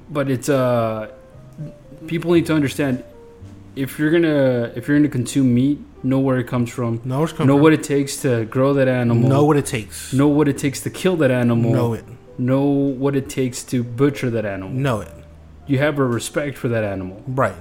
but 0.09 0.29
it's 0.31 0.47
uh 0.47 1.11
people 2.07 2.31
need 2.31 2.45
to 2.45 2.53
understand 2.55 3.03
if 3.75 3.99
you're 3.99 4.11
gonna 4.11 4.71
if 4.75 4.87
you're 4.87 4.97
gonna 4.97 5.09
consume 5.09 5.53
meat, 5.53 5.79
know 6.03 6.19
where 6.19 6.37
it 6.39 6.47
comes 6.47 6.69
from. 6.69 7.01
Know 7.05 7.17
where 7.19 7.23
it's 7.25 7.33
come 7.33 7.47
know 7.47 7.55
from. 7.55 7.61
what 7.63 7.73
it 7.73 7.83
takes 7.83 8.17
to 8.23 8.45
grow 8.45 8.73
that 8.73 8.87
animal. 8.87 9.27
Know 9.29 9.45
what 9.45 9.57
it 9.57 9.65
takes. 9.65 10.13
know 10.13 10.27
what 10.27 10.47
it 10.47 10.57
takes 10.57 10.81
to 10.81 10.89
kill 10.89 11.15
that 11.17 11.31
animal. 11.31 11.71
Know 11.71 11.93
it. 11.93 12.05
know 12.37 12.61
what 12.63 13.15
it 13.15 13.29
takes 13.29 13.63
to 13.65 13.83
butcher 13.83 14.29
that 14.31 14.45
animal. 14.45 14.69
Know 14.71 15.01
it. 15.01 15.11
You 15.67 15.77
have 15.77 15.99
a 15.99 16.05
respect 16.05 16.57
for 16.57 16.67
that 16.69 16.83
animal. 16.83 17.21
Right. 17.27 17.55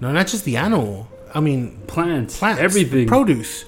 No, 0.00 0.10
not 0.12 0.26
just 0.26 0.44
the 0.44 0.56
animal. 0.56 1.08
I 1.34 1.40
mean, 1.40 1.78
Plants, 1.86 2.38
plants, 2.38 2.60
everything. 2.62 3.06
produce. 3.06 3.64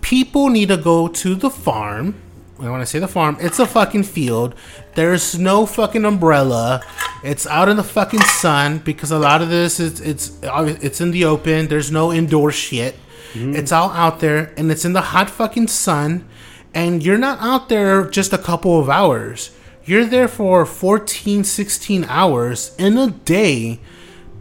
People 0.00 0.48
need 0.50 0.68
to 0.68 0.76
go 0.76 1.08
to 1.08 1.34
the 1.34 1.50
farm. 1.50 2.14
When 2.58 2.72
I 2.72 2.84
say 2.84 2.98
the 2.98 3.08
farm, 3.08 3.36
it's 3.40 3.58
a 3.60 3.66
fucking 3.66 4.02
field. 4.02 4.54
There's 4.94 5.38
no 5.38 5.64
fucking 5.64 6.04
umbrella. 6.04 6.82
It's 7.22 7.46
out 7.46 7.68
in 7.68 7.76
the 7.76 7.84
fucking 7.84 8.20
sun 8.20 8.78
because 8.78 9.10
a 9.12 9.18
lot 9.18 9.42
of 9.42 9.48
this 9.48 9.78
is 9.78 10.00
it's 10.00 10.32
it's 10.42 11.00
in 11.00 11.12
the 11.12 11.24
open. 11.24 11.68
There's 11.68 11.90
no 11.92 12.12
indoor 12.12 12.50
shit. 12.50 12.96
It's 13.34 13.72
all 13.72 13.90
out 13.90 14.20
there 14.20 14.52
and 14.56 14.70
it's 14.70 14.84
in 14.84 14.92
the 14.94 15.00
hot 15.00 15.28
fucking 15.30 15.68
sun. 15.68 16.26
And 16.74 17.02
you're 17.02 17.18
not 17.18 17.38
out 17.40 17.68
there 17.68 18.04
just 18.08 18.32
a 18.32 18.38
couple 18.38 18.78
of 18.80 18.88
hours. 18.90 19.50
You're 19.84 20.04
there 20.04 20.28
for 20.28 20.66
14, 20.66 21.44
16 21.44 22.04
hours 22.04 22.74
in 22.78 22.98
a 22.98 23.10
day 23.10 23.80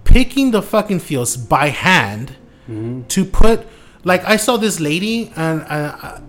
picking 0.04 0.52
the 0.52 0.62
fucking 0.62 1.00
fields 1.00 1.38
by 1.38 1.70
hand 1.70 2.36
to 3.08 3.24
put 3.24 3.66
like 4.04 4.26
I 4.26 4.36
saw 4.36 4.58
this 4.58 4.80
lady 4.82 5.32
and 5.38 5.62
uh, 5.62 5.98
uh, 6.02 6.22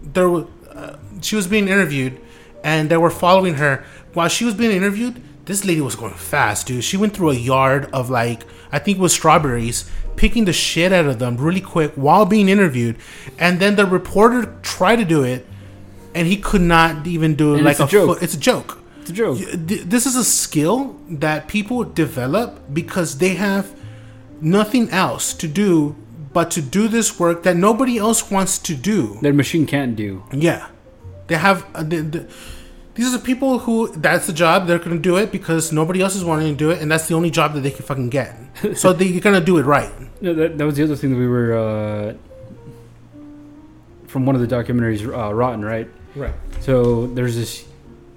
there 0.00 0.28
wa- 0.30 0.46
uh, 0.72 0.96
she 1.20 1.34
was 1.34 1.48
being 1.48 1.66
interviewed 1.66 2.20
and 2.62 2.88
they 2.88 2.96
were 2.96 3.10
following 3.10 3.54
her 3.54 3.84
while 4.14 4.28
she 4.28 4.44
was 4.44 4.54
being 4.54 4.70
interviewed 4.70 5.20
this 5.46 5.64
lady 5.64 5.80
was 5.80 5.96
going 5.96 6.14
fast 6.14 6.68
dude 6.68 6.84
she 6.84 6.96
went 6.96 7.14
through 7.16 7.30
a 7.30 7.34
yard 7.34 7.88
of 7.92 8.10
like 8.10 8.44
I 8.70 8.78
think 8.78 8.98
it 8.98 9.00
was 9.00 9.12
strawberries 9.12 9.90
picking 10.22 10.44
the 10.50 10.52
shit 10.52 10.92
out 10.98 11.06
of 11.12 11.16
them 11.22 11.36
really 11.46 11.60
quick 11.74 11.92
while 12.06 12.24
being 12.34 12.48
interviewed 12.56 12.96
and 13.38 13.58
then 13.62 13.72
the 13.80 13.86
reporter 13.98 14.40
tried 14.62 14.96
to 15.02 15.06
do 15.16 15.20
it 15.34 15.46
and 16.14 16.26
he 16.32 16.36
could 16.48 16.60
not 16.76 17.06
even 17.06 17.34
do 17.42 17.54
it 17.54 17.58
And 17.58 17.64
like 17.68 17.80
it's 17.80 17.80
a 17.80 17.84
a 17.84 17.96
joke. 17.96 18.06
foot- 18.08 18.22
it's 18.26 18.34
a 18.34 18.44
joke 18.52 18.70
It's 19.00 19.10
a 19.10 19.18
joke. 19.22 19.38
This 19.94 20.04
is 20.10 20.16
a 20.16 20.24
skill 20.24 20.78
that 21.24 21.38
people 21.56 21.78
develop 22.04 22.48
because 22.80 23.08
they 23.22 23.34
have 23.48 23.64
nothing 24.58 24.84
else 24.90 25.32
to 25.42 25.46
do 25.62 25.96
but 26.32 26.50
to 26.56 26.60
do 26.78 26.86
this 26.96 27.08
work 27.18 27.42
that 27.46 27.56
nobody 27.56 27.94
else 28.06 28.20
wants 28.30 28.58
to 28.68 28.74
do. 28.92 28.98
Their 29.24 29.32
machine 29.42 29.64
can't 29.66 29.94
do. 30.04 30.10
Yeah, 30.48 30.62
they 31.28 31.36
have. 31.46 31.58
Uh, 31.74 31.82
the, 31.92 31.98
the, 32.14 32.20
these 33.00 33.14
are 33.14 33.16
the 33.16 33.24
people 33.24 33.60
who 33.60 33.88
that's 33.96 34.26
the 34.26 34.32
job 34.34 34.66
they're 34.66 34.78
gonna 34.78 34.98
do 34.98 35.16
it 35.16 35.32
because 35.32 35.72
nobody 35.72 36.02
else 36.02 36.14
is 36.14 36.22
wanting 36.22 36.52
to 36.52 36.54
do 36.54 36.70
it, 36.70 36.82
and 36.82 36.92
that's 36.92 37.08
the 37.08 37.14
only 37.14 37.30
job 37.30 37.54
that 37.54 37.60
they 37.60 37.70
can 37.70 37.82
fucking 37.82 38.10
get. 38.10 38.36
so 38.74 38.92
they're 38.92 39.18
gonna 39.20 39.40
do 39.40 39.56
it 39.56 39.62
right. 39.62 39.90
No, 40.20 40.34
that, 40.34 40.58
that 40.58 40.66
was 40.66 40.76
the 40.76 40.84
other 40.84 40.96
thing 40.96 41.08
that 41.08 41.16
we 41.16 41.26
were 41.26 41.54
uh, 41.56 42.14
from 44.06 44.26
one 44.26 44.34
of 44.34 44.46
the 44.46 44.54
documentaries, 44.54 45.02
uh, 45.02 45.32
Rotten, 45.32 45.64
right? 45.64 45.88
Right. 46.14 46.34
So 46.60 47.06
there's 47.06 47.36
this, 47.36 47.64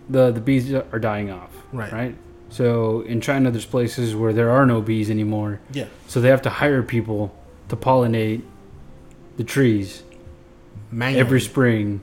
the 0.09 0.31
the 0.31 0.41
bees 0.41 0.73
are 0.73 0.99
dying 0.99 1.31
off, 1.31 1.51
Right. 1.71 1.93
Right. 1.93 2.15
So 2.49 3.01
in 3.03 3.21
China, 3.21 3.51
there's 3.51 3.65
places 3.65 4.13
where 4.17 4.33
there 4.33 4.49
are 4.49 4.65
no 4.65 4.81
bees 4.81 5.09
anymore. 5.09 5.61
Yeah. 5.71 5.85
So 6.07 6.19
they 6.19 6.27
have 6.27 6.41
to 6.41 6.49
hire 6.49 6.83
people 6.83 7.33
to 7.69 7.77
pollinate 7.77 8.41
the 9.37 9.45
trees 9.45 10.03
every 11.01 11.39
spring, 11.39 12.01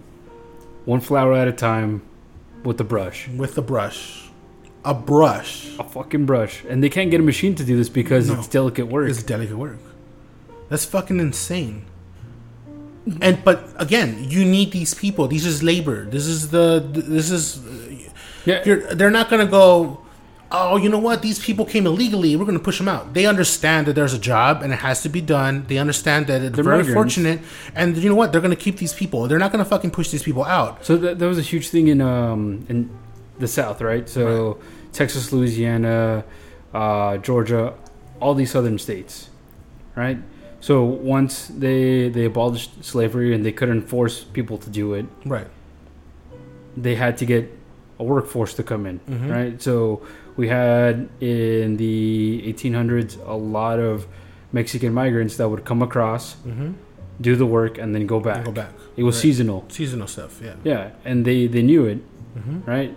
one 0.86 1.00
flower 1.00 1.34
at 1.34 1.46
a 1.46 1.52
time, 1.52 2.00
with 2.64 2.78
the 2.78 2.84
brush, 2.84 3.28
with 3.28 3.54
the 3.54 3.62
brush, 3.62 4.28
a 4.84 4.94
brush. 4.94 5.68
a 5.78 5.84
fucking 5.84 6.26
brush, 6.26 6.64
and 6.68 6.82
they 6.82 6.88
can't 6.88 7.10
get 7.10 7.20
a 7.20 7.22
machine 7.24 7.54
to 7.56 7.64
do 7.64 7.76
this 7.76 7.88
because 7.88 8.28
No. 8.28 8.34
it's 8.38 8.48
delicate 8.48 8.86
work. 8.88 9.08
It's 9.08 9.22
delicate 9.22 9.56
work. 9.56 9.78
That's 10.68 10.84
fucking 10.84 11.18
insane. 11.20 11.84
And 13.20 13.42
but 13.44 13.68
again, 13.76 14.24
you 14.28 14.44
need 14.44 14.72
these 14.72 14.94
people. 14.94 15.26
These 15.26 15.46
is 15.46 15.62
labor. 15.62 16.04
This 16.04 16.26
is 16.26 16.50
the. 16.50 16.84
This 16.92 17.30
is. 17.30 17.60
yeah, 18.44 18.62
You're, 18.64 18.94
they're 18.94 19.10
not 19.10 19.30
gonna 19.30 19.46
go. 19.46 20.00
Oh, 20.52 20.76
you 20.76 20.88
know 20.88 20.98
what? 20.98 21.22
These 21.22 21.38
people 21.38 21.64
came 21.64 21.86
illegally. 21.86 22.34
We're 22.34 22.44
gonna 22.44 22.58
push 22.58 22.78
them 22.78 22.88
out. 22.88 23.14
They 23.14 23.24
understand 23.26 23.86
that 23.86 23.92
there's 23.94 24.12
a 24.12 24.18
job 24.18 24.62
and 24.62 24.72
it 24.72 24.80
has 24.80 25.00
to 25.02 25.08
be 25.08 25.20
done. 25.20 25.64
They 25.68 25.78
understand 25.78 26.26
that 26.26 26.42
it's 26.42 26.56
They're 26.56 26.64
very 26.64 26.78
migrants. 26.78 26.94
fortunate. 26.94 27.40
And 27.76 27.96
you 27.96 28.08
know 28.08 28.16
what? 28.16 28.32
They're 28.32 28.40
gonna 28.40 28.56
keep 28.56 28.78
these 28.78 28.92
people. 28.92 29.28
They're 29.28 29.38
not 29.38 29.52
gonna 29.52 29.64
fucking 29.64 29.92
push 29.92 30.10
these 30.10 30.24
people 30.24 30.44
out. 30.44 30.84
So 30.84 30.96
that, 30.96 31.20
that 31.20 31.26
was 31.26 31.38
a 31.38 31.42
huge 31.42 31.68
thing 31.68 31.86
in 31.88 32.00
um 32.00 32.66
in 32.68 32.90
the 33.38 33.46
South, 33.46 33.80
right? 33.80 34.08
So 34.08 34.58
Texas, 34.92 35.32
Louisiana, 35.32 36.24
uh, 36.74 37.18
Georgia, 37.18 37.74
all 38.20 38.34
these 38.34 38.50
southern 38.50 38.78
states, 38.78 39.30
right? 39.94 40.18
So 40.58 40.82
once 40.82 41.46
they 41.46 42.08
they 42.08 42.24
abolished 42.24 42.84
slavery 42.84 43.32
and 43.34 43.46
they 43.46 43.52
couldn't 43.52 43.82
force 43.82 44.24
people 44.24 44.58
to 44.58 44.68
do 44.68 44.94
it, 44.94 45.06
Right. 45.24 45.46
they 46.76 46.96
had 46.96 47.16
to 47.18 47.24
get 47.24 47.56
a 48.00 48.04
workforce 48.04 48.54
to 48.54 48.62
come 48.62 48.84
in, 48.86 48.98
Mhm. 49.08 49.30
right? 49.30 49.62
So 49.62 50.02
we 50.40 50.46
had 50.48 50.94
in 51.20 51.76
the 51.76 52.42
1800s 52.52 53.12
a 53.26 53.36
lot 53.58 53.78
of 53.90 54.06
Mexican 54.52 54.92
migrants 55.02 55.34
that 55.38 55.48
would 55.50 55.64
come 55.70 55.80
across, 55.88 56.24
Mm-hmm. 56.48 56.70
do 57.28 57.32
the 57.42 57.48
work, 57.58 57.74
and 57.82 57.88
then 57.94 58.04
go 58.14 58.18
back. 58.28 58.42
Go 58.44 58.52
back. 58.64 58.72
It 58.96 59.04
was 59.08 59.16
Right. 59.16 59.22
seasonal, 59.26 59.60
Seasonal 59.68 60.08
stuff. 60.16 60.32
Yeah. 60.46 60.54
yeah, 60.72 60.82
and 61.10 61.16
they 61.28 61.38
they 61.54 61.62
knew 61.70 61.82
it, 61.92 61.98
Mm-hmm. 62.38 62.58
right? 62.74 62.92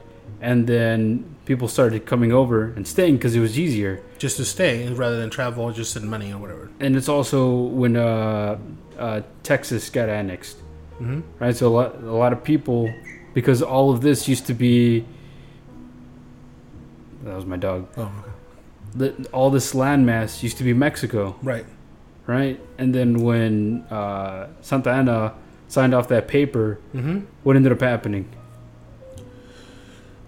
And 0.49 0.59
then 0.73 1.25
people 1.49 1.67
started 1.77 1.99
coming 2.13 2.31
over 2.41 2.57
and 2.75 2.83
staying 2.95 3.15
because 3.17 3.33
it 3.39 3.41
was 3.47 3.55
easier. 3.65 3.93
Just 4.25 4.35
to 4.41 4.45
stay 4.55 4.73
rather 5.03 5.17
than 5.21 5.29
travel, 5.29 5.63
just 5.81 5.91
send 5.95 6.05
money 6.15 6.29
or 6.33 6.39
whatever. 6.43 6.65
And 6.83 6.91
it's 6.99 7.09
also 7.17 7.39
when 7.81 7.93
uh, 7.95 8.57
uh, 9.05 9.19
Texas 9.51 9.89
got 9.97 10.07
annexed, 10.19 10.57
Mm-hmm. 11.01 11.19
right? 11.43 11.55
So 11.59 11.63
a 11.71 11.73
lot, 11.79 11.89
a 12.15 12.17
lot 12.23 12.31
of 12.35 12.39
people, 12.53 12.81
because 13.33 13.59
all 13.73 13.87
of 13.93 13.99
this 14.07 14.19
used 14.33 14.45
to 14.51 14.53
be. 14.67 15.03
That 17.23 17.35
was 17.35 17.45
my 17.45 17.57
dog. 17.57 17.87
Oh. 17.97 18.03
Okay. 18.03 18.31
The, 18.95 19.27
all 19.31 19.49
this 19.49 19.73
landmass 19.73 20.43
used 20.43 20.57
to 20.57 20.63
be 20.63 20.73
Mexico, 20.73 21.35
Right. 21.41 21.65
right? 22.27 22.59
And 22.77 22.93
then 22.93 23.19
when 23.23 23.81
uh, 23.89 24.49
Santa 24.61 24.91
Anna 24.91 25.33
signed 25.67 25.93
off 25.95 26.07
that 26.09 26.27
paper, 26.27 26.79
Mm-hmm. 26.93 27.21
what 27.43 27.55
ended 27.55 27.71
up 27.71 27.81
happening? 27.81 28.29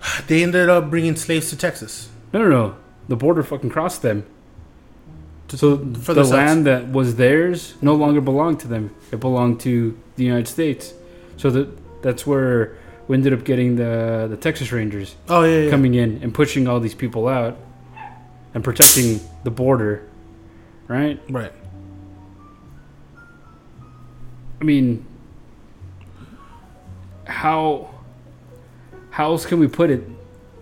They 0.28 0.43
ended 0.43 0.70
up 0.70 0.89
bringing 0.89 1.16
slaves 1.16 1.50
to 1.50 1.58
Texas. 1.58 2.10
No, 2.34 2.41
no, 2.41 2.50
no. 2.50 2.76
The 3.08 3.16
border 3.16 3.43
fucking 3.43 3.70
crossed 3.70 4.02
them. 4.02 4.26
So 5.50 5.78
for 5.78 5.84
the 5.84 5.91
themselves. 6.24 6.32
land 6.32 6.66
that 6.66 6.91
was 6.91 7.16
theirs 7.18 7.76
no 7.82 7.93
longer 7.93 8.20
belonged 8.20 8.60
to 8.62 8.68
them. 8.68 8.96
It 9.12 9.20
belonged 9.20 9.60
to 9.62 9.98
the 10.16 10.24
United 10.24 10.48
States. 10.48 10.93
So 11.38 11.50
that 11.52 12.02
that's 12.02 12.26
where 12.26 12.76
we 13.08 13.16
ended 13.16 13.34
up 13.34 13.43
getting 13.43 13.76
the 13.76 14.28
the 14.30 14.38
Texas 14.38 14.72
Rangers 14.72 15.16
Oh 15.30 15.43
yeah, 15.43 15.62
yeah. 15.66 15.70
coming 15.70 15.93
in 15.95 16.20
and 16.24 16.34
pushing 16.34 16.68
all 16.68 16.80
these 16.80 16.95
people 16.95 17.28
out 17.28 17.58
and 18.53 18.64
protecting 18.64 19.20
the 19.43 19.51
border, 19.51 20.08
right? 20.88 21.20
right. 21.30 21.51
I 24.62 24.64
mean, 24.64 25.06
how 27.26 27.89
how 29.12 29.26
else 29.32 29.45
can 29.45 29.60
we 29.60 29.68
put 29.68 29.89
it? 29.89 30.03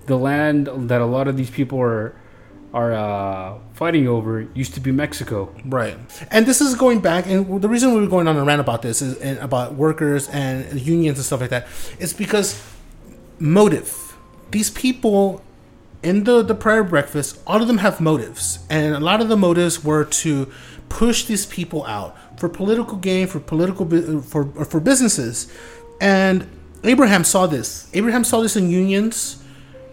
The 0.08 0.18
land 0.18 0.68
that 0.90 1.00
a 1.02 1.06
lot 1.06 1.28
of 1.28 1.38
these 1.38 1.50
people 1.50 1.80
are 1.80 2.14
are 2.74 2.92
uh, 2.94 3.60
fighting 3.74 4.08
over 4.08 4.48
used 4.54 4.74
to 4.74 4.80
be 4.80 4.92
Mexico. 4.92 5.54
Right. 5.66 5.98
And 6.32 6.46
this 6.46 6.60
is 6.60 6.76
going 6.76 7.02
back, 7.02 7.28
and 7.28 7.62
the 7.62 7.70
reason 7.70 7.94
we 7.94 8.02
were 8.02 8.08
going 8.08 8.28
on 8.28 8.36
a 8.36 8.44
rant 8.44 8.62
about 8.62 8.82
this 8.82 9.02
is 9.02 9.18
and 9.18 9.38
about 9.40 9.76
workers 9.76 10.28
and 10.30 10.82
unions 10.82 11.18
and 11.18 11.26
stuff 11.26 11.42
like 11.42 11.52
that 11.52 11.68
is 12.00 12.14
because 12.14 12.62
motive. 13.40 14.18
These 14.52 14.72
people 14.72 15.44
in 16.04 16.26
the, 16.26 16.44
the 16.44 16.54
prayer 16.54 16.84
breakfast, 16.84 17.40
all 17.48 17.62
of 17.62 17.68
them 17.68 17.80
have 17.80 18.02
motives. 18.02 18.60
And 18.70 18.94
a 18.94 19.00
lot 19.00 19.22
of 19.22 19.30
the 19.30 19.38
motives 19.38 19.84
were 19.84 20.04
to 20.06 20.52
push 20.90 21.26
these 21.26 21.46
people 21.46 21.86
out 21.86 22.16
for 22.40 22.50
political 22.50 22.98
gain, 22.98 23.28
for 23.28 23.40
political, 23.40 23.88
for, 24.22 24.46
for 24.66 24.80
businesses. 24.80 25.52
And 26.02 26.48
Abraham 26.84 27.24
saw 27.24 27.48
this. 27.48 27.90
Abraham 27.94 28.24
saw 28.24 28.42
this 28.42 28.56
in 28.56 28.70
unions 28.70 29.42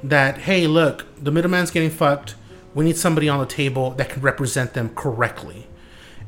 that, 0.03 0.39
hey, 0.39 0.67
look, 0.67 1.07
the 1.23 1.31
middleman's 1.31 1.71
getting 1.71 1.91
fucked. 1.91 2.35
We 2.75 2.85
need 2.85 2.97
somebody 2.97 3.29
on 3.29 3.41
the 3.41 3.47
table 3.47 3.91
that 3.93 4.11
can 4.11 4.23
represent 4.23 4.75
them 4.75 4.91
correctly. 4.95 5.67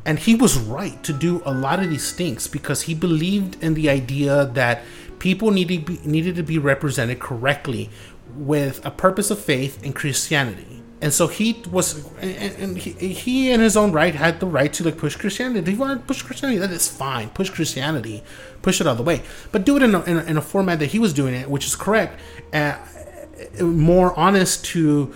And 0.05 0.19
he 0.19 0.35
was 0.35 0.59
right 0.59 1.03
to 1.05 1.13
do 1.13 1.43
a 1.45 1.53
lot 1.53 1.81
of 1.81 1.89
these 1.91 2.13
things 2.13 2.49
because 2.49 2.83
he 2.83 2.95
believed 2.95 3.63
in 3.63 3.75
the 3.75 3.89
idea 3.89 4.47
that 4.47 4.83
people 5.21 5.53
needed 5.53 5.85
be, 5.85 6.01
needed 6.05 6.35
to 6.37 6.43
be 6.43 6.59
represented 6.59 7.21
correctly 7.21 7.91
with 8.35 8.85
a 8.85 8.91
purpose 8.91 9.31
of 9.31 9.39
faith 9.39 9.85
and 9.85 9.95
Christianity. 9.95 10.83
And 11.01 11.13
so 11.13 11.27
he 11.27 11.63
was, 11.71 12.07
and, 12.19 12.79
he, 12.79 13.13
he 13.13 13.51
in 13.51 13.61
his 13.61 13.77
own 13.77 13.91
right 13.91 14.15
had 14.15 14.39
the 14.39 14.47
right 14.47 14.73
to 14.75 14.85
like 14.85 14.97
push 14.97 15.17
Christianity. 15.17 15.59
If 15.59 15.67
he 15.67 15.75
wanted 15.75 15.97
to 15.97 16.01
push 16.07 16.23
Christianity, 16.23 16.59
that 16.59 16.71
is 16.71 16.89
fine. 16.89 17.29
Push 17.31 17.51
Christianity, 17.51 18.23
push 18.63 18.81
it 18.81 18.87
all 18.87 18.95
the 18.95 19.03
way, 19.03 19.23
but 19.51 19.65
do 19.65 19.77
it 19.77 19.83
in 19.83 19.95
a, 19.97 20.03
in 20.03 20.17
a, 20.17 20.23
in 20.25 20.37
a 20.37 20.41
format 20.41 20.79
that 20.79 20.87
he 20.87 21.01
was 21.01 21.13
doing 21.13 21.35
it, 21.35 21.51
which 21.51 21.67
is 21.67 21.75
correct, 21.75 22.21
uh, 22.53 22.79
more 23.61 24.17
honest 24.19 24.65
to 24.67 25.13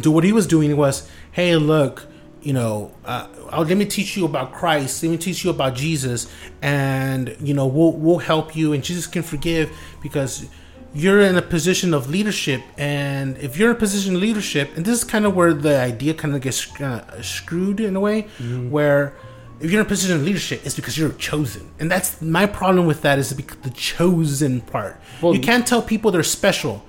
do 0.00 0.10
what 0.10 0.24
he 0.24 0.32
was 0.32 0.46
doing 0.46 0.76
was, 0.76 1.08
hey, 1.32 1.56
look, 1.56 2.06
you 2.42 2.52
know, 2.52 2.92
uh, 3.04 3.26
let 3.58 3.76
me 3.76 3.84
teach 3.84 4.16
you 4.16 4.24
about 4.24 4.52
Christ. 4.52 5.02
Let 5.02 5.10
me 5.10 5.16
teach 5.18 5.42
you 5.44 5.50
about 5.50 5.74
Jesus, 5.74 6.28
and 6.62 7.36
you 7.40 7.54
know, 7.54 7.66
we'll 7.66 7.92
we'll 7.92 8.18
help 8.18 8.54
you, 8.54 8.72
and 8.72 8.84
Jesus 8.84 9.06
can 9.06 9.22
forgive 9.22 9.70
because 10.02 10.46
you're 10.94 11.20
in 11.20 11.36
a 11.36 11.42
position 11.42 11.92
of 11.92 12.08
leadership, 12.08 12.62
and 12.78 13.36
if 13.38 13.56
you're 13.58 13.70
in 13.70 13.76
a 13.76 13.78
position 13.78 14.14
of 14.14 14.22
leadership, 14.22 14.70
and 14.76 14.84
this 14.84 14.96
is 14.98 15.04
kind 15.04 15.26
of 15.26 15.34
where 15.34 15.52
the 15.52 15.78
idea 15.80 16.14
kind 16.14 16.34
of 16.34 16.40
gets 16.40 16.68
of 16.80 17.24
screwed 17.24 17.80
in 17.80 17.96
a 17.96 18.00
way, 18.00 18.22
where 18.70 19.14
if 19.60 19.70
you're 19.70 19.80
in 19.80 19.86
a 19.86 19.88
position 19.88 20.14
of 20.16 20.22
leadership, 20.22 20.60
it's 20.64 20.76
because 20.76 20.96
you're 20.96 21.12
chosen, 21.14 21.68
and 21.80 21.90
that's 21.90 22.22
my 22.22 22.46
problem 22.46 22.86
with 22.86 23.02
that 23.02 23.18
is 23.18 23.30
the 23.34 23.42
the 23.62 23.70
chosen 23.70 24.60
part. 24.60 25.00
Well- 25.20 25.34
you 25.34 25.40
can't 25.40 25.66
tell 25.66 25.82
people 25.82 26.10
they're 26.12 26.22
special 26.22 26.84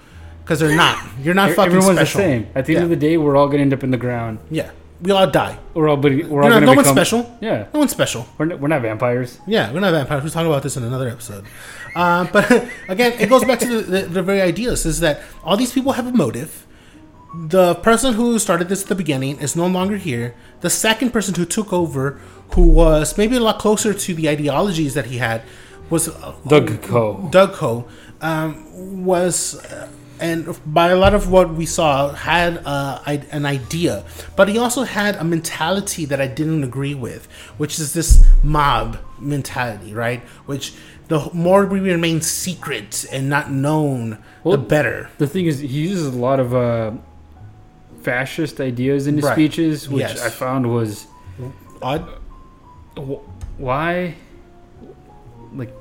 because 0.48 0.60
they're 0.62 0.76
not. 0.78 0.98
You're 1.22 1.34
not 1.34 1.50
fucking 1.52 1.74
Everyone's 1.76 1.98
special. 2.00 2.20
the 2.22 2.24
same. 2.24 2.48
At 2.56 2.66
the 2.66 2.76
end 2.76 2.80
Yeah. 2.82 2.84
of 2.86 2.90
the 2.90 2.96
day, 3.08 3.18
we're 3.18 3.36
all 3.36 3.48
gonna 3.50 3.64
end 3.68 3.74
up 3.74 3.84
in 3.84 3.92
the 3.92 3.98
ground. 3.98 4.40
Yeah, 4.50 4.70
we 5.02 5.12
all 5.12 5.28
die. 5.30 5.58
We're 5.74 5.90
all, 5.90 5.98
we're 5.98 6.24
all 6.42 6.50
not- 6.50 6.62
gonna 6.62 6.66
no 6.68 6.74
one's 6.74 6.88
become- 6.88 6.96
special. 6.96 7.38
Yeah, 7.42 7.66
No 7.74 7.80
one's 7.82 7.92
special. 7.92 8.26
we're, 8.38 8.50
n- 8.52 8.60
we're 8.62 8.70
not 8.70 8.82
vampires. 8.82 9.40
Yeah, 9.46 9.74
we're 9.74 9.82
not 9.82 9.92
vampires. 9.92 10.24
We'll 10.24 10.32
talk 10.32 10.46
about 10.46 10.64
this 10.64 10.78
in 10.78 10.84
another 10.84 11.10
episode. 11.10 11.44
Uh, 11.96 12.26
but 12.32 12.50
again, 12.88 13.12
it 13.20 13.28
goes 13.30 13.44
back 13.44 13.60
to 13.60 13.68
the, 13.68 13.82
the, 13.82 14.02
the 14.08 14.24
very 14.24 14.42
ideas 14.42 14.86
is 14.86 15.02
that 15.02 15.22
all 15.44 15.58
these 15.58 15.74
people 15.74 15.92
have 15.94 16.08
a 16.08 16.14
motive. 16.14 16.66
The 17.36 17.76
person 17.76 18.14
who 18.14 18.40
started 18.40 18.70
this 18.70 18.84
at 18.84 18.88
the 18.90 18.96
beginning 18.96 19.38
is 19.40 19.56
no 19.56 19.68
longer 19.68 19.98
here. 19.98 20.34
The 20.62 20.70
second 20.70 21.12
person 21.12 21.36
who 21.36 21.46
took 21.46 21.72
over, 21.74 22.20
who 22.56 22.62
was 22.62 23.18
maybe 23.18 23.36
a 23.36 23.42
lot 23.42 23.60
closer 23.60 23.94
to 23.94 24.14
the 24.14 24.30
ideologies 24.30 24.94
that 24.96 25.08
he 25.08 25.18
had, 25.18 25.42
was 25.90 26.08
uh, 26.10 26.34
Doug 26.48 26.82
Coe. 26.82 27.28
Doug 27.30 27.54
Coe 27.54 27.86
um, 28.22 29.06
was, 29.06 29.64
uh, 29.66 29.88
and 30.20 30.58
by 30.66 30.90
a 30.90 30.96
lot 30.98 31.14
of 31.14 31.30
what 31.30 31.54
we 31.54 31.66
saw, 31.66 32.12
had 32.14 32.62
uh, 32.66 33.00
an 33.06 33.46
idea, 33.46 34.04
but 34.36 34.48
he 34.50 34.58
also 34.58 34.84
had 34.84 35.16
a 35.18 35.24
mentality 35.24 36.06
that 36.06 36.20
I 36.20 36.28
didn't 36.28 36.64
agree 36.64 36.96
with, 36.96 37.28
which 37.58 37.78
is 37.80 37.94
this 37.94 38.26
mob 38.44 38.98
mentality, 39.20 39.94
right? 39.94 40.22
Which 40.46 40.74
the 41.08 41.30
more 41.34 41.66
we 41.66 41.80
remain 41.80 42.22
secret 42.22 43.06
and 43.12 43.30
not 43.30 43.52
known, 43.52 44.18
Well, 44.44 44.58
the 44.58 44.64
better. 44.64 45.10
The 45.20 45.28
thing 45.28 45.46
is, 45.46 45.60
he 45.60 45.68
uses 45.68 46.14
a 46.14 46.18
lot 46.18 46.40
of 46.40 46.54
uh, 46.56 46.92
fascist 48.02 48.60
ideas 48.60 49.08
in 49.08 49.16
his 49.16 49.26
Right. 49.26 49.34
speeches, 49.34 49.88
which 49.90 50.02
Yes. 50.02 50.22
I 50.26 50.30
found 50.30 50.72
was 50.72 51.08
Odd. 51.82 52.08
wh- 52.98 53.22
why, 53.60 54.16
like, 55.54 55.74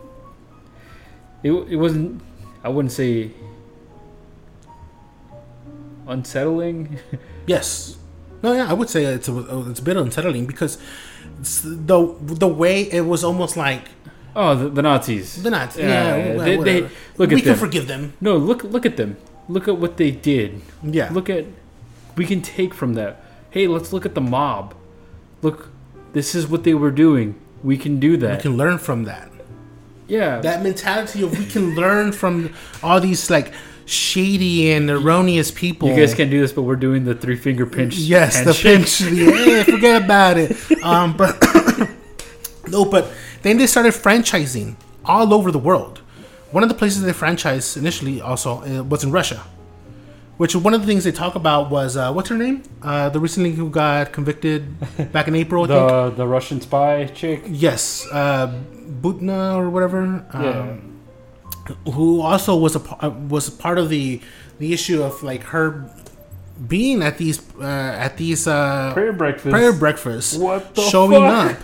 it 1.43 1.53
it 1.53 1.77
wasn't. 1.77 2.21
I 2.65 2.69
wouldn't 2.69 2.93
say 2.93 3.31
unsettling. 6.07 6.99
Yes. 7.47 7.97
No, 8.43 8.53
yeah, 8.53 8.69
I 8.69 8.73
would 8.75 8.89
say 8.91 9.05
it's 9.05 9.29
a, 9.29 9.69
it's 9.71 9.81
a 9.81 9.83
bit 9.83 9.97
unsettling 9.97 10.47
because 10.47 10.79
the 11.65 12.15
the 12.21 12.49
way 12.49 12.83
it 12.93 13.03
was 13.03 13.25
almost 13.25 13.57
like 13.57 13.83
Oh, 14.39 14.69
the, 14.69 14.83
Nazis, 14.83 15.43
the 15.43 15.49
Nazis. 15.51 15.85
Yeah, 15.85 16.17
Yeah, 16.17 16.37
they- 16.45 16.57
they- 16.59 16.81
look 17.17 17.31
we 17.31 17.37
at 17.37 17.45
can 17.45 17.55
forgive 17.57 17.87
them. 17.89 18.13
No, 18.21 18.37
look 18.37 18.63
look 18.65 18.85
at 18.85 18.97
them. 18.99 19.17
Look 19.49 19.67
at 19.69 19.79
what 19.79 19.97
they 19.97 20.11
did. 20.11 20.61
Yeah. 20.83 21.09
Look 21.13 21.31
at 21.31 21.47
we 22.17 22.27
can 22.27 22.43
take 22.43 22.75
from 22.75 22.95
that. 22.95 23.23
Hey, 23.51 23.67
let's 23.67 23.93
look 23.93 24.05
at 24.05 24.15
the 24.15 24.21
mob. 24.21 24.75
Look, 25.41 25.71
this 26.13 26.35
is 26.35 26.47
what 26.47 26.65
they 26.65 26.75
were 26.75 26.91
doing. 26.91 27.35
We 27.63 27.77
can 27.79 27.99
do 27.99 28.17
that 28.19 28.37
we 28.37 28.43
can 28.43 28.57
learn 28.57 28.79
from 28.79 29.05
that. 29.05 29.31
yeah. 30.09 30.41
that 30.41 30.63
mentality 30.63 31.23
of 31.23 31.37
we 31.39 31.47
can 31.47 31.75
learn 31.75 32.13
from 32.13 32.53
all 32.83 33.01
these 33.01 33.31
like 33.31 33.53
shady 33.87 34.73
and 34.73 34.91
erroneous 34.91 35.51
people. 35.51 35.89
you 35.89 35.97
guys 35.97 36.13
can't 36.15 36.31
do 36.31 36.41
this, 36.41 36.53
but 36.53 36.63
we're 36.63 36.77
doing 36.77 37.05
the 37.05 37.15
three 37.15 37.37
finger 37.37 37.65
pinch. 37.67 37.97
Yes, 37.97 38.45
the 38.45 38.53
pinch. 38.53 39.01
Yeah, 39.01 39.63
forget 39.63 40.03
about 40.03 40.37
it. 40.39 40.57
Um, 40.85 41.17
but 41.17 41.41
no, 42.69 42.85
but 42.85 43.11
then 43.43 43.59
they 43.59 43.67
started 43.67 43.93
franchising 43.95 44.77
all 45.05 45.33
over 45.33 45.51
the 45.51 45.59
world. 45.59 46.01
One 46.51 46.63
of 46.63 46.69
the 46.69 46.75
places 46.75 47.03
they 47.03 47.13
franchised 47.13 47.77
initially 47.77 48.21
also 48.21 48.63
uh, 48.63 48.83
was 48.83 49.05
in 49.05 49.11
Russia, 49.13 49.43
which 50.37 50.55
one 50.57 50.75
of 50.75 50.81
the 50.81 50.87
things 50.87 51.05
they 51.05 51.13
talk 51.13 51.35
about 51.37 51.71
was 51.71 51.97
uh, 51.97 52.13
what's 52.13 52.29
her 52.29 52.37
name? 52.37 52.63
Uh, 52.83 53.09
the 53.09 53.21
recently 53.21 53.53
who 53.53 53.71
got 53.71 54.13
convicted 54.13 55.13
back 55.13 55.29
in 55.29 55.35
April. 55.43 55.65
I 55.65 55.67
think. 55.69 55.89
The 55.89 56.11
the 56.17 56.27
Russian 56.27 56.61
spy 56.61 57.07
chick. 57.07 57.43
Yes, 57.47 58.07
uh, 58.13 58.53
Butina 59.01 59.55
or 59.57 59.71
whatever. 59.71 60.27
Um, 60.33 60.43
Yeah. 60.43 60.77
Who 61.93 62.21
also 62.21 62.57
was 62.57 62.77
a 62.77 63.11
was 63.11 63.51
part 63.51 63.79
of 63.79 63.89
the 63.89 64.21
the 64.59 64.73
issue 64.73 65.03
of 65.03 65.23
like 65.23 65.43
her 65.45 65.91
being 66.69 67.03
at 67.03 67.19
these 67.19 67.41
uh, 67.61 67.65
at 67.65 68.17
these 68.17 68.47
uh, 68.47 68.93
Prayer 68.95 69.13
breakfast. 69.13 69.51
prayer 69.51 69.73
breakfasts, 69.73 70.37
What 70.37 70.75
the 70.75 70.83
showing 70.83 71.23
fuck? 71.23 71.57
up. 71.57 71.63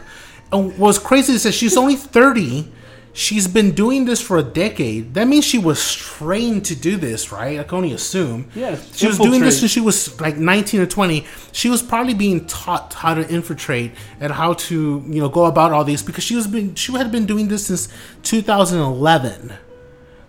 And 0.52 0.78
what's 0.78 0.98
crazy 0.98 1.32
is 1.34 1.42
that 1.44 1.52
she's 1.52 1.76
only 1.76 1.96
thirty. 1.96 2.70
She's 3.14 3.46
been 3.46 3.72
doing 3.72 4.06
this 4.06 4.22
for 4.22 4.38
a 4.38 4.42
decade. 4.42 5.12
That 5.12 5.28
means 5.28 5.44
she 5.44 5.58
was 5.58 5.94
trained 5.94 6.64
to 6.64 6.74
do 6.74 6.96
this, 6.96 7.30
right? 7.30 7.60
I 7.60 7.62
can 7.62 7.76
only 7.76 7.92
assume. 7.92 8.48
Yeah, 8.54 8.78
She 8.94 9.06
was 9.06 9.18
doing 9.18 9.42
this 9.42 9.60
since 9.60 9.70
she 9.70 9.82
was 9.82 10.18
like 10.18 10.38
19 10.38 10.80
or 10.80 10.86
20. 10.86 11.26
She 11.52 11.68
was 11.68 11.82
probably 11.82 12.14
being 12.14 12.46
taught 12.46 12.94
how 12.94 13.12
to 13.12 13.28
infiltrate 13.28 13.92
and 14.18 14.32
how 14.32 14.54
to, 14.54 15.04
you 15.06 15.20
know, 15.20 15.28
go 15.28 15.44
about 15.44 15.72
all 15.72 15.84
these 15.84 16.02
because 16.02 16.24
she 16.24 16.34
was 16.34 16.46
been 16.46 16.74
she 16.74 16.90
had 16.92 17.12
been 17.12 17.26
doing 17.26 17.48
this 17.48 17.66
since 17.66 17.88
2011. 18.22 19.52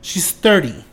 She's 0.03 0.31
30. 0.31 0.85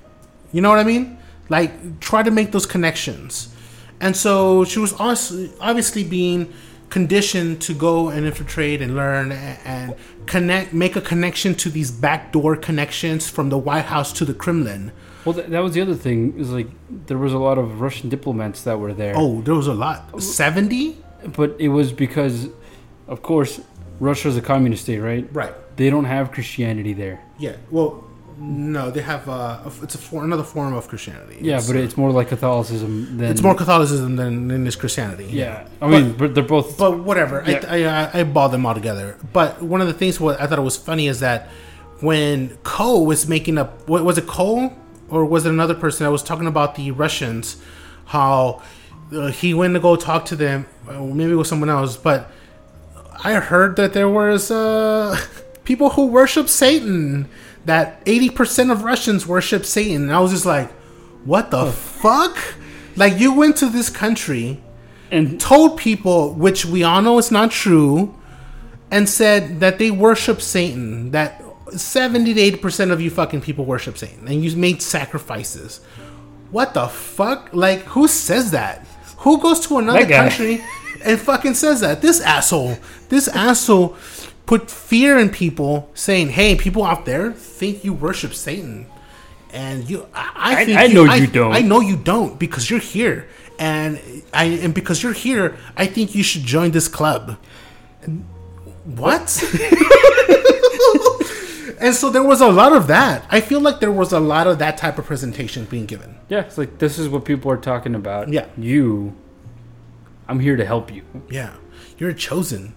You 0.53 0.61
know 0.63 0.71
what 0.71 0.79
I 0.79 0.85
mean? 0.85 1.19
Like 1.51 2.01
try 2.01 2.23
to 2.23 2.31
make 2.31 2.53
those 2.53 2.65
connections. 2.65 3.55
And 4.01 4.17
so 4.17 4.65
she 4.65 4.79
was 4.79 4.95
also 4.95 5.51
obviously 5.61 6.03
being 6.05 6.51
conditioned 6.89 7.61
to 7.63 7.75
go 7.75 8.09
and 8.09 8.25
infiltrate 8.27 8.81
and 8.81 8.97
learn 8.97 9.31
and 9.33 9.95
connect 10.27 10.73
make 10.73 10.97
a 10.97 11.01
connection 11.01 11.55
to 11.55 11.69
these 11.71 11.91
backdoor 11.91 12.57
connections 12.57 13.29
from 13.29 13.51
the 13.51 13.59
White 13.59 13.85
House 13.85 14.13
to 14.15 14.25
the 14.25 14.35
Kremlin. 14.35 14.91
Well, 15.25 15.35
th- 15.35 15.49
that 15.49 15.61
was 15.61 15.75
the 15.75 15.83
other 15.83 15.95
thing. 15.95 16.39
Is 16.39 16.51
like 16.51 16.69
there 17.07 17.19
was 17.19 17.33
a 17.33 17.39
lot 17.39 17.59
of 17.59 17.81
Russian 17.81 18.09
diplomats 18.09 18.63
that 18.63 18.79
were 18.81 18.95
there. 18.95 19.15
Oh, 19.17 19.43
there 19.43 19.55
was 19.55 19.67
a 19.67 19.75
lot. 19.75 20.09
Uh, 20.15 20.21
70? 20.21 20.97
but 21.37 21.55
it 21.59 21.69
was 21.69 21.93
because, 21.93 22.49
of 23.07 23.23
course, 23.23 23.61
Russia's 24.01 24.37
a 24.37 24.41
communist 24.41 24.85
state, 24.85 24.99
right? 24.99 25.29
Right. 25.33 25.53
They 25.77 25.91
don't 25.91 26.07
have 26.07 26.33
Christianity 26.33 26.95
there. 26.95 27.21
Yeah. 27.39 27.57
Well, 27.71 28.05
No, 28.43 28.91
they 28.91 29.03
have 29.03 29.29
uh, 29.29 29.61
it's 29.83 29.95
a 29.95 29.99
for, 29.99 30.25
another 30.25 30.43
form 30.43 30.73
of 30.73 30.89
Christianity. 30.89 31.37
Yeah, 31.43 31.59
It's, 31.59 31.67
but 31.67 31.77
uh, 31.77 31.81
it's 31.81 31.97
more 31.99 32.11
like 32.11 32.29
Catholicism 32.29 33.19
than 33.19 33.31
it's 33.31 33.43
more 33.43 33.55
Catholicism 33.55 34.17
than, 34.17 34.49
than 34.49 34.67
is 34.67 34.77
Christianity. 34.77 35.27
Yeah, 35.27 35.69
I 35.83 35.89
mean, 35.89 36.17
but, 36.17 36.35
they're 36.35 36.43
both. 36.43 36.79
But 36.79 37.01
whatever, 37.01 37.45
Yeah. 37.47 37.63
I, 37.69 37.83
I 37.85 38.21
I 38.21 38.25
ball 38.25 38.49
them 38.49 38.65
all 38.65 38.73
together. 38.73 39.19
But 39.35 39.61
one 39.63 39.83
of 39.83 39.89
the 39.89 39.93
things 39.93 40.19
what 40.19 40.41
I 40.41 40.47
thought 40.47 40.59
it 40.59 40.63
was 40.63 40.79
funny 40.79 41.07
is 41.07 41.21
that 41.21 41.49
when 42.01 42.57
Cole 42.63 43.05
was 43.05 43.29
making 43.29 43.59
up, 43.59 43.87
what 43.87 44.05
was 44.05 44.17
it 44.17 44.27
Cole 44.27 44.73
or 45.11 45.27
was 45.27 45.45
it 45.45 45.51
another 45.51 45.75
person 45.75 46.05
that 46.05 46.11
was 46.11 46.23
talking 46.23 46.47
about 46.47 46.77
the 46.77 46.93
Russians, 46.93 47.61
how 48.07 48.63
uh, 49.13 49.27
he 49.27 49.53
went 49.53 49.75
to 49.75 49.81
go 49.81 49.97
talk 49.97 50.25
to 50.27 50.37
them, 50.37 50.67
uh, 50.89 51.03
maybe 51.03 51.33
it 51.33 51.35
was 51.35 51.49
someone 51.49 51.69
else, 51.69 51.99
but 51.99 52.31
I 53.23 53.35
heard 53.35 53.77
that 53.77 53.93
there 53.93 54.09
was 54.09 54.51
uh, 54.51 55.21
people 55.65 55.91
who 55.91 56.07
worship 56.07 56.49
Satan. 56.49 57.29
That 57.65 58.03
eighty 58.07 58.31
percent 58.31 58.71
of 58.71 58.85
Russians 58.85 59.27
worship 59.27 59.67
Satan, 59.67 60.03
and 60.05 60.13
I 60.13 60.21
was 60.21 60.33
just 60.33 60.47
like, 60.47 60.71
"What 61.25 61.51
the 61.51 61.71
fuck?" 61.73 62.37
Like 62.97 63.19
you 63.19 63.33
went 63.33 63.57
to 63.59 63.69
this 63.69 63.89
country 63.91 64.63
and 65.11 65.41
told 65.41 65.79
people, 65.79 66.35
which 66.35 66.65
we 66.65 66.83
all 66.83 67.03
know 67.03 67.19
is 67.19 67.31
not 67.31 67.51
true, 67.51 68.15
and 68.91 69.09
said 69.09 69.61
that 69.61 69.79
they 69.79 69.91
worship 69.91 70.41
Satan. 70.41 71.11
That 71.11 71.43
seventy 71.77 72.35
to 72.35 72.41
eighty 72.41 72.57
percent 72.57 72.91
of 72.91 73.01
you 73.01 73.11
fucking 73.11 73.43
people 73.43 73.65
worship 73.65 73.99
Satan, 73.99 74.27
and 74.27 74.43
you 74.45 74.57
made 74.57 74.81
sacrifices. 74.83 75.81
What 76.51 76.75
the 76.75 76.89
fuck? 76.89 77.51
Like, 77.53 77.81
who 77.83 78.09
says 78.09 78.51
that? 78.51 78.87
Who 79.19 79.41
goes 79.41 79.61
to 79.69 79.79
another 79.79 80.07
country 80.07 80.65
and 81.05 81.19
fucking 81.21 81.55
says 81.55 81.81
that? 81.81 82.03
This 82.03 82.21
asshole. 82.21 82.79
This 83.09 83.29
asshole 83.35 83.97
put 84.47 84.71
fear 84.71 85.19
in 85.19 85.31
people, 85.31 85.91
saying, 85.95 86.31
"Hey, 86.31 86.55
people 86.57 86.85
out 86.85 87.05
there 87.07 87.33
think 87.33 87.85
you 87.85 87.93
worship 87.93 88.35
Satan." 88.35 88.87
And 89.53 89.89
you, 89.91 90.07
I, 90.15 90.31
I 90.37 90.61
I- 90.61 90.65
think 90.65 90.79
I 90.79 90.87
know 90.87 91.05
you 91.15 91.27
don't. 91.27 91.53
I 91.53 91.61
know 91.61 91.81
you 91.81 91.97
don't 91.97 92.39
because 92.39 92.71
you're 92.71 92.79
here, 92.81 93.29
and 93.59 94.01
I 94.33 94.45
and 94.45 94.73
because 94.75 95.03
you're 95.03 95.13
here, 95.13 95.57
I 95.77 95.87
think 95.87 96.15
you 96.15 96.23
should 96.23 96.45
join 96.45 96.71
this 96.71 96.89
club. 96.89 97.37
What? 98.85 99.43
and 101.81 101.95
so 101.95 102.11
there 102.11 102.23
was 102.23 102.41
a 102.41 102.49
lot 102.49 102.73
of 102.73 102.87
that. 102.89 103.25
I 103.31 103.41
feel 103.41 103.61
like 103.61 103.81
there 103.81 103.93
was 103.93 104.13
a 104.13 104.21
lot 104.21 104.47
of 104.47 104.59
that 104.59 104.77
type 104.77 104.99
of 104.99 105.07
presentation 105.07 105.65
being 105.65 105.87
given. 105.87 106.17
yeah, 106.29 106.41
it's 106.41 106.59
like 106.59 106.79
this 106.79 106.99
is 106.99 107.09
what 107.09 107.25
people 107.25 107.51
are 107.51 107.57
talking 107.57 107.95
about. 107.95 108.29
Yeah. 108.33 108.47
you. 108.57 109.17
I'm 110.29 110.41
here 110.41 110.57
to 110.57 110.65
help 110.65 110.93
you. 110.95 111.03
Yeah, 111.29 111.55
you're 111.99 112.13
chosen. 112.13 112.75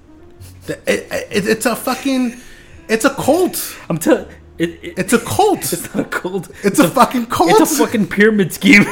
It- 0.68 0.84
it- 1.12 1.48
it's 1.48 1.66
a 1.66 1.76
fucking, 1.76 2.40
it's 2.90 3.06
a 3.06 3.10
cult. 3.12 3.76
I'm 3.90 3.98
telling. 3.98 4.26
It, 4.58 4.70
it, 4.84 4.94
It's 4.98 5.14
a 5.14 5.20
cult. 5.20 5.60
it's 5.74 5.94
not 5.96 6.06
a 6.06 6.10
cult. 6.10 6.50
It's 6.64 6.80
a 6.80 6.88
fucking 6.88 7.26
cult. 7.28 7.50
It's 7.52 7.72
a 7.74 7.76
fucking 7.86 8.08
pyramid 8.08 8.54
scheme. 8.54 8.84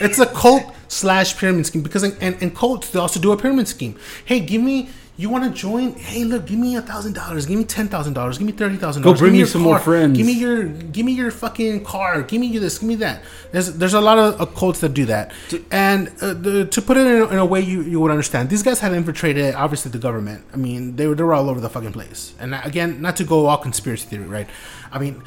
It's 0.00 0.18
a 0.18 0.26
cult 0.26 0.74
slash 0.88 1.38
pyramid 1.38 1.64
scheme 1.66 1.82
because 1.82 2.02
in, 2.02 2.16
in, 2.18 2.34
in 2.40 2.50
cults 2.50 2.90
they 2.90 2.98
also 2.98 3.20
do 3.20 3.32
a 3.32 3.36
pyramid 3.36 3.68
scheme. 3.68 3.96
Hey, 4.24 4.40
give 4.40 4.62
me. 4.62 4.90
You 5.18 5.30
want 5.30 5.44
to 5.44 5.50
join? 5.50 5.94
Hey, 5.94 6.24
look, 6.24 6.46
give 6.46 6.58
me 6.58 6.76
a 6.76 6.82
thousand 6.82 7.14
dollars. 7.14 7.46
Give 7.46 7.58
me 7.58 7.64
ten 7.64 7.88
thousand 7.88 8.12
dollars. 8.12 8.36
Give 8.36 8.46
me 8.46 8.52
thirty 8.52 8.76
thousand 8.76 9.02
dollars. 9.02 9.18
Go 9.18 9.24
bring 9.24 9.32
me 9.32 9.46
some 9.46 9.62
more 9.62 9.78
friends. 9.78 10.14
Give 10.16 10.26
me 10.26 10.34
your, 10.34 10.64
give 10.64 11.06
me 11.06 11.12
your 11.12 11.30
fucking 11.30 11.84
car. 11.84 12.22
Give 12.22 12.38
me 12.38 12.58
this. 12.58 12.78
Give 12.78 12.88
me 12.88 12.96
that. 12.96 13.22
There's 13.50 13.72
there's 13.74 13.94
a 13.94 14.00
lot 14.00 14.18
of 14.18 14.38
uh, 14.38 14.44
cults 14.44 14.80
that 14.80 14.90
do 14.90 15.06
that, 15.06 15.32
and 15.70 16.08
uh, 16.20 16.34
the, 16.34 16.66
to 16.66 16.82
put 16.82 16.98
it 16.98 17.06
in 17.06 17.22
a, 17.22 17.26
in 17.28 17.38
a 17.38 17.46
way 17.46 17.60
you, 17.60 17.80
you 17.80 17.98
would 17.98 18.10
understand, 18.10 18.50
these 18.50 18.62
guys 18.62 18.80
had 18.80 18.92
infiltrated 18.92 19.54
obviously 19.54 19.90
the 19.90 19.98
government. 19.98 20.44
I 20.52 20.56
mean, 20.56 20.96
they 20.96 21.06
were 21.06 21.14
they 21.14 21.22
were 21.22 21.32
all 21.32 21.48
over 21.48 21.60
the 21.60 21.70
fucking 21.70 21.92
place. 21.92 22.34
And 22.38 22.54
again, 22.54 23.00
not 23.00 23.16
to 23.16 23.24
go 23.24 23.46
all 23.46 23.56
conspiracy 23.56 24.06
theory, 24.06 24.26
right? 24.26 24.48
I 24.92 24.98
mean. 24.98 25.22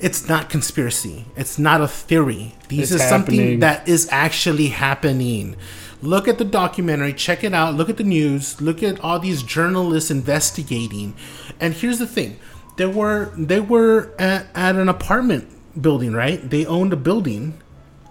It's 0.00 0.28
not 0.28 0.50
conspiracy. 0.50 1.24
It's 1.36 1.56
not 1.56 1.80
a 1.80 1.86
theory. 1.86 2.56
These 2.68 2.90
It's 2.92 3.00
is 3.00 3.08
something 3.08 3.60
that 3.60 3.88
is 3.88 4.08
actually 4.10 4.66
happening. 4.66 5.54
Look 6.02 6.28
at 6.28 6.38
the 6.38 6.44
documentary, 6.44 7.12
check 7.12 7.44
it 7.44 7.54
out, 7.54 7.74
look 7.74 7.88
at 7.88 7.96
the 7.96 8.04
news, 8.04 8.60
look 8.60 8.82
at 8.82 9.00
all 9.00 9.18
these 9.18 9.42
journalists 9.42 10.10
investigating. 10.10 11.14
And 11.60 11.74
here's 11.74 11.98
the 11.98 12.06
thing. 12.06 12.38
They 12.76 12.86
were 12.86 13.32
they 13.36 13.60
were 13.60 14.12
at, 14.18 14.46
at 14.54 14.76
an 14.76 14.88
apartment 14.88 15.48
building, 15.80 16.12
right? 16.12 16.48
They 16.48 16.66
owned 16.66 16.92
a 16.92 16.96
building 16.96 17.60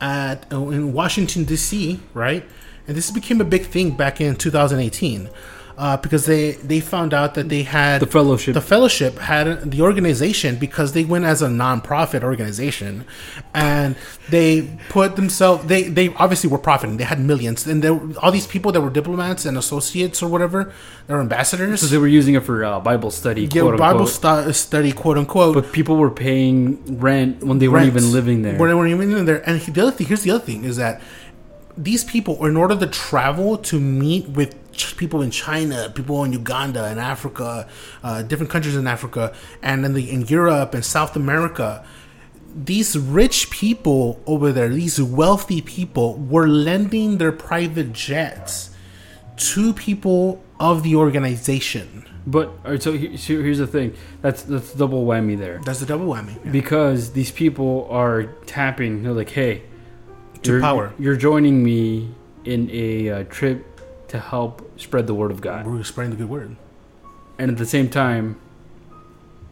at 0.02 0.52
in 0.52 0.94
Washington 0.94 1.44
D.C., 1.44 2.00
right? 2.14 2.46
And 2.88 2.98
this 2.98 3.12
became 3.12 3.40
a 3.40 3.46
big 3.46 3.66
thing 3.66 3.92
back 3.92 4.20
in 4.20 4.36
2018 4.36 5.30
uh, 5.78 5.98
because 5.98 6.26
they 6.28 6.52
they 6.52 6.80
found 6.80 7.14
out 7.14 7.34
that 7.34 7.50
they 7.50 7.64
had 7.64 8.02
The 8.02 8.06
fellowship. 8.08 8.54
The 8.54 8.62
fellowship 8.62 9.18
had 9.18 9.72
the 9.72 9.82
organization 9.82 10.58
because 10.58 10.94
they 10.94 11.04
went 11.04 11.26
as 11.26 11.42
a 11.42 11.50
non-profit 11.50 12.24
organization, 12.24 13.06
and 13.54 13.96
they 14.30 14.78
put 14.90 15.16
themselves. 15.16 15.66
They 15.66 15.84
they 15.84 16.10
obviously 16.16 16.50
were 16.50 16.60
profiting. 16.60 16.98
They 16.98 17.04
had 17.06 17.20
millions, 17.20 17.66
and 17.66 17.82
there 17.84 18.00
all 18.22 18.32
these 18.32 18.46
people 18.48 18.72
that 18.72 18.82
were 18.82 18.90
diplomats 18.92 19.46
and 19.46 19.58
associates 19.58 20.22
or 20.22 20.30
whatever. 20.30 20.72
They 21.08 21.14
were 21.16 21.22
ambassadors. 21.22 21.82
So 21.82 21.88
they 21.88 21.98
were 21.98 22.08
using 22.08 22.36
it 22.36 22.44
for 22.44 22.64
uh, 22.64 22.80
Bible 22.80 23.12
study, 23.12 23.44
Yeah, 23.52 23.62
quote 23.64 23.78
Bible 23.78 24.02
unquote. 24.08 24.46
stu- 24.46 24.54
study, 24.54 24.92
quote 24.94 25.18
unquote. 25.18 25.54
but 25.56 25.72
people 25.74 25.98
were 25.98 26.12
paying 26.12 27.00
rent 27.00 27.44
when 27.44 27.58
they 27.60 27.68
weren't 27.68 27.88
even 27.88 28.12
living 28.12 28.42
there. 28.44 28.58
When 28.58 28.70
they 28.70 28.76
weren't 28.76 28.92
even 28.92 29.10
living 29.10 29.26
there. 29.26 29.42
And 29.50 29.60
the 29.60 29.82
other 29.82 29.92
thing, 29.92 30.08
here's 30.08 30.22
the 30.24 30.32
other 30.32 30.46
thing, 30.46 30.64
is 30.64 30.78
that 30.78 31.02
these 31.76 32.04
people, 32.04 32.46
in 32.46 32.56
order 32.56 32.76
to 32.78 32.88
travel 32.88 33.58
to 33.58 33.80
meet 33.80 34.30
with 34.30 34.56
ch- 34.74 34.96
people 34.98 35.22
in 35.22 35.32
China, 35.32 35.92
people 35.94 36.24
in 36.24 36.34
Uganda 36.34 36.86
and 36.86 37.00
Africa, 37.00 37.68
uh, 38.04 38.22
different 38.24 38.52
countries 38.52 38.76
in 38.76 38.88
Africa, 38.88 39.34
and 39.62 39.86
in 39.86 39.94
the 39.94 40.10
in 40.10 40.22
Europe 40.24 40.74
and 40.74 40.84
South 40.84 41.16
America, 41.16 41.86
these 42.56 42.98
rich 42.98 43.50
people 43.50 44.22
over 44.28 44.52
there, 44.52 44.70
these 44.70 45.02
wealthy 45.02 45.62
people, 45.62 46.16
were 46.18 46.48
lending 46.48 47.18
their 47.18 47.32
private 47.32 47.94
jets 47.94 48.70
to 49.38 49.74
people 49.74 50.44
of 50.60 50.84
the 50.84 50.96
organization. 50.96 52.06
But 52.26 52.48
all 52.64 52.72
right, 52.72 52.82
so, 52.82 52.94
he- 52.94 53.18
so 53.18 53.34
here's 53.42 53.58
the 53.58 53.68
thing. 53.68 53.96
That's 54.22 54.44
that's 54.44 54.74
double 54.74 55.06
whammy 55.06 55.38
there. 55.38 55.60
That's 55.66 55.80
the 55.80 55.86
double 55.86 56.08
whammy. 56.08 56.36
because 56.52 57.12
these 57.14 57.32
people 57.32 57.88
are 57.90 58.24
tapping. 58.46 59.04
They're 59.04 59.12
like, 59.12 59.32
"Hey, 59.32 59.64
To 60.44 60.52
you're, 60.52 60.62
power. 60.62 60.94
You're 61.00 61.18
joining 61.18 61.64
me 61.64 62.12
in 62.46 62.70
a 62.72 63.10
uh, 63.10 63.24
trip 63.30 63.73
to 64.14 64.20
help 64.20 64.80
spread 64.80 65.08
the 65.08 65.14
word 65.14 65.32
of 65.32 65.42
God, 65.42 65.66
We're 65.68 65.84
spreading 65.84 66.12
the 66.12 66.18
good 66.18 66.30
word. 66.30 66.56
and 67.40 67.50
at 67.52 67.58
the 67.58 67.66
same 67.66 67.90
time, 67.90 68.40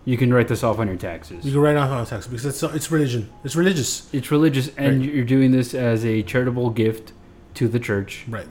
you 0.05 0.17
can 0.17 0.33
write 0.33 0.47
this 0.47 0.63
off 0.63 0.79
on 0.79 0.87
your 0.87 0.97
taxes. 0.97 1.43
You 1.45 1.51
can 1.51 1.61
write 1.61 1.75
off 1.77 1.89
on 1.91 2.05
tax 2.05 2.27
because 2.27 2.45
it's 2.45 2.61
it's 2.63 2.89
religion. 2.91 3.29
It's 3.43 3.55
religious. 3.55 4.07
It's 4.13 4.31
religious, 4.31 4.69
and 4.77 5.01
Right. 5.01 5.13
you're 5.13 5.25
doing 5.25 5.51
this 5.51 5.73
as 5.73 6.05
a 6.05 6.21
charitable 6.23 6.69
gift 6.71 7.11
to 7.55 7.67
the 7.67 7.79
church. 7.79 8.23
Right. 8.29 8.47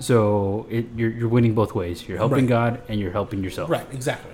So 0.00 0.66
it, 0.70 0.86
you're 0.96 1.10
you're 1.10 1.28
winning 1.28 1.54
both 1.54 1.74
ways. 1.74 2.06
You're 2.08 2.18
helping 2.18 2.44
Right. 2.46 2.48
God, 2.48 2.80
and 2.88 3.00
you're 3.00 3.10
helping 3.12 3.42
yourself. 3.42 3.70
Right, 3.70 3.86
exactly. 3.92 4.32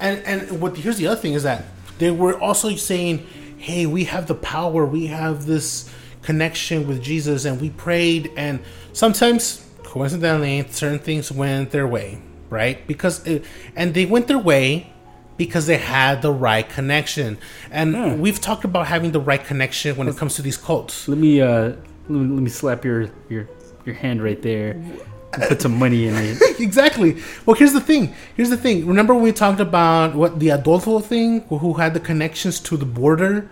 And 0.00 0.18
and 0.24 0.60
what 0.60 0.76
here's 0.76 0.96
the 0.98 1.06
other 1.08 1.20
thing 1.20 1.34
is 1.34 1.42
that 1.42 1.64
they 1.98 2.10
were 2.10 2.38
also 2.38 2.70
saying, 2.76 3.26
"Hey, 3.58 3.86
we 3.86 4.04
have 4.04 4.26
the 4.26 4.34
power. 4.34 4.84
We 4.86 5.06
have 5.08 5.46
this 5.46 5.90
connection 6.24 6.86
with 6.88 7.02
Jesus, 7.02 7.44
and 7.44 7.60
we 7.60 7.70
prayed." 7.70 8.30
And 8.36 8.60
sometimes, 8.92 9.64
coincidentally, 9.82 10.64
certain 10.70 10.98
things 10.98 11.30
went 11.30 11.70
their 11.70 11.86
way, 11.86 12.18
right? 12.50 12.84
Because 12.86 13.24
it, 13.26 13.44
and 13.76 13.94
they 13.94 14.06
went 14.06 14.26
their 14.28 14.38
way 14.38 14.90
because 15.36 15.66
they 15.66 15.78
had 15.78 16.22
the 16.22 16.32
right 16.32 16.68
connection. 16.68 17.38
And 17.70 17.94
Hmm. 17.96 18.20
we've 18.20 18.40
talked 18.40 18.64
about 18.64 18.86
having 18.86 19.10
the 19.12 19.20
right 19.20 19.44
connection 19.44 19.96
when 19.96 20.06
it 20.08 20.16
comes 20.16 20.36
to 20.36 20.42
these 20.42 20.56
cults. 20.56 21.08
Let 21.08 21.18
me 21.18 21.40
uh, 21.40 21.72
let 22.08 22.10
me, 22.10 22.34
let 22.36 22.42
me 22.42 22.50
slap 22.50 22.84
your 22.84 23.10
your 23.28 23.48
your 23.84 23.94
hand 23.96 24.22
right 24.22 24.40
there. 24.42 24.70
and 25.32 25.42
Put 25.48 25.60
some 25.62 25.76
money 25.76 26.06
in 26.06 26.14
it. 26.14 26.38
exactly. 26.60 27.20
Well, 27.44 27.56
here's 27.56 27.72
the 27.72 27.80
thing. 27.80 28.14
Here's 28.36 28.50
the 28.50 28.56
thing. 28.56 28.86
Remember 28.86 29.12
when 29.14 29.24
we 29.24 29.32
talked 29.32 29.58
about 29.58 30.14
what 30.14 30.38
the 30.38 30.50
Adolfo 30.50 31.00
thing, 31.00 31.40
who 31.48 31.72
had 31.74 31.92
the 31.92 31.98
connections 32.00 32.60
to 32.60 32.76
the 32.76 32.84
border, 32.86 33.50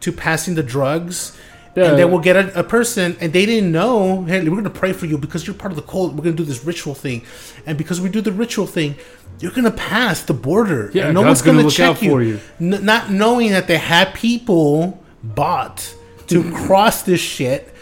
to 0.00 0.12
passing 0.12 0.56
the 0.56 0.62
drugs, 0.62 1.34
Yeah. 1.74 1.84
and 1.90 1.98
they 1.98 2.04
will 2.04 2.18
get 2.18 2.36
a, 2.36 2.60
a 2.60 2.62
person, 2.62 3.16
and 3.20 3.32
they 3.32 3.46
didn't 3.46 3.72
know. 3.72 4.24
Hey, 4.24 4.46
we're 4.48 4.56
gonna 4.56 4.68
pray 4.70 4.92
for 4.92 5.06
you 5.06 5.16
because 5.16 5.46
you're 5.46 5.54
part 5.54 5.72
of 5.72 5.76
the 5.76 5.82
cult. 5.82 6.12
We're 6.12 6.22
gonna 6.24 6.36
do 6.36 6.44
this 6.44 6.64
ritual 6.64 6.94
thing, 6.94 7.22
and 7.66 7.78
because 7.78 8.00
we 8.00 8.08
do 8.10 8.20
the 8.20 8.32
ritual 8.32 8.66
thing, 8.66 8.94
you're 9.40 9.52
gonna 9.52 9.70
pass 9.70 10.22
the 10.22 10.34
border. 10.34 10.90
Yeah, 10.92 11.06
and 11.06 11.14
no 11.14 11.20
God's 11.22 11.40
one's 11.40 11.42
gonna 11.42 11.58
gonna, 11.62 11.70
check 11.70 12.02
you. 12.02 12.10
for 12.10 12.22
you. 12.22 12.40
N- 12.60 12.84
not 12.84 13.10
knowing 13.10 13.52
that 13.52 13.68
they 13.68 13.78
had 13.78 14.12
people 14.14 15.02
bought 15.22 15.94
to 16.26 16.52
cross 16.66 17.02
this 17.02 17.20
shit 17.20 17.72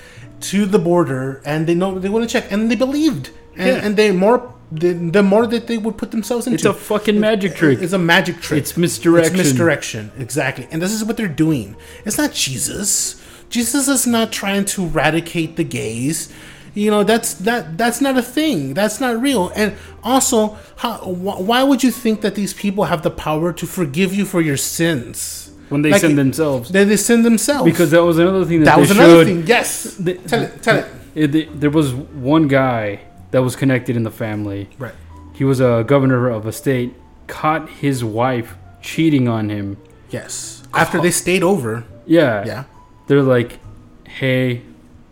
to 0.42 0.66
the 0.66 0.78
border, 0.78 1.42
and 1.44 1.66
they 1.66 1.74
know 1.74 1.98
they 1.98 2.08
want 2.08 2.28
to 2.28 2.32
check, 2.32 2.50
and 2.52 2.70
they 2.70 2.76
believed, 2.76 3.30
and, 3.56 3.66
Yeah. 3.66 3.84
and 3.84 3.96
they 3.96 4.12
more 4.12 4.54
the, 4.72 4.92
the 4.92 5.22
more 5.24 5.48
that 5.48 5.66
they 5.66 5.78
would 5.78 5.98
put 5.98 6.12
themselves 6.12 6.46
into. 6.46 6.54
It's 6.54 6.64
a 6.64 6.72
fucking 6.72 7.18
magic 7.18 7.56
trick. 7.56 7.80
It's 7.82 7.92
a 7.92 7.98
magic 7.98 8.40
trick. 8.40 8.60
It's 8.60 8.76
misdirection. 8.76 9.34
It's 9.34 9.48
misdirection, 9.48 10.12
exactly. 10.16 10.68
And 10.70 10.80
this 10.80 10.92
is 10.92 11.04
what 11.04 11.16
they're 11.16 11.26
doing. 11.26 11.74
It's 12.04 12.16
not 12.18 12.32
Jesus. 12.32 13.19
Jesus 13.50 13.88
is 13.88 14.06
not 14.06 14.32
trying 14.32 14.64
to 14.66 14.84
eradicate 14.84 15.56
the 15.56 15.64
gays. 15.64 16.32
You 16.72 16.90
know 16.92 17.02
that's 17.02 17.34
that 17.34 17.76
that's 17.76 18.00
not 18.00 18.16
a 18.16 18.22
thing. 18.22 18.74
That's 18.74 19.00
not 19.00 19.20
real. 19.20 19.50
And 19.56 19.74
also, 20.04 20.56
how, 20.76 20.98
wh- 20.98 21.40
why 21.48 21.62
would 21.64 21.82
you 21.82 21.90
think 21.90 22.20
that 22.20 22.36
these 22.36 22.54
people 22.54 22.84
have 22.84 23.02
the 23.02 23.10
power 23.10 23.52
to 23.52 23.66
forgive 23.66 24.14
you 24.14 24.24
for 24.24 24.40
your 24.40 24.56
sins? 24.56 25.50
when 25.68 25.82
they 25.82 25.90
Like, 25.92 26.00
send 26.00 26.18
themselves. 26.18 26.70
They, 26.70 26.82
they 26.82 26.96
send 26.96 27.24
themselves 27.24 27.64
Because 27.64 27.92
that 27.92 28.02
was 28.02 28.18
another 28.18 28.44
thing 28.44 28.58
that, 28.60 28.64
that 28.64 28.78
was 28.80 28.90
another 28.90 29.18
showed. 29.22 29.26
thing. 29.26 29.46
Yes, 29.46 29.94
They- 30.00 30.14
tell 30.14 30.42
it, 30.42 30.62
tell 30.64 30.76
it. 30.78 30.86
it- 31.14 31.30
they- 31.30 31.44
there 31.44 31.70
was 31.70 31.92
one 31.94 32.48
guy 32.48 32.98
that 33.30 33.40
was 33.42 33.54
connected 33.54 33.94
in 33.94 34.02
the 34.02 34.10
family. 34.10 34.68
Right. 34.80 34.94
He 35.32 35.44
was 35.44 35.60
a 35.60 35.84
governor 35.86 36.28
of 36.28 36.44
a 36.44 36.50
state. 36.50 36.94
Caught 37.28 37.68
his 37.70 38.02
wife 38.02 38.56
cheating 38.82 39.28
on 39.28 39.48
him. 39.48 39.76
Yes, 40.10 40.62
after 40.74 41.00
they 41.00 41.12
stayed 41.12 41.44
over. 41.44 41.84
Yeah. 42.04 42.44
Yeah, 42.44 42.64
They're 43.10 43.24
like, 43.24 43.58
"Hey, 44.06 44.62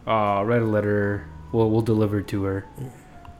uh, 0.07 0.44
write 0.46 0.62
a 0.62 0.64
letter. 0.64 1.26
We'll 1.51 1.68
we'll 1.68 1.80
deliver 1.82 2.20
it 2.20 2.28
to 2.28 2.44
her. 2.44 2.64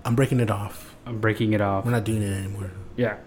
I'm 0.05 0.17
breaking 0.17 0.41
it 0.41 0.51
off. 0.51 0.97
I'm 1.07 1.21
breaking 1.21 1.53
it 1.53 1.61
off." 1.61 1.85
We're 1.85 1.93
not 1.93 2.03
doing 2.03 2.23
it 2.23 2.33
anymore. 2.33 2.73
Yeah. 2.97 3.19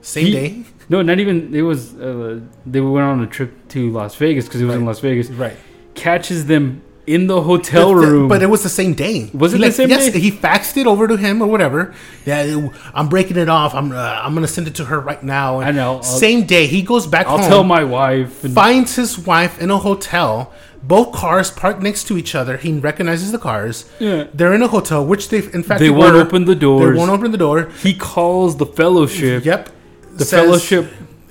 Same 0.00 0.24
He- 0.24 0.32
day. 0.32 0.62
No, 0.88 1.02
not 1.02 1.20
even. 1.20 1.54
It 1.54 1.60
was. 1.60 1.94
Uh, 1.94 2.40
they 2.64 2.80
went 2.80 3.04
on 3.04 3.20
a 3.20 3.26
trip 3.26 3.52
to 3.68 3.90
Las 3.90 4.14
Vegas 4.16 4.46
because 4.46 4.62
it 4.62 4.64
was 4.64 4.76
in 4.76 4.80
Right. 4.80 4.86
Las 4.86 5.00
Vegas. 5.00 5.28
Right. 5.28 5.56
Catches 5.94 6.46
them 6.46 6.80
in 7.14 7.26
the 7.26 7.42
hotel 7.42 7.94
room. 7.94 8.28
But 8.28 8.42
it 8.42 8.46
was 8.50 8.62
the 8.62 8.68
same 8.68 8.94
day. 8.94 9.30
Was 9.32 9.52
it 9.54 9.58
He 9.60 9.66
the 9.66 9.72
same 9.72 9.88
yes, 9.90 10.10
day? 10.12 10.18
he 10.20 10.30
faxed 10.30 10.76
it 10.76 10.86
over 10.86 11.06
to 11.08 11.16
him 11.16 11.42
or 11.42 11.46
whatever. 11.48 11.94
Yeah, 12.26 12.68
I'm 12.94 13.08
breaking 13.08 13.36
it 13.36 13.48
off. 13.48 13.74
I'm 13.74 13.92
uh, 13.92 13.96
I'm 14.24 14.34
gonna 14.34 14.46
send 14.48 14.66
it 14.68 14.74
to 14.76 14.84
her 14.86 14.98
right 15.00 15.22
now. 15.22 15.60
I 15.60 15.70
know. 15.70 15.96
I'll- 15.96 16.02
Same 16.02 16.44
day, 16.46 16.66
he 16.66 16.82
goes 16.82 17.06
back 17.06 17.26
I'll 17.26 17.38
home. 17.38 17.48
tell 17.48 17.64
my 17.64 17.84
wife. 17.84 18.44
And, 18.44 18.54
finds 18.54 18.96
his 18.96 19.18
wife 19.18 19.60
in 19.60 19.70
a 19.70 19.78
hotel. 19.78 20.52
Both 20.82 21.12
cars 21.12 21.50
parked 21.50 21.82
next 21.82 22.04
to 22.08 22.16
each 22.16 22.34
other. 22.34 22.56
He 22.56 22.72
recognizes 22.72 23.32
the 23.32 23.38
cars. 23.38 23.84
Yeah. 23.98 24.28
They're 24.32 24.54
in 24.54 24.62
a 24.62 24.68
hotel, 24.68 25.04
which 25.04 25.28
they 25.28 25.38
in 25.58 25.62
fact 25.62 25.78
They 25.80 25.90
won't 25.90 26.14
were. 26.14 26.22
open 26.22 26.44
the 26.46 26.54
doors, 26.54 26.94
They 26.94 26.98
won't 26.98 27.10
open 27.10 27.30
the 27.32 27.38
door. 27.46 27.68
he 27.82 27.92
calls 27.94 28.56
the 28.56 28.64
fellowship. 28.66 29.44
Yep. 29.44 29.68
The 30.14 30.24
Says, 30.24 30.40
fellowship. 30.40 30.84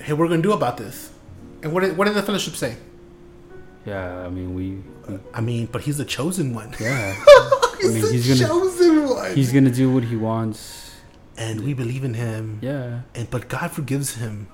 Hey, 0.05 0.13
we're 0.13 0.27
gonna 0.27 0.41
do 0.49 0.53
about 0.53 0.77
this. 0.77 1.09
And 1.63 1.73
what 1.73 1.81
did, 1.83 1.97
what 1.97 2.05
did 2.05 2.13
the 2.15 2.21
fellowship 2.23 2.55
say? 2.55 2.75
Yeah, 3.85 4.25
I 4.25 4.29
mean 4.29 4.53
we. 4.53 4.77
I 5.33 5.41
mean, 5.41 5.67
but 5.73 5.81
he's 5.85 5.97
the 5.97 6.05
chosen 6.05 6.53
one. 6.53 6.69
Yeah, 6.79 7.13
he's 7.81 7.93
mean, 7.93 8.01
the 8.01 8.11
he's 8.13 8.27
gonna- 8.41 8.47
chosen 8.53 9.09
one. 9.09 9.31
he's 9.35 9.51
gonna 9.55 9.71
do 9.83 9.87
what 9.93 10.03
he 10.11 10.15
wants. 10.15 10.59
and 11.37 11.61
we 11.67 11.73
believe 11.73 12.03
in 12.09 12.13
him. 12.25 12.59
Yeah. 12.61 13.01
And 13.15 13.25
but 13.33 13.47
God 13.55 13.69
forgives 13.71 14.09
him. 14.21 14.47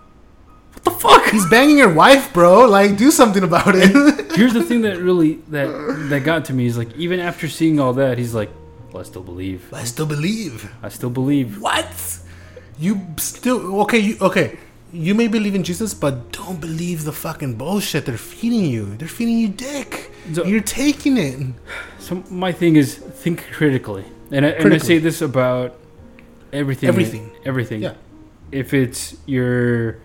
What 0.73 0.83
the 0.83 0.91
fuck? 1.03 1.23
He's 1.33 1.47
banging 1.49 1.77
your 1.83 1.93
wife, 2.03 2.25
bro. 2.33 2.65
Like, 2.77 2.97
do 2.97 3.09
something 3.21 3.43
about 3.43 3.73
it. 3.75 3.89
Here's 4.37 4.53
the 4.53 4.61
thing 4.69 4.81
that 4.87 4.97
really 5.09 5.31
that 5.55 5.67
that 6.11 6.21
got 6.31 6.45
to 6.49 6.53
me 6.53 6.65
is 6.71 6.77
like 6.77 6.91
even 7.05 7.19
after 7.19 7.47
seeing 7.47 7.79
all 7.79 7.93
that, 7.93 8.17
he's 8.21 8.33
like, 8.35 8.51
well, 8.91 9.01
I 9.01 9.05
still 9.05 9.23
believe. 9.23 9.59
I 9.73 9.83
still 9.93 10.05
believe. 10.15 10.69
I 10.83 10.89
still 10.89 11.09
believe. 11.09 11.49
What? 11.61 11.89
You 12.77 12.93
still 13.17 13.59
okay? 13.83 13.99
You 13.99 14.17
okay? 14.29 14.59
You 14.95 15.13
may 15.13 15.27
believe 15.27 15.55
in 15.55 15.63
Jesus, 15.63 15.93
but 15.93 16.31
don't 16.31 16.61
believe 16.61 17.03
the 17.03 17.11
fucking 17.11 17.55
bullshit 17.55 18.05
they're 18.05 18.17
feeding 18.17 18.65
you. 18.65 18.95
They're 18.95 19.07
feeding 19.09 19.37
you 19.37 19.49
dick. 19.49 20.11
So- 20.33 20.45
You're 20.45 20.61
taking 20.61 21.17
it. 21.17 21.37
So 21.99 22.23
my 22.29 22.51
thing 22.51 22.75
is 22.77 22.95
think 22.95 23.43
critically, 23.51 24.05
and 24.31 24.45
I, 24.45 24.49
and 24.49 24.57
I 24.57 24.61
Critically. 24.61 24.87
say 24.87 24.97
this 24.99 25.21
about 25.21 25.77
everything. 26.53 26.87
Everything. 26.87 27.31
Everything. 27.43 27.81
Yeah. 27.81 27.95
If 28.51 28.73
it's 28.73 29.17
your 29.25 29.97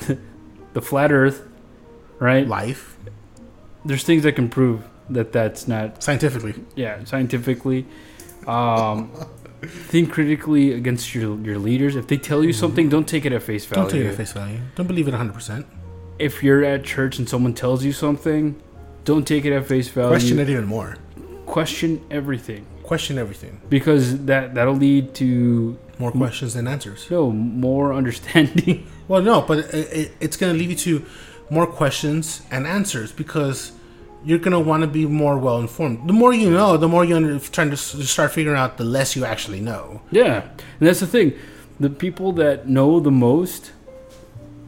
the 0.72 0.80
flat 0.82 1.12
Earth, 1.12 1.46
right? 2.18 2.46
Life 2.48 2.96
There's 3.84 4.02
things 4.02 4.22
that 4.24 4.32
can 4.32 4.48
prove 4.48 4.82
that 5.10 5.32
that's 5.32 5.68
not 5.68 6.02
scientifically. 6.02 6.54
yeah 6.74 7.04
scientifically. 7.04 7.86
Um, 8.46 9.12
think 9.66 10.12
critically 10.12 10.72
against 10.72 11.14
your 11.14 11.38
your 11.40 11.58
leaders. 11.58 11.96
If 11.96 12.06
they 12.06 12.16
tell 12.18 12.42
you 12.44 12.52
something, 12.52 12.88
don't 12.88 13.06
take 13.08 13.24
it 13.24 13.32
at 13.32 13.42
face 13.42 13.64
value. 13.66 13.82
Mm-hmm. 13.84 13.90
Don't 13.90 13.98
take 13.98 14.06
it 14.06 14.10
at 14.10 14.16
face 14.16 14.32
value. 14.32 14.58
Don't 14.76 14.86
believe 14.86 15.08
it 15.08 15.12
100. 15.12 15.32
percent 15.32 15.66
If 16.18 16.42
you're 16.42 16.64
at 16.64 16.84
church 16.84 17.18
and 17.18 17.28
someone 17.28 17.54
tells 17.54 17.84
you 17.84 17.92
something, 17.92 18.60
don't 19.04 19.26
take 19.26 19.44
it 19.44 19.52
at 19.52 19.66
face 19.66 19.88
value. 19.88 20.10
Question 20.10 20.38
it 20.38 20.48
even 20.48 20.66
more. 20.66 20.96
Question 21.46 22.00
everything 22.10 22.64
Question 22.82 23.18
everything. 23.18 23.60
because 23.68 24.24
that 24.26 24.54
that'll 24.54 24.74
lead 24.88 25.14
to 25.14 25.76
More 25.98 26.12
questions 26.12 26.54
than 26.54 26.66
answers. 26.66 27.10
no 27.10 27.30
more 27.30 27.92
understanding. 28.00 28.86
Well, 29.08 29.22
no, 29.22 29.42
but 29.42 29.58
it, 29.58 29.74
it, 30.00 30.12
it's 30.20 30.36
going 30.36 30.52
to 30.52 30.58
lead 30.58 30.70
you 30.70 30.76
to 31.00 31.04
more 31.50 31.66
questions 31.66 32.42
and 32.50 32.66
answers 32.66 33.12
because 33.12 33.72
you're 34.24 34.38
going 34.38 34.52
to 34.52 34.60
want 34.60 34.82
to 34.82 34.86
be 34.86 35.04
more 35.06 35.36
well 35.38 35.58
informed. 35.58 36.08
The 36.08 36.12
more 36.12 36.32
you 36.32 36.50
know, 36.50 36.76
the 36.76 36.88
more 36.88 37.04
you're 37.04 37.38
trying 37.38 37.70
to 37.70 37.76
start 37.76 38.32
figuring 38.32 38.58
out, 38.58 38.76
the 38.76 38.84
less 38.84 39.16
you 39.16 39.24
actually 39.24 39.60
know. 39.60 40.02
yeah, 40.10 40.42
and 40.78 40.88
that's 40.88 41.00
the 41.00 41.06
thing. 41.06 41.32
The 41.80 41.90
people 41.90 42.32
that 42.32 42.68
know 42.68 43.00
the 43.00 43.10
most 43.10 43.72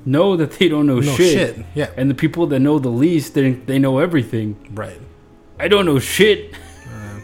know 0.05 0.37
that 0.37 0.53
they 0.53 0.69
don't 0.69 0.87
know 0.87 0.99
No 1.01 1.13
shit. 1.17 1.57
shit. 1.57 1.67
Yeah. 1.75 1.91
and 1.97 2.11
the 2.11 2.15
people 2.15 2.47
that 2.49 2.59
know 2.61 2.79
the 2.79 2.89
least 2.91 3.35
they 3.35 3.53
they 3.53 3.79
know 3.79 3.99
everything. 3.99 4.57
Right. 4.75 5.01
I 5.59 5.69
don't 5.69 5.87
know 5.87 5.99
shit. 5.99 6.53
Uh, 6.87 7.21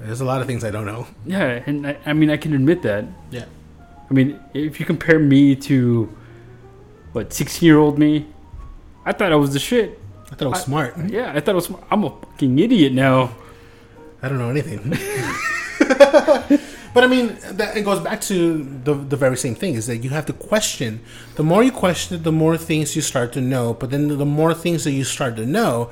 there's 0.00 0.20
a 0.20 0.24
lot 0.24 0.40
of 0.40 0.46
things 0.46 0.62
I 0.64 0.70
don't 0.70 0.86
know. 0.86 1.06
Yeah, 1.24 1.62
and 1.66 1.86
I, 1.86 1.96
I 2.06 2.12
mean 2.12 2.30
I 2.30 2.36
can 2.36 2.52
admit 2.54 2.82
that. 2.82 3.06
Yeah. 3.30 3.46
I 4.10 4.12
mean, 4.14 4.38
if 4.52 4.78
you 4.78 4.84
compare 4.86 5.18
me 5.18 5.56
to 5.56 6.14
what 7.12 7.32
16 7.32 7.66
year 7.66 7.78
old 7.78 7.98
me, 7.98 8.26
I 9.06 9.12
thought 9.12 9.32
I 9.32 9.36
was 9.36 9.52
the 9.54 9.58
shit. 9.58 9.98
I 10.34 10.36
thought 10.36 10.46
I 10.46 10.50
was 10.50 10.62
I- 10.62 10.64
smart. 10.64 10.98
Yeah, 11.06 11.32
I 11.32 11.38
thought 11.38 11.52
I 11.52 11.54
was. 11.54 11.66
smart. 11.66 11.84
I'm 11.92 12.02
a 12.02 12.10
fucking 12.10 12.58
idiot 12.58 12.92
now. 12.92 13.30
I 14.20 14.28
don't 14.28 14.38
know 14.38 14.50
anything. 14.50 14.80
but 16.92 17.04
I 17.04 17.06
mean, 17.06 17.36
that 17.52 17.76
it 17.76 17.84
goes 17.84 18.00
back 18.00 18.20
to 18.22 18.64
the 18.82 18.94
the 18.94 19.16
very 19.16 19.36
same 19.36 19.54
thing: 19.54 19.74
is 19.74 19.86
that 19.86 19.98
you 19.98 20.10
have 20.10 20.26
to 20.26 20.32
question. 20.32 21.00
The 21.36 21.44
more 21.44 21.62
you 21.62 21.70
question, 21.70 22.16
it, 22.16 22.24
the 22.24 22.32
more 22.32 22.56
things 22.56 22.96
you 22.96 23.02
start 23.02 23.32
to 23.34 23.40
know. 23.40 23.74
But 23.74 23.90
then 23.92 24.08
the 24.08 24.26
more 24.26 24.54
things 24.54 24.82
that 24.84 24.90
you 24.90 25.04
start 25.04 25.36
to 25.36 25.46
know, 25.46 25.90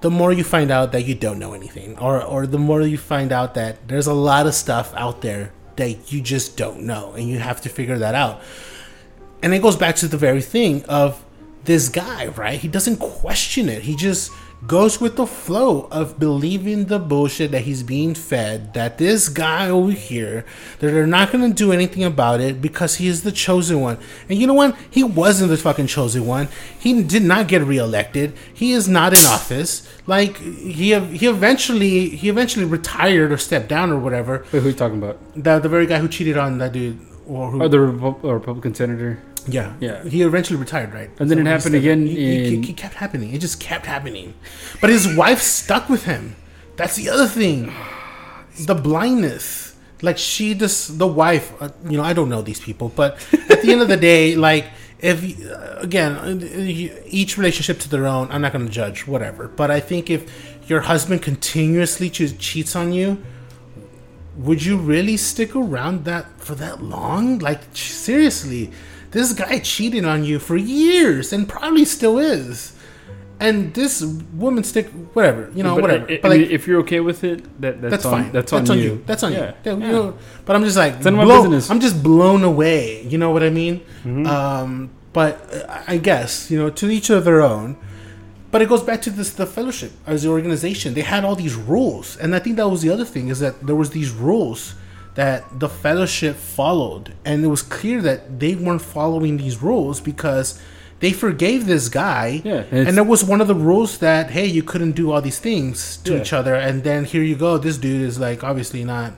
the 0.00 0.10
more 0.10 0.32
you 0.32 0.42
find 0.42 0.72
out 0.72 0.90
that 0.90 1.04
you 1.04 1.14
don't 1.14 1.38
know 1.38 1.52
anything, 1.54 1.96
or 1.98 2.20
or 2.20 2.44
the 2.44 2.58
more 2.58 2.80
you 2.82 2.98
find 2.98 3.30
out 3.30 3.54
that 3.54 3.86
there's 3.86 4.08
a 4.08 4.14
lot 4.14 4.48
of 4.48 4.54
stuff 4.54 4.92
out 4.96 5.20
there 5.22 5.52
that 5.76 6.10
you 6.12 6.20
just 6.20 6.56
don't 6.56 6.80
know, 6.80 7.12
and 7.12 7.28
you 7.28 7.38
have 7.38 7.60
to 7.60 7.68
figure 7.68 7.98
that 7.98 8.16
out. 8.16 8.40
And 9.42 9.54
it 9.54 9.62
goes 9.62 9.76
back 9.76 9.94
to 9.96 10.08
the 10.08 10.16
very 10.16 10.42
thing 10.42 10.82
of 10.86 11.22
this 11.66 11.88
guy, 11.88 12.26
right? 12.28 12.58
He 12.58 12.68
doesn't 12.68 12.96
question 12.98 13.68
it. 13.68 13.82
He 13.82 13.94
just 13.96 14.32
goes 14.66 14.98
with 15.00 15.16
the 15.16 15.26
flow 15.26 15.86
of 15.90 16.18
believing 16.18 16.86
the 16.86 16.98
bullshit 16.98 17.50
that 17.50 17.60
he's 17.60 17.82
being 17.82 18.14
fed. 18.14 18.72
That 18.72 18.96
this 18.96 19.28
guy 19.28 19.68
over 19.68 19.90
here, 19.92 20.46
that 20.78 20.90
they're 20.90 21.06
not 21.06 21.30
going 21.30 21.46
to 21.48 21.54
do 21.54 21.72
anything 21.72 22.02
about 22.04 22.40
it 22.40 22.62
because 22.62 22.96
he 22.96 23.06
is 23.06 23.22
the 23.22 23.30
chosen 23.32 23.80
one. 23.80 23.98
And 24.30 24.38
you 24.38 24.46
know 24.46 24.54
what? 24.54 24.74
He 24.90 25.04
wasn't 25.04 25.50
the 25.50 25.58
fucking 25.58 25.88
chosen 25.88 26.26
one. 26.26 26.48
He 26.80 27.02
did 27.02 27.22
not 27.22 27.48
get 27.48 27.62
reelected. 27.62 28.32
He 28.52 28.72
is 28.72 28.88
not 28.88 29.12
in 29.12 29.24
office. 29.26 29.86
Like 30.06 30.38
he 30.38 30.98
he 30.98 31.26
eventually 31.26 32.08
he 32.10 32.28
eventually 32.30 32.64
retired 32.64 33.30
or 33.32 33.36
stepped 33.38 33.68
down 33.68 33.90
or 33.90 33.98
whatever. 33.98 34.46
Wait, 34.52 34.60
who 34.60 34.68
are 34.68 34.70
you 34.70 34.76
talking 34.76 34.98
about? 34.98 35.18
The 35.34 35.58
the 35.58 35.68
very 35.68 35.86
guy 35.86 35.98
who 35.98 36.08
cheated 36.08 36.38
on 36.38 36.58
that 36.58 36.72
dude 36.72 36.98
or 37.26 37.50
who 37.50 37.62
Oh, 37.62 37.68
the 37.68 37.76
Repu- 37.76 38.24
uh, 38.24 38.32
Republican 38.32 38.74
senator. 38.74 39.18
Yeah, 39.46 39.74
Yeah. 39.80 40.04
He 40.04 40.22
eventually 40.22 40.58
retired, 40.58 40.92
right? 40.92 41.10
And 41.20 41.30
then 41.30 41.38
it 41.38 41.46
happened 41.46 41.74
again 41.74 42.06
He, 42.06 42.56
in- 42.56 42.74
kept 42.74 42.94
happening. 42.94 43.32
It 43.34 43.40
just 43.40 43.60
kept 43.60 43.86
happening. 43.86 44.34
But 44.80 44.90
his 44.90 45.14
wife 45.16 45.40
stuck 45.40 45.88
with 45.88 46.04
him. 46.04 46.36
That's 46.76 46.96
the 46.96 47.08
other 47.10 47.26
thing. 47.26 47.72
The 48.66 48.74
blindness. 48.74 49.74
Like 50.02 50.18
she 50.18 50.54
just 50.54 50.98
the 50.98 51.06
wife. 51.06 51.52
Uh, 51.60 51.70
you 51.88 51.96
know, 51.96 52.04
I 52.04 52.12
don't 52.12 52.28
know 52.28 52.42
these 52.42 52.60
people, 52.60 52.92
but 52.94 53.16
at 53.48 53.62
the 53.62 53.72
end 53.72 53.80
of 53.80 53.88
the 53.88 53.96
day, 53.96 54.34
like 54.36 54.66
if 54.98 55.18
uh, 55.50 55.76
again, 55.80 56.12
uh, 56.16 57.02
each 57.06 57.38
relationship 57.38 57.78
to 57.80 57.88
their 57.88 58.06
own. 58.06 58.28
I'm 58.30 58.42
not 58.42 58.52
going 58.52 58.66
to 58.66 58.72
judge, 58.72 59.06
whatever. 59.06 59.48
But 59.48 59.70
I 59.70 59.80
think 59.80 60.10
if 60.10 60.22
your 60.68 60.80
husband 60.82 61.22
continuously 61.22 62.10
che- 62.10 62.36
cheats 62.38 62.76
on 62.76 62.92
you, 62.92 63.22
would 64.36 64.62
you 64.64 64.76
really 64.76 65.16
stick 65.16 65.56
around 65.56 66.04
that 66.04 66.26
for 66.40 66.54
that 66.56 66.82
long? 66.82 67.38
Like 67.38 67.60
seriously, 67.74 68.70
this 69.16 69.32
guy 69.32 69.58
cheated 69.60 70.04
on 70.04 70.24
you 70.28 70.38
for 70.38 70.56
years 70.58 71.32
and 71.32 71.48
probably 71.48 71.86
still 71.86 72.18
is. 72.18 72.74
And 73.40 73.72
this 73.74 74.02
woman 74.44 74.62
stick 74.64 74.86
whatever, 75.14 75.50
you 75.54 75.62
know, 75.62 75.74
but 75.76 75.82
whatever. 75.82 76.06
I- 76.10 76.14
I 76.14 76.20
but 76.22 76.30
mean, 76.32 76.42
like 76.42 76.50
if 76.50 76.66
you're 76.66 76.80
okay 76.80 77.00
with 77.00 77.24
it, 77.24 77.38
that 77.62 77.80
that's, 77.80 77.92
that's 77.92 78.04
on, 78.06 78.12
fine. 78.24 78.32
That's, 78.32 78.52
on, 78.52 78.78
you. 78.78 79.02
That's 79.08 79.22
on 79.22 79.32
Yeah. 79.32 79.38
you. 79.64 79.70
Yeah, 79.72 79.72
you 79.86 79.92
know, 79.96 80.18
but 80.44 80.52
I'm 80.56 80.64
just 80.64 80.76
like 80.76 81.00
blown- 81.02 81.52
I'm 81.70 81.80
just 81.80 82.02
blown 82.02 82.42
away. 82.44 83.02
You 83.12 83.18
know 83.18 83.30
what 83.30 83.42
I 83.42 83.50
mean? 83.50 83.80
Mm-hmm. 84.04 84.26
Um, 84.26 84.90
but 85.12 85.32
uh, 85.52 85.82
I 85.94 85.96
guess 86.08 86.50
you 86.50 86.58
know 86.60 86.68
to 86.80 86.84
each 86.90 87.08
of 87.10 87.24
their 87.24 87.40
own. 87.42 87.76
But 88.52 88.62
it 88.62 88.68
goes 88.68 88.82
back 88.82 89.00
to 89.02 89.10
this 89.10 89.30
the 89.42 89.44
fellowship 89.46 89.92
as 90.06 90.22
the 90.24 90.30
organization. 90.30 90.94
They 90.94 91.02
had 91.14 91.24
all 91.26 91.36
these 91.36 91.56
rules, 91.56 92.16
and 92.16 92.34
I 92.34 92.38
think 92.38 92.56
that 92.56 92.68
was 92.74 92.80
the 92.80 92.90
other 92.90 93.04
thing 93.14 93.28
is 93.28 93.38
that 93.40 93.54
there 93.66 93.76
was 93.82 93.90
these 93.98 94.10
rules 94.12 94.74
that 95.16 95.44
the 95.60 95.68
fellowship 95.68 96.36
followed, 96.36 97.14
and 97.24 97.44
it 97.44 97.48
was 97.48 97.62
clear 97.62 98.00
that 98.02 98.38
they 98.38 98.54
weren't 98.54 98.82
following 98.82 99.36
these 99.38 99.62
rules 99.62 100.00
because 100.00 100.60
they 101.00 101.12
forgave 101.12 101.66
this 101.66 101.88
guy. 101.88 102.40
Yeah, 102.44 102.64
and 102.70 102.88
and, 102.88 102.96
there 102.96 103.04
was 103.04 103.24
one 103.24 103.40
of 103.40 103.48
the 103.48 103.54
rules 103.54 103.98
that 103.98 104.30
hey, 104.30 104.46
you 104.46 104.62
couldn't 104.62 104.92
do 104.92 105.10
all 105.12 105.20
these 105.22 105.38
things 105.38 105.98
to 106.04 106.12
Yeah. 106.14 106.20
each 106.20 106.32
other, 106.32 106.54
and 106.54 106.84
then 106.84 107.04
here 107.04 107.22
you 107.22 107.34
go, 107.36 107.58
this 107.58 107.76
dude 107.78 108.02
is 108.02 108.18
like 108.18 108.44
obviously 108.44 108.84
not 108.84 109.12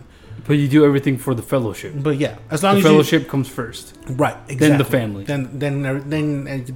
But 0.46 0.56
you 0.56 0.68
do 0.68 0.84
everything 0.84 1.18
for 1.18 1.34
the 1.34 1.42
fellowship. 1.42 1.92
But 2.08 2.16
yeah, 2.24 2.36
as 2.50 2.62
long 2.62 2.76
as 2.76 2.82
The 2.82 2.88
as 2.88 2.92
fellowship 2.92 3.28
comes 3.28 3.48
first. 3.48 3.84
right, 4.24 4.36
exactly. 4.48 4.68
Then 4.68 4.78
the 4.78 4.84
family. 4.98 5.24
then 5.30 5.42
then 5.62 5.74
then 6.14 6.28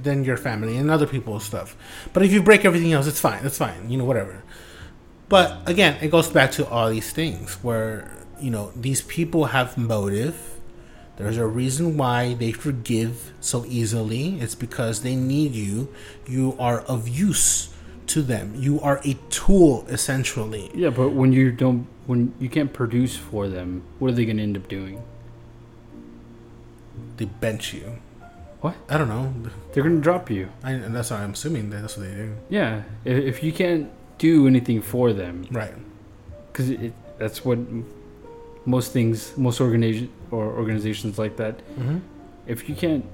then 0.07 0.23
your 0.29 0.37
family 0.37 0.75
and 0.79 0.91
other 0.91 1.07
people's 1.15 1.43
stuff. 1.51 1.69
But 2.13 2.21
if 2.25 2.31
you 2.35 2.41
break 2.43 2.61
everything 2.69 2.91
else, 2.95 3.07
it's 3.11 3.21
fine. 3.29 3.41
That's 3.45 3.57
fine. 3.57 3.89
You 3.89 3.97
know, 3.99 4.05
whatever. 4.11 4.35
But 5.29 5.47
again, 5.65 5.93
it 6.05 6.11
goes 6.11 6.27
back 6.29 6.51
to 6.57 6.67
all 6.67 6.89
these 6.91 7.11
things 7.11 7.55
where 7.63 8.11
you 8.43 8.51
know 8.51 8.71
these 8.75 9.01
people 9.01 9.45
have 9.45 9.77
motive. 9.77 10.35
There's 11.17 11.37
a 11.37 11.45
reason 11.45 11.95
why 11.95 12.33
they 12.33 12.51
forgive 12.51 13.33
so 13.39 13.65
easily. 13.65 14.39
It's 14.41 14.55
because 14.55 15.03
they 15.03 15.15
need 15.15 15.53
you. 15.53 15.87
You 16.27 16.55
are 16.59 16.81
of 16.81 17.07
use 17.07 17.69
to 18.07 18.21
them. 18.23 18.53
You 18.57 18.81
are 18.81 18.99
a 19.05 19.13
tool, 19.29 19.85
essentially. 19.89 20.71
Yeah, 20.73 20.89
but 20.89 21.09
when 21.09 21.31
you 21.31 21.51
don't, 21.51 21.85
when 22.07 22.33
you 22.39 22.49
can't 22.49 22.73
produce 22.73 23.15
for 23.15 23.47
them, 23.47 23.83
what 23.99 24.09
are 24.11 24.15
they 24.15 24.25
going 24.25 24.37
to 24.37 24.43
end 24.43 24.57
up 24.57 24.67
doing? 24.67 25.03
They 27.17 27.25
bench 27.25 27.73
you. 27.73 27.97
What? 28.61 28.75
I 28.89 28.97
don't 28.97 29.09
know. 29.09 29.33
They're 29.71 29.83
going 29.83 29.97
to 29.97 30.01
drop 30.01 30.31
you. 30.31 30.49
I, 30.63 30.71
and 30.71 30.95
that's 30.95 31.11
what 31.11 31.19
I'm 31.19 31.33
assuming. 31.33 31.69
that 31.69 31.81
That's 31.81 31.97
what 31.97 32.07
they 32.09 32.15
do. 32.15 32.35
Yeah, 32.49 32.83
if, 33.05 33.17
if 33.35 33.43
you 33.43 33.51
can't 33.51 33.91
do 34.17 34.47
anything 34.47 34.81
for 34.81 35.13
them, 35.13 35.45
Right. 35.51 35.73
because 36.51 36.71
that's 37.19 37.43
what 37.45 37.59
most 38.65 38.91
things, 38.93 39.35
most 39.37 39.59
organization 39.61 40.11
or 40.31 40.45
organizations 40.45 41.17
like 41.17 41.37
that. 41.37 41.57
Mm-hmm. 41.77 41.97
If 42.47 42.69
you 42.69 42.75
can't, 42.75 43.05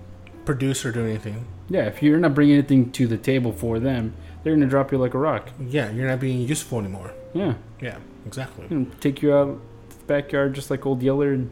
Produce 0.45 0.83
or 0.83 0.91
do 0.91 1.05
anything. 1.05 1.45
yeah, 1.69 1.85
if 1.85 2.01
you're 2.01 2.17
not 2.17 2.33
bringing 2.33 2.55
anything 2.55 2.91
to 2.93 3.05
the 3.05 3.17
table 3.17 3.51
for 3.51 3.77
them, 3.77 4.15
they're 4.41 4.53
going 4.53 4.61
to 4.61 4.67
drop 4.67 4.91
you 4.91 4.97
like 4.97 5.13
a 5.13 5.19
rock. 5.19 5.49
Yeah, 5.59 5.91
you're 5.91 6.07
not 6.07 6.19
being 6.19 6.39
useful 6.47 6.79
anymore. 6.79 7.13
Yeah, 7.35 7.53
Yeah, 7.79 7.97
exactly. 8.25 8.65
you 8.71 8.79
know, 8.79 8.87
take 8.99 9.21
you 9.21 9.35
out 9.35 9.61
to 9.91 9.97
the 9.99 10.03
backyard 10.05 10.55
just 10.55 10.71
like 10.71 10.87
old 10.87 11.03
Yeller 11.03 11.33
and 11.33 11.51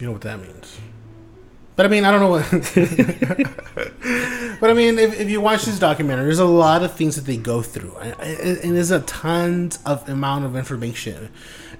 You 0.00 0.06
know 0.06 0.12
what 0.12 0.22
that 0.22 0.40
means. 0.40 0.78
But 1.76 1.84
I 1.84 1.88
mean, 1.90 2.06
I 2.06 2.10
don't 2.10 2.20
know 2.20 2.30
what. 2.30 2.50
but 4.60 4.70
I 4.70 4.74
mean, 4.74 4.98
if, 4.98 5.18
if 5.20 5.30
you 5.30 5.40
watch 5.40 5.64
this 5.64 5.78
documentary, 5.78 6.24
there's 6.24 6.38
a 6.38 6.44
lot 6.44 6.82
of 6.82 6.94
things 6.94 7.16
that 7.16 7.22
they 7.26 7.36
go 7.36 7.62
through, 7.62 7.96
and, 7.96 8.14
and 8.20 8.58
and 8.58 8.76
there's 8.76 8.90
a 8.90 9.00
tons 9.00 9.78
of 9.84 10.08
amount 10.08 10.44
of 10.44 10.56
information. 10.56 11.30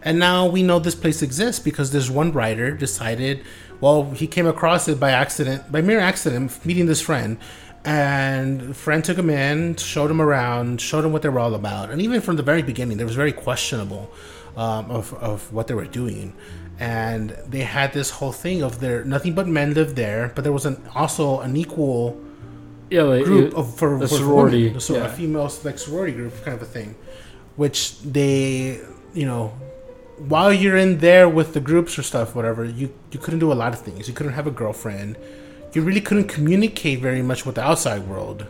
And 0.04 0.18
now 0.18 0.46
we 0.46 0.62
know 0.62 0.78
this 0.78 0.94
place 0.94 1.22
exists 1.22 1.60
because 1.60 1.92
this 1.92 2.10
one 2.10 2.32
writer 2.32 2.72
decided, 2.72 3.44
well, 3.80 4.10
he 4.10 4.26
came 4.26 4.46
across 4.46 4.88
it 4.88 4.98
by 4.98 5.12
accident, 5.12 5.70
by 5.70 5.80
mere 5.80 6.00
accident, 6.00 6.64
meeting 6.64 6.86
this 6.86 7.00
friend. 7.00 7.38
And 7.84 8.76
friend 8.76 9.04
took 9.04 9.18
him 9.18 9.30
in, 9.30 9.76
showed 9.76 10.10
him 10.10 10.20
around, 10.20 10.80
showed 10.80 11.04
him 11.04 11.12
what 11.12 11.22
they 11.22 11.28
were 11.28 11.40
all 11.40 11.54
about. 11.54 11.90
And 11.90 12.00
even 12.00 12.20
from 12.20 12.36
the 12.36 12.42
very 12.42 12.62
beginning, 12.62 12.96
they 12.96 13.04
was 13.04 13.16
very 13.16 13.32
questionable 13.32 14.12
um, 14.56 14.90
of, 14.90 15.14
of 15.14 15.52
what 15.52 15.66
they 15.66 15.74
were 15.74 15.86
doing. 15.86 16.32
And 16.78 17.30
they 17.48 17.60
had 17.60 17.92
this 17.92 18.10
whole 18.10 18.32
thing 18.32 18.62
of 18.62 18.80
there 18.80 19.04
nothing 19.04 19.34
but 19.34 19.46
men 19.46 19.74
lived 19.74 19.94
there, 19.94 20.32
but 20.34 20.42
there 20.42 20.52
was 20.52 20.66
an 20.66 20.82
also 20.94 21.40
an 21.40 21.56
equal 21.56 22.20
yeah, 22.90 23.02
like, 23.02 23.24
group 23.24 23.54
of 23.54 23.76
for, 23.76 24.00
for 24.00 24.08
sorority, 24.08 24.66
women, 24.66 24.80
so 24.80 24.96
yeah. 24.96 25.04
a 25.04 25.08
female 25.08 25.50
like 25.64 25.78
sorority 25.78 26.12
group 26.12 26.34
kind 26.44 26.56
of 26.56 26.62
a 26.62 26.66
thing, 26.66 26.94
which 27.56 28.00
they 28.00 28.80
you 29.14 29.26
know 29.26 29.52
while 30.18 30.52
you're 30.52 30.76
in 30.76 30.98
there 30.98 31.28
with 31.28 31.54
the 31.54 31.60
groups 31.60 31.98
or 31.98 32.02
stuff 32.02 32.34
whatever 32.34 32.64
you 32.64 32.92
you 33.10 33.18
couldn't 33.18 33.40
do 33.40 33.50
a 33.52 33.54
lot 33.54 33.72
of 33.72 33.80
things 33.80 34.06
you 34.08 34.14
couldn't 34.14 34.32
have 34.32 34.46
a 34.46 34.50
girlfriend 34.50 35.16
you 35.72 35.82
really 35.82 36.00
couldn't 36.00 36.28
communicate 36.28 37.00
very 37.00 37.22
much 37.22 37.44
with 37.46 37.54
the 37.54 37.62
outside 37.62 38.06
world 38.06 38.46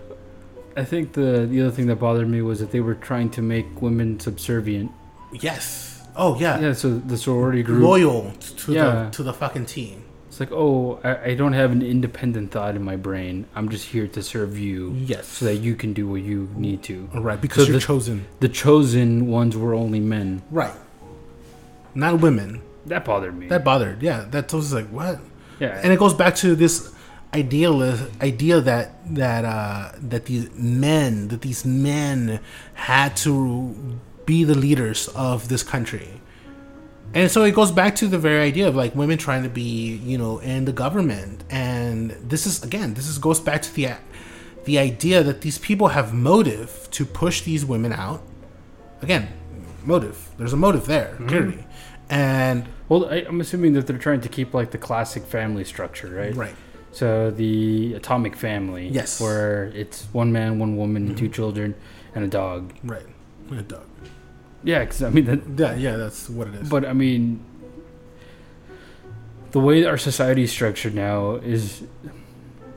I 0.76 0.84
think 0.84 1.12
the 1.12 1.46
the 1.50 1.60
other 1.62 1.70
thing 1.70 1.86
that 1.86 1.96
bothered 1.96 2.28
me 2.28 2.42
was 2.42 2.58
that 2.60 2.70
they 2.72 2.80
were 2.80 2.94
trying 2.94 3.30
to 3.30 3.42
make 3.42 3.80
women 3.82 4.18
subservient. 4.20 4.90
yes 5.32 6.02
oh 6.16 6.38
yeah, 6.38 6.58
Yeah, 6.60 6.72
so 6.74 6.98
the 6.98 7.16
sorority 7.16 7.62
group. 7.62 7.82
loyal 7.82 8.32
to 8.64 8.72
Yeah. 8.72 9.04
the 9.04 9.10
to 9.16 9.22
the 9.22 9.32
fucking 9.32 9.66
team 9.66 9.98
It's 10.28 10.40
like, 10.40 10.50
oh, 10.52 10.98
I, 11.04 11.12
I 11.30 11.34
don't 11.40 11.52
have 11.52 11.70
an 11.76 11.82
independent 11.82 12.52
thought 12.52 12.74
in 12.74 12.82
my 12.82 12.96
brain. 12.96 13.44
I'm 13.54 13.68
just 13.68 13.84
here 13.94 14.06
to 14.16 14.20
serve 14.22 14.52
you, 14.58 14.78
yes 15.12 15.24
so 15.28 15.44
that 15.44 15.56
you 15.66 15.74
can 15.76 15.92
do 15.92 16.04
what 16.12 16.22
you 16.30 16.48
need 16.56 16.82
to. 16.88 16.96
All 17.14 17.20
right, 17.28 17.38
because 17.46 17.64
So 17.66 17.70
you're 17.72 17.80
the- 17.80 17.86
chosen 17.92 18.16
The 18.40 18.48
chosen 18.48 19.08
ones 19.40 19.54
were 19.62 19.74
only 19.84 20.00
men. 20.00 20.40
right 20.50 20.72
not 21.94 22.20
women. 22.20 22.62
That 22.86 23.04
bothered 23.04 23.36
me. 23.36 23.46
that 23.48 23.64
bothered 23.64 24.02
yeah. 24.02 24.26
That 24.30 24.52
was 24.52 24.72
like 24.72 24.88
what? 24.88 25.20
Yeah, 25.60 25.80
and 25.82 25.92
it 25.92 25.98
goes 25.98 26.14
back 26.14 26.34
to 26.36 26.54
this 26.56 26.92
ideal 27.34 27.82
idea 28.20 28.60
that 28.60 29.14
that 29.14 29.44
uh, 29.44 29.92
that 29.98 30.26
these 30.26 30.50
men 30.54 31.28
that 31.28 31.42
these 31.42 31.64
men 31.64 32.40
had 32.74 33.16
to 33.18 33.98
be 34.26 34.44
the 34.44 34.54
leaders 34.54 35.08
of 35.08 35.48
this 35.48 35.62
country. 35.62 36.20
And 37.14 37.30
so 37.30 37.44
it 37.44 37.54
goes 37.54 37.70
back 37.70 37.94
to 37.96 38.08
the 38.08 38.18
very 38.18 38.40
idea 38.40 38.66
of 38.68 38.74
like 38.74 38.94
women 38.94 39.18
trying 39.18 39.42
to 39.42 39.48
be 39.48 39.96
you 39.96 40.18
know 40.18 40.38
in 40.38 40.64
the 40.64 40.72
government. 40.72 41.44
And 41.50 42.10
this 42.10 42.46
is 42.46 42.62
again 42.62 42.94
this 42.94 43.06
is 43.06 43.18
goes 43.18 43.40
back 43.40 43.62
to 43.62 43.74
the 43.74 43.90
the 44.64 44.78
idea 44.78 45.22
that 45.22 45.40
these 45.40 45.58
people 45.58 45.88
have 45.88 46.14
motive 46.14 46.88
to 46.92 47.04
push 47.04 47.42
these 47.42 47.64
women 47.64 47.92
out. 47.92 48.22
Again 49.00 49.28
motive. 49.84 50.28
There's 50.38 50.52
a 50.52 50.56
motive 50.56 50.86
there 50.86 51.16
clearly 51.26 51.64
and 52.12 52.66
well, 52.88 53.06
I, 53.10 53.24
I'm 53.28 53.40
assuming 53.40 53.72
that 53.72 53.86
they're 53.86 53.98
trying 54.08 54.20
to 54.20 54.28
keep 54.28 54.52
like 54.54 54.70
the 54.70 54.78
classic 54.78 55.24
family 55.24 55.64
structure, 55.64 56.08
right? 56.08 56.34
right 56.36 56.54
So 56.92 57.30
the 57.30 57.94
atomic 57.94 58.36
family, 58.36 58.88
Yes. 58.88 59.18
where 59.20 59.72
it's 59.74 60.04
one 60.12 60.30
man, 60.30 60.58
one 60.58 60.76
woman, 60.76 61.14
two 61.16 61.24
Mm-hmm. 61.24 61.32
children, 61.32 61.74
and 62.14 62.24
a 62.24 62.28
dog. 62.28 62.72
right 62.84 63.06
Yeah, 63.50 63.62
dog. 63.66 63.86
Yeah, 64.62 64.80
because 64.84 65.02
I 65.02 65.10
mean, 65.10 65.24
that, 65.24 65.40
yeah 65.58 65.74
yeah 65.86 65.96
that's 65.96 66.28
what 66.30 66.46
it 66.48 66.54
is 66.60 66.68
but 66.68 66.84
I 66.84 66.92
mean, 66.92 67.40
the 69.52 69.60
way 69.60 69.84
our 69.84 69.98
society 69.98 70.42
is 70.44 70.52
structured 70.52 70.94
now 70.94 71.36
is 71.36 71.82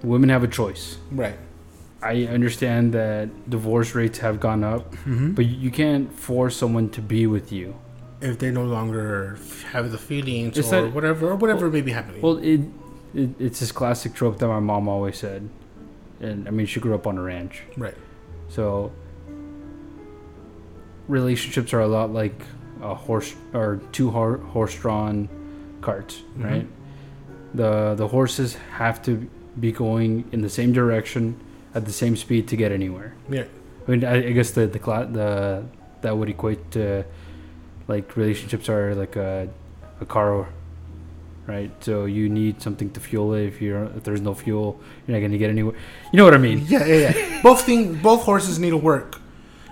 women 0.03 0.29
have 0.29 0.43
a 0.43 0.47
choice. 0.61 0.97
right 1.11 1.38
I 2.01 2.23
understand 2.38 2.93
that 2.93 3.49
divorce 3.49 3.95
rates 3.95 4.19
have 4.19 4.39
gone 4.39 4.63
up, 4.63 4.91
mm-hmm. 4.93 5.31
but 5.38 5.45
you 5.45 5.71
can't 5.71 6.13
force 6.13 6.55
someone 6.55 6.89
to 6.89 7.01
be 7.01 7.25
with 7.25 7.51
you. 7.51 7.73
If 8.26 8.39
they 8.39 8.51
no 8.51 8.63
longer 8.65 9.38
have 9.71 9.91
the 9.91 9.97
feelings 9.97 10.57
It's 10.57 10.71
or 10.73 10.82
that- 10.84 10.93
whatever 10.93 11.32
or 11.32 11.36
whatever 11.36 11.69
may 11.69 11.82
be 11.82 11.91
happening. 11.91 12.21
Well, 12.21 12.38
it, 12.38 12.61
it 13.13 13.30
it's 13.39 13.59
this 13.59 13.71
classic 13.71 14.13
trope 14.13 14.39
that 14.39 14.47
my 14.47 14.59
mom 14.59 14.88
always 14.88 15.17
said, 15.17 15.49
and 16.19 16.47
I 16.47 16.51
mean 16.51 16.65
she 16.65 16.80
grew 16.80 16.95
up 16.95 17.07
on 17.07 17.17
a 17.17 17.21
ranch, 17.21 17.63
right. 17.78 17.95
so 18.49 18.91
relationships 21.07 21.73
are 21.73 21.82
a 21.82 21.88
lot 21.88 22.11
like 22.11 22.41
a 22.82 22.95
horse 22.95 23.36
or 23.53 23.80
two 23.91 24.09
hor- 24.11 24.38
horse-drawn 24.38 25.30
carts, 25.82 26.23
Mhm. 26.38 26.43
right? 26.43 26.67
The 27.53 27.95
the 27.95 28.07
horses 28.07 28.55
have 28.78 29.01
to 29.03 29.28
be 29.59 29.71
going 29.71 30.26
in 30.32 30.41
the 30.41 30.49
same 30.49 30.73
direction 30.73 31.36
at 31.73 31.86
the 31.86 31.91
same 31.91 32.15
speed 32.17 32.47
to 32.49 32.55
get 32.57 32.71
anywhere. 32.71 33.13
Yeah. 33.30 33.45
I 33.88 33.91
mean, 33.91 34.03
I, 34.03 34.15
I 34.30 34.32
guess 34.32 34.51
the 34.51 34.67
the 34.67 34.80
cla- 34.80 35.07
the 35.11 35.63
that 36.01 36.17
would 36.17 36.30
equate 36.30 36.71
to 36.71 37.05
like 37.88 38.15
relationships 38.17 38.69
are 38.69 38.95
like 38.95 39.15
a 39.15 39.47
a 40.01 40.05
car, 40.05 40.47
right? 41.47 41.71
So 41.83 42.05
you 42.05 42.29
need 42.29 42.61
something 42.61 42.89
to 42.91 42.99
fuel 42.99 43.33
it. 43.33 43.45
If 43.45 43.61
you're 43.61 43.86
if 43.97 44.03
there's 44.03 44.21
no 44.21 44.33
fuel, 44.33 44.79
you're 45.07 45.17
not 45.17 45.21
gonna 45.25 45.38
get 45.38 45.49
anywhere. 45.49 45.75
You 46.11 46.17
know 46.17 46.25
what 46.25 46.33
I 46.33 46.38
mean? 46.38 46.65
Yeah, 46.67 46.86
yeah, 46.86 47.13
yeah. 47.17 47.41
both 47.43 47.61
thing, 47.61 47.95
both 48.01 48.23
horses 48.23 48.59
need 48.59 48.71
to 48.71 48.77
work. 48.77 49.19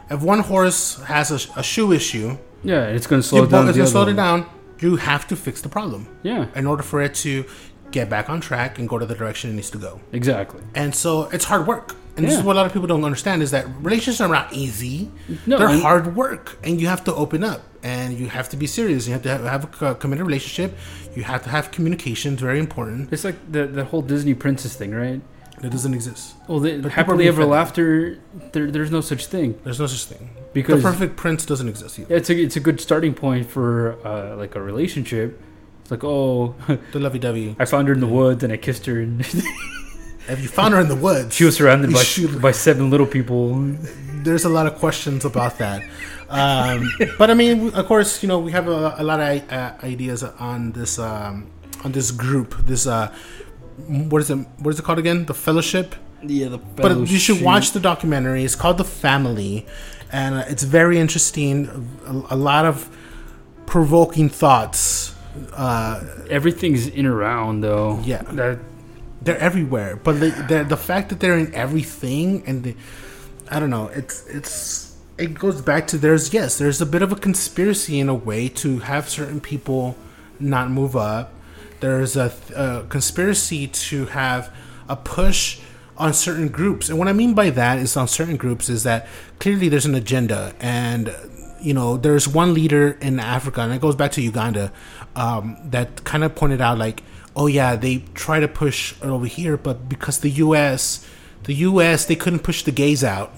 If 0.10 0.22
one 0.22 0.40
horse 0.40 1.02
has 1.04 1.32
a, 1.32 1.60
a 1.60 1.64
shoe 1.64 1.92
issue, 1.94 2.38
Yeah, 2.64 2.86
it's 2.88 3.08
gonna 3.08 3.24
slow 3.24 3.40
you 3.42 3.46
it 3.48 3.52
down. 3.52 3.66
the 3.66 3.72
if 3.72 3.78
you 3.78 3.86
slow 3.88 4.08
it 4.08 4.14
down, 4.16 4.46
you 4.80 4.98
have 4.98 5.28
to 5.28 5.36
fix 5.36 5.62
the 5.62 5.70
problem 5.70 6.08
Yeah, 6.24 6.48
in 6.56 6.68
order 6.68 6.84
for 6.84 7.02
it 7.02 7.14
to 7.26 7.46
get 7.92 8.10
back 8.10 8.30
on 8.30 8.42
track 8.42 8.80
and 8.80 8.88
go 8.90 8.98
to 9.00 9.06
the 9.06 9.16
direction 9.16 9.50
it 9.52 9.54
needs 9.54 9.70
to 9.72 9.78
go. 9.78 10.02
exactly. 10.12 10.62
And 10.76 10.94
so 10.94 11.24
it's 11.36 11.46
hard 11.46 11.66
work. 11.68 11.96
And 12.16 12.28
this 12.28 12.36
is 12.38 12.44
what 12.44 12.56
a 12.56 12.58
lot 12.58 12.66
of 12.68 12.74
people 12.74 12.88
don't 12.88 13.04
understand 13.04 13.42
is 13.42 13.52
that 13.52 13.66
relationships 13.82 14.22
are 14.22 14.28
not 14.28 14.54
easy. 14.54 15.10
No, 15.48 15.58
They're 15.58 15.80
hard 15.80 16.16
work, 16.16 16.58
and 16.64 16.80
you 16.80 16.88
have 16.88 17.04
to 17.06 17.14
open 17.16 17.44
up, 17.44 17.62
and 17.82 18.18
you 18.20 18.28
have 18.30 18.50
to 18.50 18.58
be 18.58 18.68
serious. 18.68 19.08
You 19.08 19.14
have 19.14 19.24
to 19.24 19.30
have, 19.30 19.44
have 19.46 19.82
a 19.82 19.96
committed 19.96 20.26
relationship. 20.26 20.78
You 21.16 21.24
have 21.24 21.42
to 21.44 21.50
have 21.50 21.72
communication. 21.72 22.34
It's 22.34 22.42
very 22.42 22.60
important. 22.60 23.12
It's 23.12 23.24
like 23.24 23.36
the 23.52 23.66
the 23.66 23.84
whole 23.86 24.02
Disney 24.04 24.36
princess 24.36 24.76
thing, 24.76 24.92
right? 24.92 25.22
That 25.62 25.72
doesn't 25.72 25.94
exist. 25.94 26.36
Well, 26.48 26.60
the, 26.60 26.80
But 26.82 26.92
happily 26.92 27.28
ever 27.28 27.44
after, 27.56 28.20
there, 28.52 28.70
there's 28.70 28.92
no 28.92 29.00
such 29.02 29.28
thing 29.28 29.58
There's 29.64 29.80
no 29.80 29.86
such 29.88 30.06
thing. 30.12 30.30
because 30.52 30.84
the 30.84 30.90
perfect 30.90 31.16
prince 31.16 31.46
doesn't 31.46 31.70
exist 31.70 32.00
either. 32.00 32.14
it's 32.16 32.30
a 32.30 32.36
it's 32.36 32.58
a 32.58 32.60
good 32.60 32.82
starting 32.82 33.14
point 33.14 33.50
for 33.50 33.96
uh, 34.06 34.36
like 34.36 34.56
a 34.56 34.62
relationship. 34.62 35.40
It's 35.82 35.92
like, 35.92 36.04
oh, 36.04 36.56
The 36.92 37.00
lovey-dovey. 37.00 37.56
I 37.60 37.66
found 37.66 37.88
her 37.88 37.94
in 37.94 38.02
the 38.02 38.08
woods 38.20 38.44
and 38.44 38.52
I 38.52 38.58
kissed 38.58 38.86
her, 38.88 39.00
and 39.00 39.22
If 40.28 40.42
you 40.42 40.48
found 40.48 40.74
her 40.74 40.80
in 40.80 40.88
the 40.88 40.96
woods, 40.96 41.36
she 41.36 41.44
was 41.44 41.56
surrounded 41.58 41.92
by 41.92 42.04
Shoot. 42.04 42.42
by 42.42 42.52
seven 42.52 42.90
little 42.90 43.06
people. 43.08 43.56
there's 44.24 44.46
a 44.46 44.50
lot 44.50 44.66
of 44.68 44.76
questions 44.76 45.26
about 45.26 45.58
that. 45.58 45.84
Um, 46.30 46.90
but 47.18 47.30
I 47.30 47.34
mean, 47.34 47.74
of 47.74 47.86
course, 47.86 48.24
you 48.24 48.28
know, 48.30 48.40
we 48.40 48.52
have 48.54 48.68
a, 48.68 48.96
a 48.98 49.04
lot 49.04 49.20
of 49.20 49.52
uh, 49.52 49.74
ideas 49.84 50.24
on 50.24 50.72
this 50.72 50.98
um, 50.98 51.52
on 51.84 51.92
this 51.92 52.10
group. 52.12 52.56
This 52.66 52.88
uh, 52.88 53.14
what 53.88 54.22
is 54.22 54.30
it? 54.30 54.38
What 54.60 54.74
is 54.74 54.80
it 54.80 54.84
called 54.84 55.00
again? 55.00 55.26
The 55.26 55.34
Fellowship. 55.34 55.96
Yeah, 56.26 56.48
the 56.48 56.58
But 56.58 57.10
you 57.10 57.20
should 57.20 57.42
watch 57.42 57.72
the 57.72 57.82
documentary. 57.82 58.46
It's 58.46 58.56
called 58.56 58.78
The 58.78 58.86
Family, 58.86 59.66
and 60.12 60.36
uh, 60.36 60.46
it's 60.48 60.64
very 60.64 60.98
interesting. 60.98 61.68
A, 62.08 62.36
a 62.36 62.38
lot 62.38 62.66
of 62.66 62.90
provoking 63.66 64.30
thoughts 64.30 65.14
Uh, 65.54 66.00
Everything's 66.30 66.88
in 66.88 67.06
around 67.06 67.62
though. 67.62 68.00
Yeah. 68.06 68.22
That 68.38 68.60
they're 69.24 69.38
everywhere, 69.38 69.96
but 69.96 70.20
the, 70.20 70.66
the 70.68 70.78
fact 70.78 71.10
that 71.10 71.20
they're 71.20 71.38
in 71.38 71.54
everything 71.54 72.44
and 72.46 72.76
I 73.50 73.60
don't 73.60 73.70
know, 73.70 73.88
it's 73.88 74.26
it's 74.28 74.98
it 75.18 75.34
goes 75.36 75.62
back 75.62 75.88
to 75.88 75.98
there's 75.98 76.34
yes, 76.34 76.58
there's 76.58 76.82
a 76.82 76.86
bit 76.86 77.02
of 77.02 77.12
a 77.12 77.16
conspiracy 77.16 78.00
in 78.00 78.10
a 78.10 78.16
way 78.16 78.50
to 78.50 78.80
have 78.80 79.10
certain 79.10 79.40
people 79.40 79.96
not 80.40 80.72
move 80.72 80.96
up. 80.96 81.34
There's 81.80 82.16
a, 82.16 82.34
a 82.56 82.86
conspiracy 82.90 83.68
to 83.68 84.06
have 84.08 84.54
a 84.90 84.96
push 84.96 85.60
on 85.98 86.14
certain 86.14 86.48
groups, 86.48 86.90
and 86.90 86.98
what 86.98 87.08
I 87.08 87.14
mean 87.14 87.34
by 87.34 87.50
that 87.52 87.78
is 87.78 87.96
on 87.96 88.08
certain 88.08 88.38
groups 88.38 88.70
is 88.70 88.84
that 88.84 89.08
clearly 89.40 89.70
there's 89.70 89.86
an 89.86 89.96
agenda 89.96 90.54
and 90.60 91.14
you 91.64 91.74
know, 91.74 91.96
there's 91.96 92.28
one 92.28 92.54
leader 92.54 92.98
in 93.02 93.20
Africa, 93.20 93.62
and 93.62 93.74
it 93.74 93.80
goes 93.80 93.96
back 93.96 94.12
to 94.12 94.22
Uganda, 94.22 94.72
um, 95.16 95.58
that 95.64 96.04
kind 96.04 96.24
of 96.24 96.36
pointed 96.36 96.60
out 96.60 96.78
like, 96.78 97.02
oh 97.36 97.48
yeah, 97.48 97.76
they 97.76 98.04
try 98.14 98.40
to 98.40 98.48
push 98.48 98.94
it 99.02 99.06
over 99.06 99.26
here, 99.26 99.58
but 99.58 99.88
because 99.90 100.20
the 100.20 100.30
U.S., 100.30 101.08
the 101.44 101.54
U.S. 101.56 102.06
they 102.06 102.16
couldn't 102.16 102.40
push 102.40 102.64
the 102.64 102.72
gays 102.72 103.04
out, 103.04 103.34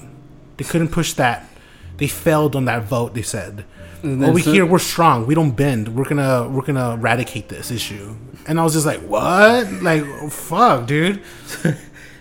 they 0.58 0.64
couldn't 0.66 0.89
push 0.89 1.14
that, 1.14 1.50
they 1.98 2.08
failed 2.08 2.56
on 2.56 2.66
that 2.66 2.84
vote. 2.84 3.14
They 3.14 3.22
said, 3.22 3.66
over 4.04 4.39
so- 4.39 4.52
here 4.52 4.66
we're 4.66 4.80
strong, 4.80 5.26
we 5.26 5.34
don't 5.36 5.52
bend, 5.52 5.96
we're 5.96 6.06
gonna 6.06 6.48
we're 6.50 6.62
gonna 6.66 6.91
eradicate 6.93 7.50
this 7.50 7.72
issue. 7.72 8.16
And 8.48 8.60
I 8.60 8.64
was 8.64 8.74
just 8.74 8.86
like, 8.86 9.00
what? 9.02 9.72
Like, 9.82 10.04
fuck, 10.30 10.88
dude. 10.88 11.22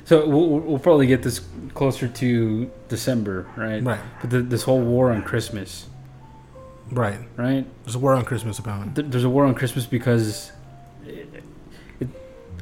So 0.06 0.28
we'll, 0.28 0.60
we'll 0.60 0.78
probably 0.78 1.06
get 1.06 1.22
this 1.22 1.40
closer 1.72 2.06
to 2.08 2.70
December, 2.88 3.46
right? 3.56 3.82
Right. 3.82 4.00
But 4.20 4.28
the, 4.28 4.42
this 4.42 4.62
whole 4.62 4.82
war 4.82 5.10
on 5.10 5.22
Christmas, 5.22 5.86
Right. 6.90 7.18
right? 7.38 7.64
There's 7.84 7.94
a 7.94 7.98
war 7.98 8.12
on 8.12 8.26
Christmas 8.26 8.58
about. 8.58 8.94
Th- 8.94 9.08
There's 9.08 9.24
a 9.24 9.30
war 9.30 9.46
on 9.46 9.54
Christmas 9.54 9.86
because 9.86 10.52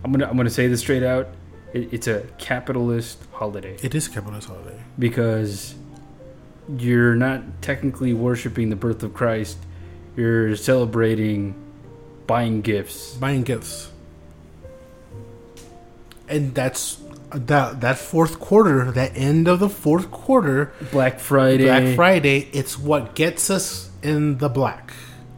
I'm 0.04 0.12
gonna 0.12 0.26
I'm 0.28 0.36
gonna 0.36 0.50
say 0.50 0.66
this 0.68 0.80
straight 0.80 1.02
out. 1.02 1.28
It, 1.72 1.92
it's 1.92 2.06
a 2.06 2.26
capitalist 2.38 3.18
holiday 3.32 3.76
It 3.82 3.94
is 3.94 4.06
a 4.06 4.10
capitalist 4.10 4.48
holiday. 4.48 4.78
because 4.98 5.74
you're 6.78 7.14
not 7.16 7.42
technically 7.62 8.12
worshiping 8.12 8.68
the 8.70 8.76
birth 8.76 9.02
of 9.02 9.14
Christ. 9.14 9.58
You're 10.16 10.54
celebrating 10.56 11.54
buying 12.26 12.60
gifts. 12.62 13.14
buying 13.14 13.42
gifts 13.42 13.90
and 16.28 16.54
that's 16.54 16.98
that 17.34 17.80
that 17.80 17.98
fourth 17.98 18.38
quarter 18.38 18.90
that 18.92 19.12
end 19.16 19.48
of 19.48 19.58
the 19.58 19.68
fourth 19.68 20.10
quarter 20.10 20.72
Black 20.92 21.18
Friday. 21.18 21.64
black 21.64 21.96
friday 21.96 22.48
it's 22.52 22.78
what 22.78 23.14
gets 23.14 23.50
us 23.50 23.90
in 24.02 24.38
the 24.38 24.48
black 24.48 24.92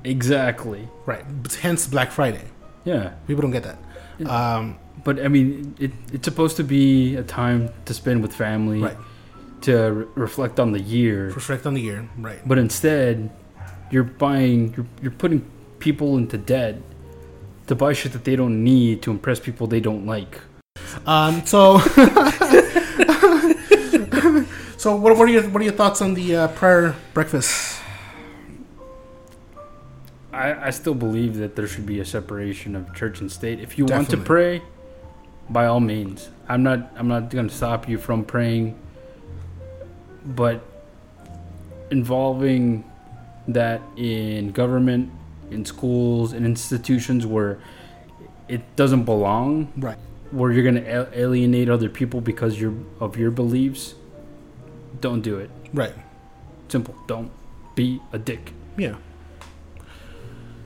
Exactly. 0.05 0.89
right 1.07 1.25
hence 1.62 1.87
black 1.87 2.11
friday 2.11 2.45
Yeah. 2.85 3.15
people 3.27 3.43
don't 3.43 3.53
get 3.53 3.62
that 3.62 3.79
um 4.27 4.77
But 5.05 5.19
I 5.21 5.29
mean, 5.29 5.75
it, 5.79 5.91
it's 6.15 6.25
supposed 6.25 6.57
to 6.57 6.65
be 6.65 7.17
a 7.17 7.23
time 7.23 7.69
to 7.87 7.93
spend 7.95 8.23
with 8.23 8.33
family, 8.33 8.81
Right. 8.81 8.97
to 9.62 9.73
re- 9.93 10.07
reflect 10.15 10.59
on 10.61 10.73
the 10.73 10.81
year. 10.81 11.31
reflect 11.35 11.67
on 11.67 11.75
the 11.75 11.81
year 11.83 12.09
right 12.19 12.41
But 12.47 12.59
instead, 12.59 13.29
you're 13.91 14.05
buying, 14.27 14.73
you're, 14.77 14.87
you're 15.03 15.12
putting 15.25 15.41
people 15.79 16.17
into 16.17 16.39
debt 16.39 16.75
to 17.67 17.75
buy 17.75 17.93
shit 17.93 18.12
that 18.12 18.25
they 18.25 18.37
don't 18.37 18.62
need 18.65 19.03
to 19.03 19.11
impress 19.11 19.39
people 19.41 19.67
they 19.67 19.81
don't 19.81 20.07
like. 20.07 20.41
um 21.07 21.43
so 21.45 21.79
so 24.77 24.97
what, 24.97 25.17
what 25.17 25.29
are 25.29 25.33
your 25.33 25.43
what 25.53 25.61
are 25.62 25.65
your 25.65 25.75
thoughts 25.75 26.01
on 26.03 26.15
the 26.15 26.37
uh, 26.37 26.49
prayer 26.49 26.95
breakfast 27.15 27.81
I, 30.35 30.66
I 30.66 30.70
still 30.70 30.95
believe 30.95 31.37
that 31.37 31.57
there 31.57 31.66
should 31.66 31.87
be 31.87 32.01
a 32.01 32.05
separation 32.05 32.76
of 32.76 32.95
church 32.95 33.20
and 33.20 33.30
state. 33.30 33.61
If 33.61 33.78
you 33.78 33.85
want 33.87 34.11
to 34.11 34.16
pray, 34.16 34.62
by 35.49 35.66
all 35.66 35.80
means. 35.80 36.30
I'm 36.49 36.62
not 36.62 36.91
I'm 36.97 37.09
not 37.09 37.30
going 37.30 37.49
to 37.49 37.55
stop 37.55 37.89
you 37.89 37.99
from 37.99 38.24
praying, 38.24 38.78
but 40.24 40.62
involving 41.91 42.91
that 43.49 43.80
in 43.97 44.53
government, 44.53 45.11
in 45.51 45.64
schools, 45.64 46.32
in 46.32 46.45
institutions 46.45 47.26
where 47.26 47.59
it 48.49 48.76
doesn't 48.76 49.05
belong, 49.05 49.72
right 49.76 49.99
where 50.30 50.51
you're 50.51 50.64
going 50.64 50.82
to 50.82 51.18
alienate 51.18 51.68
other 51.68 51.89
people 51.89 52.20
because 52.20 52.61
you're 52.61 52.74
of 52.99 53.16
your 53.16 53.30
beliefs, 53.30 53.95
don't 55.01 55.20
do 55.20 55.39
it. 55.39 55.51
right 55.72 55.95
Simple. 56.68 56.97
Don't 57.07 57.30
be 57.76 58.01
a 58.12 58.18
dick. 58.18 58.53
Yeah. 58.76 58.97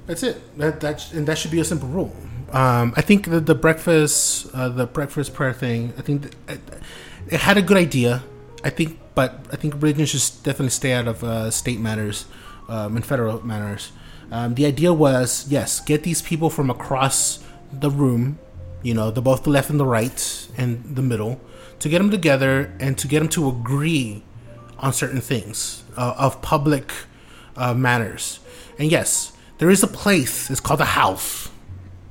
That's 0.09 0.23
it. 0.23 0.41
That 0.59 0.81
that 0.81 1.13
and 1.13 1.29
that 1.29 1.37
should 1.37 1.53
be 1.53 1.61
a 1.61 1.65
simple 1.65 1.89
rule. 1.89 2.11
Um, 2.51 2.95
I 2.97 3.03
think 3.03 3.29
the, 3.29 3.41
the 3.41 3.55
breakfast 3.55 4.49
uh, 4.55 4.71
the 4.71 4.87
breakfast 4.87 5.35
prayer 5.35 5.53
thing. 5.53 5.93
I 5.99 6.01
think 6.01 6.23
th- 6.23 6.35
it, 6.49 6.61
it 7.29 7.41
had 7.41 7.59
a 7.59 7.63
good 7.63 7.77
idea. 7.77 8.25
I 8.65 8.71
think, 8.71 8.99
but 9.15 9.47
I 9.53 9.57
think 9.57 9.75
religion 9.75 10.07
should 10.07 10.43
definitely 10.43 10.71
stay 10.71 10.93
out 10.93 11.07
of 11.07 11.23
uh, 11.23 11.51
state 11.51 11.79
matters 11.79 12.25
um, 12.69 12.97
and 12.97 13.05
federal 13.07 13.45
matters. 13.47 13.93
Um, 14.33 14.55
the 14.55 14.65
idea 14.67 14.93
was 14.93 15.47
yes, 15.49 15.79
get 15.81 16.03
these 16.03 16.23
people 16.23 16.51
from 16.51 16.71
across 16.71 17.45
the 17.71 17.91
room, 17.91 18.39
you 18.83 18.95
know, 18.95 19.11
the 19.11 19.21
both 19.21 19.45
the 19.45 19.51
left 19.51 19.69
and 19.69 19.79
the 19.79 19.87
right 19.87 20.49
and 20.57 20.97
the 20.97 21.03
middle, 21.03 21.39
to 21.81 21.89
get 21.89 21.99
them 21.99 22.11
together 22.11 22.73
and 22.81 22.97
to 22.97 23.07
get 23.07 23.21
them 23.21 23.29
to 23.29 23.49
agree 23.49 24.25
on 24.79 24.93
certain 24.93 25.21
things 25.21 25.85
uh, 25.99 26.15
of 26.19 26.41
public 26.41 26.93
uh, 27.57 27.75
matters. 27.75 28.41
And 28.79 28.91
yes, 28.91 29.33
there 29.59 29.71
is 29.71 29.83
a 29.83 29.89
place. 29.89 30.51
It's 30.51 30.61
called 30.61 30.81
the 30.81 30.85
house. 30.85 31.51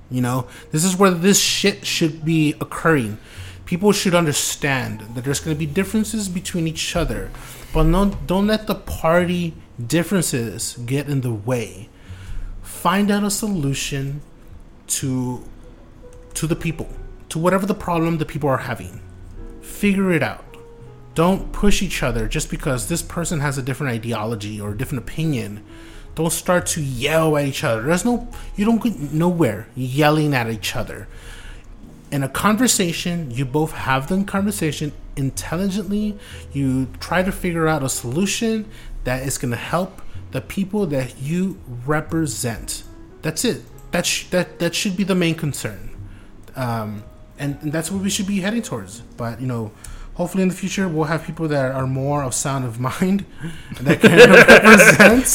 You 0.10 0.22
know, 0.22 0.48
this 0.72 0.86
is 0.86 0.96
where 0.96 1.12
this 1.12 1.40
shit 1.40 1.86
should 1.86 2.24
be 2.24 2.56
occurring. 2.62 3.18
People 3.66 3.92
should 3.92 4.16
understand 4.16 5.02
that 5.16 5.26
there's 5.26 5.42
going 5.42 5.56
to 5.56 5.60
be 5.60 5.66
differences 5.66 6.30
between 6.30 6.68
each 6.68 6.96
other, 6.96 7.30
but 7.74 7.84
no, 7.84 8.18
don't 8.26 8.48
let 8.48 8.68
the 8.68 8.76
party 8.76 9.54
differences 9.86 10.78
get 10.86 11.10
in 11.10 11.20
the 11.22 11.34
way. 11.34 11.90
Find 12.62 13.12
out 13.12 13.26
a 13.26 13.30
solution 13.30 14.22
to 14.88 15.44
to 16.36 16.48
the 16.48 16.56
people, 16.56 16.88
to 17.30 17.40
whatever 17.40 17.66
the 17.66 17.74
problem 17.74 18.20
the 18.20 18.26
people 18.26 18.48
are 18.48 18.60
having. 18.60 19.02
Figure 19.62 20.12
it 20.12 20.24
out. 20.24 20.46
Don't 21.16 21.52
push 21.52 21.82
each 21.82 22.04
other 22.04 22.28
just 22.28 22.50
because 22.50 22.88
this 22.88 23.02
person 23.02 23.40
has 23.40 23.58
a 23.58 23.64
different 23.64 23.92
ideology 23.92 24.62
or 24.62 24.72
a 24.72 24.78
different 24.78 25.04
opinion. 25.04 25.64
Don't 26.18 26.34
start 26.34 26.66
to 26.74 26.82
yell 26.82 27.38
at 27.38 27.46
each 27.46 27.64
other. 27.64 27.84
There's 27.84 28.04
no, 28.04 28.28
you 28.56 28.66
don't 28.66 28.82
get 28.82 29.14
nowhere 29.14 29.68
yelling 29.76 30.34
at 30.34 30.50
each 30.50 30.76
other. 30.76 31.08
In 32.10 32.24
a 32.24 32.28
conversation, 32.28 33.30
you 33.30 33.46
both 33.46 33.72
have 33.74 34.08
the 34.08 34.24
conversation 34.24 34.94
intelligently. 35.16 36.18
You 36.52 36.88
try 37.00 37.22
to 37.22 37.32
figure 37.32 37.68
out 37.68 37.84
a 37.84 37.90
solution 37.90 38.66
that 39.04 39.28
is 39.28 39.38
going 39.38 39.52
to 39.52 39.58
help 39.58 40.02
the 40.32 40.42
people 40.42 40.88
that 40.88 41.22
you 41.22 41.60
represent. 41.86 42.82
That's 43.22 43.46
it. 43.46 43.62
That 43.92 44.08
sh- 44.08 44.26
that 44.32 44.58
that 44.58 44.74
should 44.74 44.98
be 44.98 45.04
the 45.04 45.14
main 45.14 45.36
concern, 45.36 45.92
um, 46.56 47.04
and, 47.38 47.60
and 47.62 47.72
that's 47.72 47.92
what 47.92 48.02
we 48.02 48.10
should 48.10 48.28
be 48.28 48.40
heading 48.42 48.64
towards. 48.64 49.02
But 49.02 49.40
you 49.40 49.46
know, 49.46 49.72
hopefully 50.18 50.42
in 50.44 50.50
the 50.50 50.56
future 50.56 50.88
we'll 50.88 51.06
have 51.14 51.24
people 51.24 51.48
that 51.48 51.72
are 51.72 51.88
more 51.88 52.24
of 52.24 52.34
sound 52.34 52.66
of 52.66 52.80
mind 52.80 53.26
that 53.82 54.02
can 54.02 54.12
represent. 54.42 55.26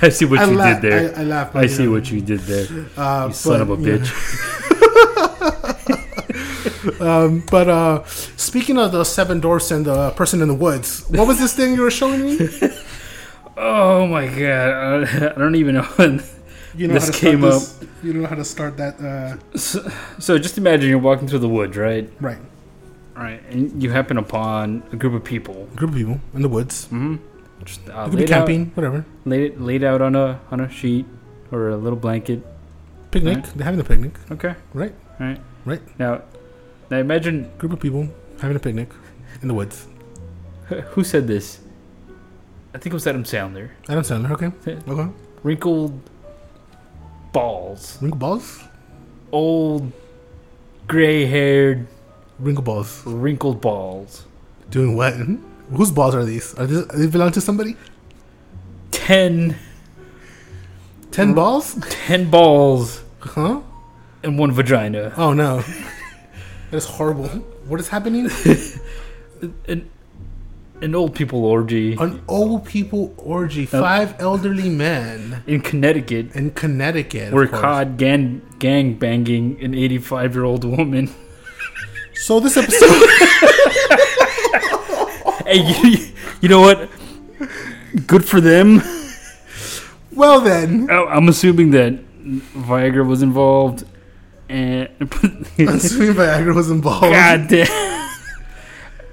I 0.02 0.08
see 0.08 0.24
what 0.24 0.38
I 0.40 0.44
you 0.46 0.56
laugh- 0.56 0.80
did 0.80 0.90
there. 0.90 1.16
I, 1.16 1.20
I 1.20 1.24
laugh. 1.24 1.54
I, 1.56 1.66
see 1.66 1.86
what 1.88 2.10
you 2.10 2.20
did 2.22 2.40
there. 2.40 2.66
uh, 2.96 3.26
You 3.28 3.34
son 3.34 3.60
of 3.60 3.68
a 3.70 3.76
bitch. 3.76 4.08
um, 7.00 7.42
but 7.50 7.68
uh, 7.68 8.04
speaking 8.36 8.78
of 8.78 8.92
the 8.92 9.04
seven 9.04 9.40
dwarfs 9.40 9.70
and 9.70 9.84
the 9.84 10.10
person 10.12 10.40
in 10.40 10.48
the 10.48 10.54
woods, 10.54 11.04
what 11.10 11.26
was 11.26 11.38
this 11.38 11.52
thing 11.54 11.74
you 11.74 11.82
were 11.82 11.90
showing 11.90 12.22
me? 12.24 12.38
Oh 13.56 14.06
my 14.06 14.26
god. 14.26 15.04
I, 15.08 15.28
don't 15.38 15.54
even 15.56 15.74
know. 15.74 15.82
when- 15.96 16.22
You 16.74 16.86
know 16.88 16.94
This 16.94 17.06
how 17.06 17.10
to 17.10 17.16
start 17.18 17.32
came 17.32 17.40
this- 17.42 17.84
You 18.02 18.12
know 18.14 18.26
how 18.26 18.36
to 18.36 18.44
start 18.44 18.76
that, 18.78 18.94
uh, 19.00 19.36
so, 19.58 19.82
so 20.18 20.38
just 20.38 20.56
imagine 20.56 20.88
you're 20.88 20.98
walking 21.10 21.26
through 21.28 21.40
the 21.40 21.48
woods, 21.48 21.76
right? 21.76 22.08
right? 22.20 22.38
Right. 23.16 23.42
And 23.50 23.82
you 23.82 23.90
happen 23.90 24.16
upon 24.18 24.82
a 24.92 24.96
group 24.96 25.14
of 25.14 25.24
people. 25.24 25.66
Group 25.76 25.90
of 25.90 25.96
people 25.96 26.20
in 26.34 26.42
the 26.42 26.48
woods. 26.48 26.86
Mm-hmm. 26.86 27.16
Just 27.64 27.88
uh, 27.90 28.04
You 28.04 28.10
could 28.10 28.10
be 28.12 28.16
laid, 28.18 28.32
out, 28.32 28.38
camping, 28.46 28.66
whatever. 28.74 29.04
laid, 29.26 29.60
laid 29.60 29.84
out 29.84 30.00
on 30.00 30.16
a 30.16 30.40
on 30.50 30.60
a 30.60 30.68
sheet 30.70 31.04
or 31.52 31.68
a 31.70 31.76
little 31.76 31.98
blanket. 31.98 32.40
Picnic. 33.10 33.36
Right. 33.36 33.52
They're 33.56 33.64
having 33.64 33.80
a 33.80 33.84
picnic. 33.84 34.12
Okay. 34.30 34.54
Right. 34.72 34.94
Right. 35.18 35.38
Right. 35.66 35.82
Now, 35.98 36.22
now 36.90 36.98
imagine 36.98 37.50
Group 37.58 37.72
of 37.72 37.80
people 37.80 38.08
having 38.40 38.56
a 38.56 38.60
picnic 38.60 38.88
in 39.42 39.48
the 39.48 39.54
woods. 39.54 39.86
who 40.94 41.04
said 41.04 41.26
this. 41.26 41.60
I 42.72 42.78
think 42.78 42.92
it 42.92 42.94
was 42.94 43.06
Adam 43.06 43.24
Sandler. 43.24 43.70
Adam 43.88 44.04
Sandler. 44.04 44.30
Okay. 44.30 44.52
Okay. 44.88 45.08
Wrinkled 45.42 45.98
balls, 47.32 47.98
Wrinkled 48.00 48.18
balls. 48.20 48.62
old, 49.32 49.92
gray-haired, 50.86 51.86
Wrinkle 52.40 52.62
balls. 52.64 53.02
wrinkled 53.06 53.60
balls. 53.60 54.24
Doing 54.70 54.96
what? 54.96 55.14
Hmm? 55.14 55.36
Whose 55.74 55.90
balls 55.90 56.14
are 56.14 56.24
these? 56.24 56.54
Are 56.54 56.66
these? 56.66 56.86
They 56.88 57.06
belong 57.06 57.32
to 57.32 57.40
somebody? 57.40 57.76
Ten. 58.90 59.56
Ten 61.10 61.28
Ten 61.28 61.34
balls? 61.34 61.76
ten 61.90 62.30
balls 62.30 63.02
Huh? 63.20 63.60
and 64.22 64.38
one 64.38 64.52
vagina. 64.52 65.12
Oh 65.16 65.32
no. 65.32 65.62
That 66.70 66.76
is 66.76 66.86
horrible. 66.86 67.26
What 67.66 67.80
is 67.80 67.88
happening? 67.88 68.30
An, 69.68 69.90
an 70.82 70.94
old 70.94 71.14
people 71.14 71.44
orgy 71.46 71.94
An 71.96 72.22
old 72.28 72.64
people 72.66 73.14
orgy. 73.16 73.64
Five 73.66 74.14
elderly 74.20 74.68
men 74.68 75.42
in 75.46 75.60
Connecticut 75.62 76.34
in 76.34 76.50
Connecticut. 76.52 77.32
were 77.32 77.46
caught 77.46 77.96
gang, 77.96 78.42
gang 78.58 78.94
banging 78.94 79.58
an 79.62 79.74
85 79.74 80.34
year 80.34 80.44
old 80.44 80.64
woman. 80.64 81.10
So 82.20 82.40
this 82.40 82.56
episode. 82.56 82.88
Hey, 85.46 85.62
you, 85.82 86.06
you 86.42 86.48
know 86.48 86.60
what? 86.60 86.88
Good 88.06 88.24
for 88.24 88.40
them. 88.40 88.80
well 90.12 90.40
then, 90.40 90.88
I- 90.88 91.06
I'm 91.06 91.28
assuming 91.28 91.72
that 91.72 91.94
Viagra 92.54 93.04
was 93.04 93.20
involved. 93.22 93.84
And 94.48 94.88
assuming 95.58 96.14
Viagra 96.14 96.54
was 96.54 96.70
involved. 96.70 97.02
God 97.02 97.48
damn. 97.48 97.66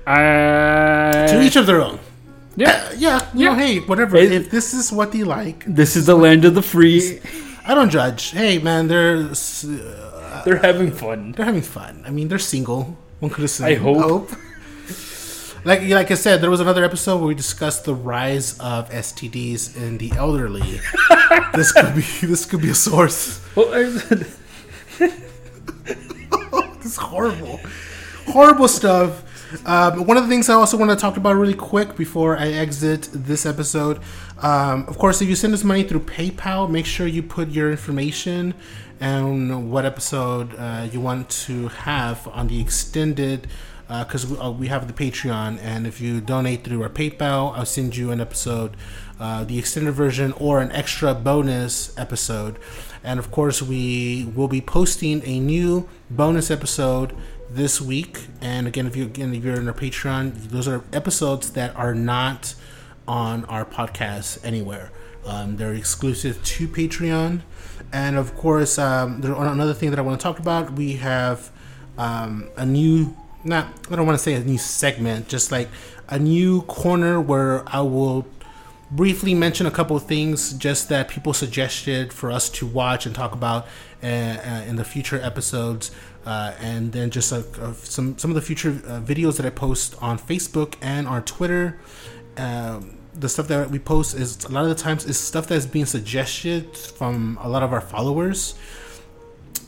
I, 0.05 1.25
To 1.29 1.41
each 1.41 1.55
of 1.55 1.65
their 1.65 1.81
own. 1.81 1.99
yeah, 2.55 2.91
Yeah, 2.95 3.27
you 3.33 3.45
Yeah. 3.45 3.49
know, 3.49 3.55
hey, 3.55 3.79
whatever. 3.79 4.17
If 4.17 4.51
this 4.51 4.75
is 4.75 4.91
what 4.91 5.11
they 5.13 5.23
like, 5.23 5.63
this 5.65 5.95
is 5.95 6.05
the 6.05 6.15
land 6.15 6.45
of 6.45 6.53
the 6.53 6.61
free. 6.61 7.19
I 7.65 7.73
don't 7.73 7.89
judge. 7.89 8.29
Hey, 8.31 8.59
man, 8.59 8.87
they're 8.87 9.29
s- 9.31 9.65
uh, 9.65 10.06
They're 10.45 10.57
having 10.57 10.91
fun. 10.91 11.31
they're 11.33 11.45
having 11.45 11.61
fun. 11.61 12.03
I 12.05 12.09
mean, 12.11 12.27
they're 12.27 12.39
single. 12.39 12.97
One 13.19 13.31
could 13.31 13.43
assume. 13.45 13.67
I 13.67 13.75
hope. 13.75 14.31
Like, 15.65 15.81
like 15.89 16.11
I 16.11 16.13
said, 16.13 16.39
there 16.41 16.49
was 16.51 16.59
another 16.61 16.85
episode 16.85 17.17
where 17.17 17.27
we 17.27 17.35
discussed 17.35 17.83
the 17.83 17.93
rise 17.93 18.57
of 18.59 18.89
STDs 18.89 19.75
in 19.75 19.97
the 19.97 20.11
elderly. 20.13 20.61
this 21.55 21.71
could 21.73 21.93
be 21.95 22.05
this 22.27 22.45
could 22.45 22.61
be 22.61 22.69
a 22.69 22.75
source. 22.75 23.41
Well, 23.55 23.73
I- 23.73 24.25
This 26.79 26.93
is 26.93 26.97
horrible, 26.97 27.59
horrible 28.27 28.67
stuff. 28.69 29.23
Um, 29.65 30.05
one 30.05 30.15
of 30.17 30.23
the 30.23 30.29
things 30.29 30.49
I 30.49 30.53
also 30.53 30.77
want 30.77 30.91
to 30.91 30.95
talk 30.97 31.17
about 31.17 31.33
really 31.35 31.53
quick 31.53 31.95
before 31.97 32.37
I 32.37 32.47
exit 32.49 33.09
this 33.13 33.45
episode, 33.45 33.99
um, 34.39 34.85
of 34.87 34.97
course, 34.97 35.21
if 35.21 35.27
you 35.27 35.35
send 35.35 35.53
us 35.53 35.63
money 35.63 35.83
through 35.83 36.01
PayPal, 36.01 36.69
make 36.69 36.85
sure 36.85 37.07
you 37.07 37.23
put 37.23 37.49
your 37.49 37.71
information 37.71 38.53
and 38.99 39.71
what 39.71 39.85
episode 39.85 40.55
uh, 40.55 40.87
you 40.91 40.99
want 40.99 41.29
to 41.29 41.67
have 41.69 42.27
on 42.27 42.47
the 42.47 42.59
extended. 42.59 43.47
Because 43.87 44.27
we, 44.27 44.37
uh, 44.37 44.51
we 44.51 44.67
have 44.67 44.85
the 44.87 44.93
Patreon, 44.93 45.59
and 45.61 45.87
if 45.87 46.01
you 46.01 46.19
donate 46.19 46.65
through 46.65 46.83
our 46.83 46.89
PayPal, 46.89 47.57
I'll 47.57 47.65
send 47.65 47.95
you 47.95 48.11
an 48.11 48.19
episode, 48.19 48.75
uh, 49.17 49.45
the 49.45 49.57
extended 49.57 49.93
version, 49.93 50.33
or 50.33 50.59
an 50.59 50.73
extra 50.73 51.13
bonus 51.13 51.97
episode. 51.97 52.59
And 53.01 53.17
of 53.17 53.31
course, 53.31 53.61
we 53.61 54.29
will 54.35 54.49
be 54.49 54.59
posting 54.59 55.25
a 55.25 55.39
new 55.39 55.87
bonus 56.09 56.51
episode 56.51 57.15
this 57.49 57.79
week. 57.79 58.27
And 58.41 58.67
again, 58.67 58.87
if 58.87 58.97
you 58.97 59.05
again 59.05 59.33
if 59.33 59.43
you're 59.43 59.55
in 59.55 59.67
our 59.69 59.73
Patreon, 59.73 60.49
those 60.49 60.67
are 60.67 60.83
episodes 60.91 61.51
that 61.51 61.73
are 61.77 61.95
not 61.95 62.55
on 63.07 63.45
our 63.45 63.63
podcast 63.63 64.43
anywhere. 64.43 64.91
Um, 65.27 65.57
they're 65.57 65.73
exclusive 65.73 66.41
to 66.43 66.67
Patreon. 66.67 67.41
And 67.91 68.17
of 68.17 68.35
course, 68.35 68.79
um, 68.79 69.21
there, 69.21 69.33
another 69.33 69.73
thing 69.73 69.91
that 69.91 69.99
I 69.99 70.01
want 70.01 70.19
to 70.19 70.23
talk 70.23 70.39
about, 70.39 70.73
we 70.73 70.93
have 70.93 71.51
um, 71.97 72.49
a 72.55 72.65
new 72.65 73.15
not 73.43 73.67
I 73.89 73.95
don't 73.95 74.05
want 74.05 74.17
to 74.17 74.23
say 74.23 74.33
a 74.33 74.43
new 74.43 74.57
segment, 74.57 75.27
just 75.27 75.51
like 75.51 75.69
a 76.09 76.19
new 76.19 76.63
corner 76.63 77.21
where 77.21 77.63
I 77.67 77.81
will 77.81 78.27
briefly 78.89 79.33
mention 79.33 79.65
a 79.65 79.71
couple 79.71 79.95
of 79.95 80.03
things 80.03 80.53
just 80.53 80.89
that 80.89 81.09
people 81.09 81.33
suggested 81.33 82.13
for 82.13 82.31
us 82.31 82.49
to 82.49 82.65
watch 82.65 83.05
and 83.05 83.13
talk 83.13 83.33
about 83.33 83.67
uh, 84.01 84.07
uh, 84.07 84.63
in 84.65 84.77
the 84.77 84.85
future 84.85 85.19
episodes 85.21 85.91
uh, 86.25 86.53
and 86.61 86.93
then 86.93 87.09
just 87.09 87.33
uh, 87.33 87.41
uh, 87.61 87.73
some 87.73 88.17
some 88.17 88.31
of 88.31 88.35
the 88.35 88.41
future 88.41 88.69
uh, 88.87 89.01
videos 89.01 89.37
that 89.37 89.45
I 89.45 89.49
post 89.49 89.95
on 90.01 90.17
Facebook 90.17 90.75
and 90.81 91.07
on 91.07 91.23
Twitter 91.23 91.79
um, 92.37 92.96
the 93.19 93.29
stuff 93.29 93.47
that 93.47 93.69
we 93.69 93.79
post 93.79 94.15
is 94.15 94.43
a 94.45 94.51
lot 94.51 94.63
of 94.63 94.69
the 94.69 94.75
times 94.75 95.05
is 95.05 95.19
stuff 95.19 95.47
that's 95.47 95.65
being 95.65 95.85
suggested 95.85 96.75
from 96.75 97.37
a 97.41 97.49
lot 97.49 97.63
of 97.63 97.73
our 97.73 97.81
followers 97.81 98.55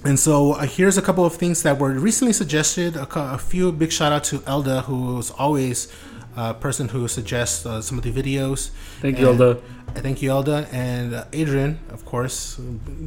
and 0.04 0.18
so 0.18 0.54
uh, 0.54 0.66
here's 0.66 0.98
a 0.98 1.02
couple 1.02 1.26
of 1.26 1.36
things 1.36 1.64
that 1.64 1.78
were 1.78 1.92
recently 1.92 2.32
suggested. 2.32 2.96
A, 2.96 3.34
a 3.34 3.38
few 3.38 3.72
big 3.72 3.92
shout 3.92 4.14
out 4.14 4.24
to 4.26 4.42
Elda, 4.48 4.82
who 4.84 5.20
is 5.20 5.30
always 5.32 5.94
a 6.38 6.54
person 6.54 6.88
who 6.88 7.08
suggests 7.10 7.66
uh, 7.66 7.82
some 7.82 7.98
of 7.98 8.06
the 8.06 8.12
videos. 8.12 8.70
Thank 9.02 9.20
you, 9.20 9.28
Elda. 9.28 9.62
I 9.90 10.00
thank 10.00 10.22
you, 10.22 10.30
Elda, 10.30 10.68
and 10.72 11.16
uh, 11.16 11.26
Adrian, 11.34 11.80
of 11.90 12.06
course, 12.06 12.60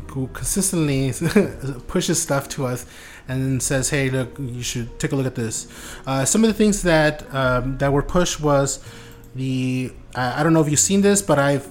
who 0.08 0.26
consistently 0.34 1.12
pushes 1.86 2.20
stuff 2.20 2.48
to 2.50 2.66
us 2.66 2.84
and 3.28 3.62
says, 3.62 3.88
"Hey, 3.88 4.10
look, 4.10 4.36
you 4.38 4.62
should 4.62 4.98
take 4.98 5.12
a 5.12 5.16
look 5.16 5.26
at 5.26 5.36
this." 5.36 5.68
Uh, 6.06 6.26
some 6.26 6.44
of 6.44 6.48
the 6.48 6.54
things 6.54 6.82
that 6.82 7.32
um, 7.34 7.78
that 7.78 7.92
were 7.92 8.02
pushed 8.02 8.40
was 8.40 8.84
the 9.34 9.92
I 10.14 10.40
I 10.40 10.42
don't 10.42 10.52
know 10.52 10.60
if 10.60 10.68
you've 10.68 10.80
seen 10.80 11.02
this, 11.02 11.22
but 11.22 11.38
I've 11.38 11.68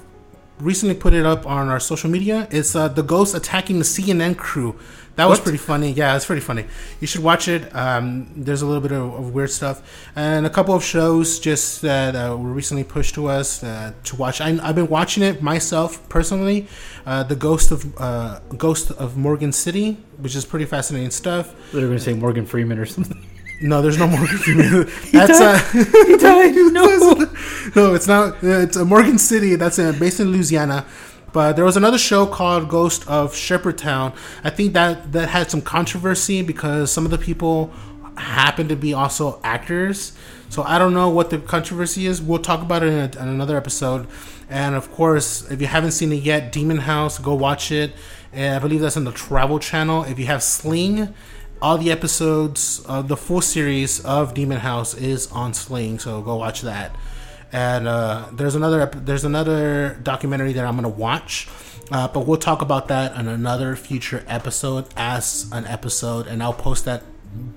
recently 0.59 0.95
put 0.95 1.13
it 1.13 1.25
up 1.25 1.45
on 1.45 1.69
our 1.69 1.79
social 1.79 2.09
media. 2.09 2.47
It's 2.51 2.75
uh, 2.75 2.87
the 2.87 3.03
ghost 3.03 3.35
attacking 3.35 3.79
the 3.79 3.85
CNN 3.85 4.37
crew. 4.37 4.79
That 5.17 5.27
was 5.27 5.39
pretty 5.39 5.57
funny. 5.57 5.91
Yeah, 5.91 6.15
it's 6.15 6.25
pretty 6.25 6.41
funny. 6.41 6.65
You 7.01 7.05
should 7.05 7.21
watch 7.21 7.47
it. 7.47 7.75
Um, 7.75 8.31
there's 8.35 8.61
a 8.61 8.65
little 8.65 8.81
bit 8.81 8.93
of, 8.93 9.13
of 9.13 9.33
weird 9.33 9.51
stuff, 9.51 10.09
and 10.15 10.45
a 10.45 10.49
couple 10.49 10.73
of 10.73 10.83
shows 10.83 11.37
just 11.37 11.81
that 11.81 12.15
uh, 12.15 12.35
were 12.37 12.49
recently 12.49 12.85
pushed 12.85 13.15
to 13.15 13.27
us 13.27 13.61
uh, 13.63 13.93
to 14.05 14.15
watch. 14.15 14.39
I, 14.39 14.57
I've 14.63 14.75
been 14.75 14.87
watching 14.87 15.21
it 15.21 15.41
myself 15.41 16.07
personally. 16.07 16.67
Uh, 17.05 17.23
the 17.23 17.35
Ghost 17.35 17.71
of 17.71 18.01
uh, 18.01 18.39
Ghost 18.57 18.91
of 18.91 19.17
Morgan 19.17 19.51
City, 19.51 19.97
which 20.17 20.35
is 20.35 20.45
pretty 20.45 20.65
fascinating 20.65 21.11
stuff. 21.11 21.53
They're 21.71 21.81
going 21.81 21.97
to 21.97 22.03
say 22.03 22.13
Morgan 22.13 22.45
Freeman 22.45 22.79
or 22.79 22.85
something. 22.85 23.23
No, 23.61 23.81
there's 23.81 23.97
no 23.97 24.07
Morgan 24.07 24.37
Freeman. 24.37 24.89
That's 25.11 25.39
uh, 25.39 25.57
he 26.07 26.17
died. 26.17 26.55
No. 26.71 27.27
no, 27.75 27.93
it's 27.93 28.07
not. 28.07 28.37
It's 28.41 28.75
a 28.75 28.85
Morgan 28.85 29.17
City. 29.17 29.55
That's 29.55 29.77
uh, 29.77 29.91
based 29.93 30.19
in 30.19 30.31
Louisiana. 30.31 30.85
But 31.33 31.55
there 31.55 31.63
was 31.65 31.77
another 31.77 31.97
show 31.97 32.25
called 32.25 32.69
Ghost 32.69 33.07
of 33.07 33.35
Shepherdstown. 33.35 34.13
I 34.43 34.49
think 34.49 34.73
that 34.73 35.11
that 35.11 35.29
had 35.29 35.51
some 35.51 35.61
controversy 35.61 36.41
because 36.41 36.91
some 36.91 37.05
of 37.05 37.11
the 37.11 37.17
people 37.17 37.71
happen 38.17 38.67
to 38.67 38.75
be 38.75 38.93
also 38.93 39.39
actors. 39.43 40.13
So 40.49 40.63
I 40.63 40.77
don't 40.77 40.93
know 40.93 41.09
what 41.09 41.29
the 41.29 41.37
controversy 41.37 42.07
is. 42.07 42.21
We'll 42.21 42.39
talk 42.39 42.61
about 42.61 42.83
it 42.83 42.87
in, 42.87 42.99
a, 42.99 43.23
in 43.23 43.29
another 43.29 43.55
episode. 43.55 44.07
And 44.49 44.75
of 44.75 44.91
course, 44.91 45.49
if 45.49 45.61
you 45.61 45.67
haven't 45.67 45.91
seen 45.91 46.11
it 46.11 46.23
yet, 46.23 46.51
Demon 46.51 46.79
House, 46.79 47.17
go 47.17 47.33
watch 47.33 47.71
it. 47.71 47.93
And 48.33 48.55
I 48.55 48.59
believe 48.59 48.81
that's 48.81 48.97
on 48.97 49.05
the 49.05 49.11
Travel 49.11 49.59
Channel. 49.59 50.03
If 50.05 50.19
you 50.19 50.25
have 50.25 50.43
Sling, 50.43 51.13
all 51.61 51.77
the 51.77 51.91
episodes 51.91 52.79
of 52.85 53.07
the 53.07 53.17
full 53.17 53.41
series 53.41 54.03
of 54.03 54.33
Demon 54.33 54.59
House 54.59 54.93
is 54.93 55.31
on 55.31 55.53
Sling. 55.53 55.99
So 55.99 56.21
go 56.21 56.35
watch 56.35 56.61
that 56.61 56.95
and 57.51 57.87
uh, 57.87 58.27
there's 58.31 58.55
another 58.55 58.85
there's 58.85 59.25
another 59.25 59.99
documentary 60.03 60.53
that 60.53 60.65
I'm 60.65 60.75
gonna 60.75 60.89
watch, 60.89 61.47
uh, 61.91 62.07
but 62.07 62.25
we'll 62.25 62.37
talk 62.37 62.61
about 62.61 62.87
that 62.87 63.13
on 63.13 63.27
another 63.27 63.75
future 63.75 64.23
episode 64.27 64.85
as 64.95 65.49
an 65.51 65.65
episode, 65.65 66.27
and 66.27 66.41
I'll 66.41 66.53
post 66.53 66.85
that 66.85 67.03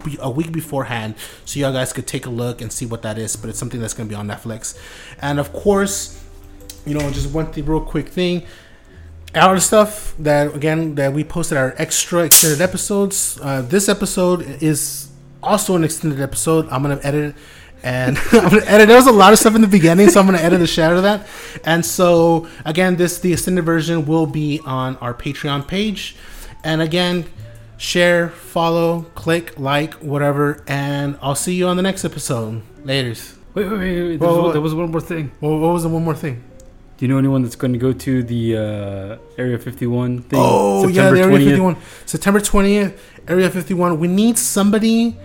be- 0.04 0.18
a 0.20 0.30
week 0.30 0.52
beforehand 0.52 1.14
so 1.44 1.60
y'all 1.60 1.72
guys 1.72 1.92
could 1.92 2.06
take 2.06 2.26
a 2.26 2.30
look 2.30 2.60
and 2.60 2.72
see 2.72 2.86
what 2.86 3.02
that 3.02 3.18
is. 3.18 3.36
But 3.36 3.50
it's 3.50 3.58
something 3.58 3.80
that's 3.80 3.94
gonna 3.94 4.08
be 4.08 4.14
on 4.14 4.26
Netflix, 4.26 4.76
and 5.20 5.38
of 5.38 5.52
course, 5.52 6.20
you 6.84 6.94
know, 6.94 7.08
just 7.10 7.32
one 7.32 7.52
thing, 7.52 7.64
real 7.64 7.80
quick 7.80 8.08
thing. 8.08 8.42
Our 9.34 9.58
stuff 9.58 10.14
that 10.20 10.54
again 10.54 10.94
that 10.94 11.12
we 11.12 11.24
posted 11.24 11.58
our 11.58 11.74
extra 11.78 12.24
extended 12.24 12.60
episodes. 12.60 13.38
Uh, 13.42 13.62
this 13.62 13.88
episode 13.88 14.62
is 14.62 15.08
also 15.42 15.74
an 15.74 15.84
extended 15.84 16.20
episode. 16.20 16.68
I'm 16.68 16.82
gonna 16.82 17.00
edit 17.02 17.30
it 17.30 17.42
and 17.82 18.16
I'm 18.32 18.50
gonna 18.50 18.64
edit. 18.66 18.88
There 18.88 18.96
was 18.96 19.06
a 19.06 19.12
lot 19.12 19.32
of 19.32 19.38
stuff 19.38 19.54
in 19.54 19.60
the 19.60 19.68
beginning, 19.68 20.08
so 20.08 20.20
I'm 20.20 20.26
gonna 20.26 20.38
edit 20.38 20.60
the 20.60 20.66
shit 20.66 20.84
out 20.84 20.96
of 20.96 21.02
that. 21.02 21.26
And 21.64 21.84
so 21.84 22.48
again, 22.64 22.96
this 22.96 23.18
the 23.18 23.32
extended 23.32 23.62
version 23.62 24.06
will 24.06 24.26
be 24.26 24.60
on 24.64 24.96
our 24.96 25.12
Patreon 25.12 25.66
page. 25.66 26.16
And 26.62 26.80
again, 26.80 27.26
share, 27.76 28.30
follow, 28.30 29.02
click, 29.14 29.58
like, 29.58 29.94
whatever, 29.94 30.62
and 30.66 31.18
I'll 31.20 31.34
see 31.34 31.54
you 31.54 31.66
on 31.66 31.76
the 31.76 31.82
next 31.82 32.04
episode. 32.04 32.62
Laters. 32.84 33.34
Wait, 33.54 33.70
wait, 33.70 33.78
wait. 33.78 34.02
wait. 34.02 34.16
There, 34.20 34.28
was, 34.28 34.52
there 34.52 34.62
was 34.62 34.74
one 34.74 34.90
more 34.90 35.00
thing. 35.00 35.30
Well, 35.40 35.58
what 35.58 35.72
was 35.74 35.82
the 35.82 35.88
one 35.90 36.04
more 36.04 36.14
thing? 36.14 36.42
Do 36.96 37.04
you 37.04 37.08
know 37.12 37.18
anyone 37.18 37.42
that's 37.42 37.56
going 37.56 37.72
to 37.72 37.78
go 37.78 37.92
to 37.92 38.22
the 38.22 38.56
uh, 38.56 39.18
Area 39.36 39.58
51 39.58 40.22
thing? 40.22 40.38
Oh 40.40 40.86
yeah, 40.86 41.10
the 41.10 41.20
Area 41.20 41.38
20th? 41.38 41.44
51, 41.44 41.76
September 42.06 42.40
20th, 42.40 42.98
Area 43.26 43.50
51. 43.50 43.98
We 43.98 44.06
need 44.08 44.38
somebody 44.38 45.16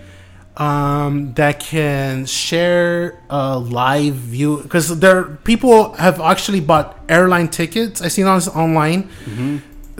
um, 0.56 1.32
that 1.34 1.60
can 1.60 2.26
share 2.26 3.22
a 3.30 3.58
live 3.58 4.14
view 4.14 4.58
because 4.62 4.98
there 4.98 5.24
people 5.24 5.92
have 5.94 6.20
actually 6.20 6.60
bought 6.60 6.98
airline 7.08 7.48
tickets. 7.48 8.02
I 8.02 8.08
seen 8.08 8.26
on 8.26 8.40
online 8.48 9.08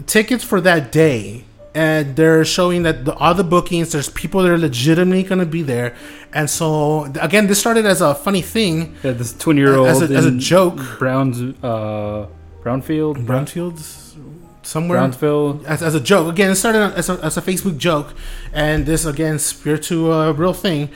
tickets 0.07 0.43
for 0.43 0.59
that 0.61 0.91
day. 0.91 1.45
And 1.73 2.17
they're 2.17 2.43
showing 2.43 2.83
that 2.83 3.05
the 3.05 3.15
other 3.15 3.43
bookings, 3.43 3.93
there's 3.93 4.09
people 4.09 4.43
that 4.43 4.51
are 4.51 4.57
legitimately 4.57 5.23
going 5.23 5.39
to 5.39 5.45
be 5.45 5.63
there, 5.63 5.95
and 6.33 6.49
so 6.49 7.05
again, 7.21 7.47
this 7.47 7.59
started 7.59 7.85
as 7.85 8.01
a 8.01 8.13
funny 8.13 8.41
thing, 8.41 8.95
Yeah, 9.03 9.11
this 9.11 9.31
20 9.37 9.59
year 9.59 9.75
old 9.75 9.87
as 9.87 10.01
a, 10.01 10.13
as 10.13 10.25
a 10.25 10.31
joke. 10.31 10.79
Browns, 10.99 11.39
uh, 11.63 12.27
Brownfield. 12.61 13.25
Brownfields, 13.25 14.17
somewhere 14.63 14.99
Brownsville 14.99 15.61
as, 15.65 15.81
as 15.81 15.95
a 15.95 15.99
joke. 15.99 16.31
Again, 16.31 16.51
it 16.51 16.55
started 16.55 16.93
as 16.93 17.09
a, 17.09 17.13
as 17.23 17.37
a 17.37 17.41
Facebook 17.41 17.77
joke, 17.77 18.13
and 18.53 18.85
this 18.85 19.05
again 19.05 19.39
spirit 19.39 19.83
to 19.83 20.11
a 20.11 20.33
real 20.33 20.53
thing. 20.53 20.89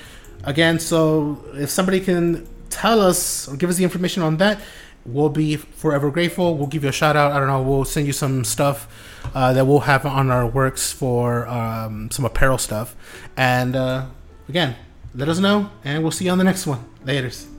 Again, 0.44 0.80
so 0.80 1.44
if 1.54 1.70
somebody 1.70 2.00
can 2.00 2.48
tell 2.70 3.02
us 3.02 3.48
or 3.48 3.56
give 3.56 3.70
us 3.70 3.78
the 3.78 3.84
information 3.84 4.22
on 4.22 4.38
that, 4.38 4.60
we'll 5.06 5.30
be 5.30 5.56
forever 5.56 6.12
grateful. 6.12 6.58
We'll 6.58 6.68
give 6.68 6.84
you 6.84 6.90
a 6.90 6.94
shout 6.94 7.16
out. 7.16 7.32
I 7.32 7.40
don't 7.40 7.48
know. 7.48 7.62
We'll 7.62 7.86
send 7.86 8.08
you 8.08 8.14
some 8.14 8.44
stuff 8.44 8.88
uh, 9.34 9.54
that 9.54 9.66
we'll 9.66 9.82
have 9.82 10.06
on 10.06 10.32
our 10.32 10.48
works 10.48 10.92
for 10.92 11.48
um, 11.48 12.12
some 12.12 12.26
apparel 12.26 12.58
stuff. 12.58 12.96
And 13.38 13.76
uh, 13.76 14.08
again, 14.50 14.76
let 15.14 15.30
us 15.30 15.40
know, 15.40 15.72
and 15.84 16.04
we'll 16.04 16.12
see 16.12 16.26
you 16.26 16.32
on 16.32 16.38
the 16.38 16.44
next 16.44 16.68
one. 16.68 16.84
Laters. 17.06 17.55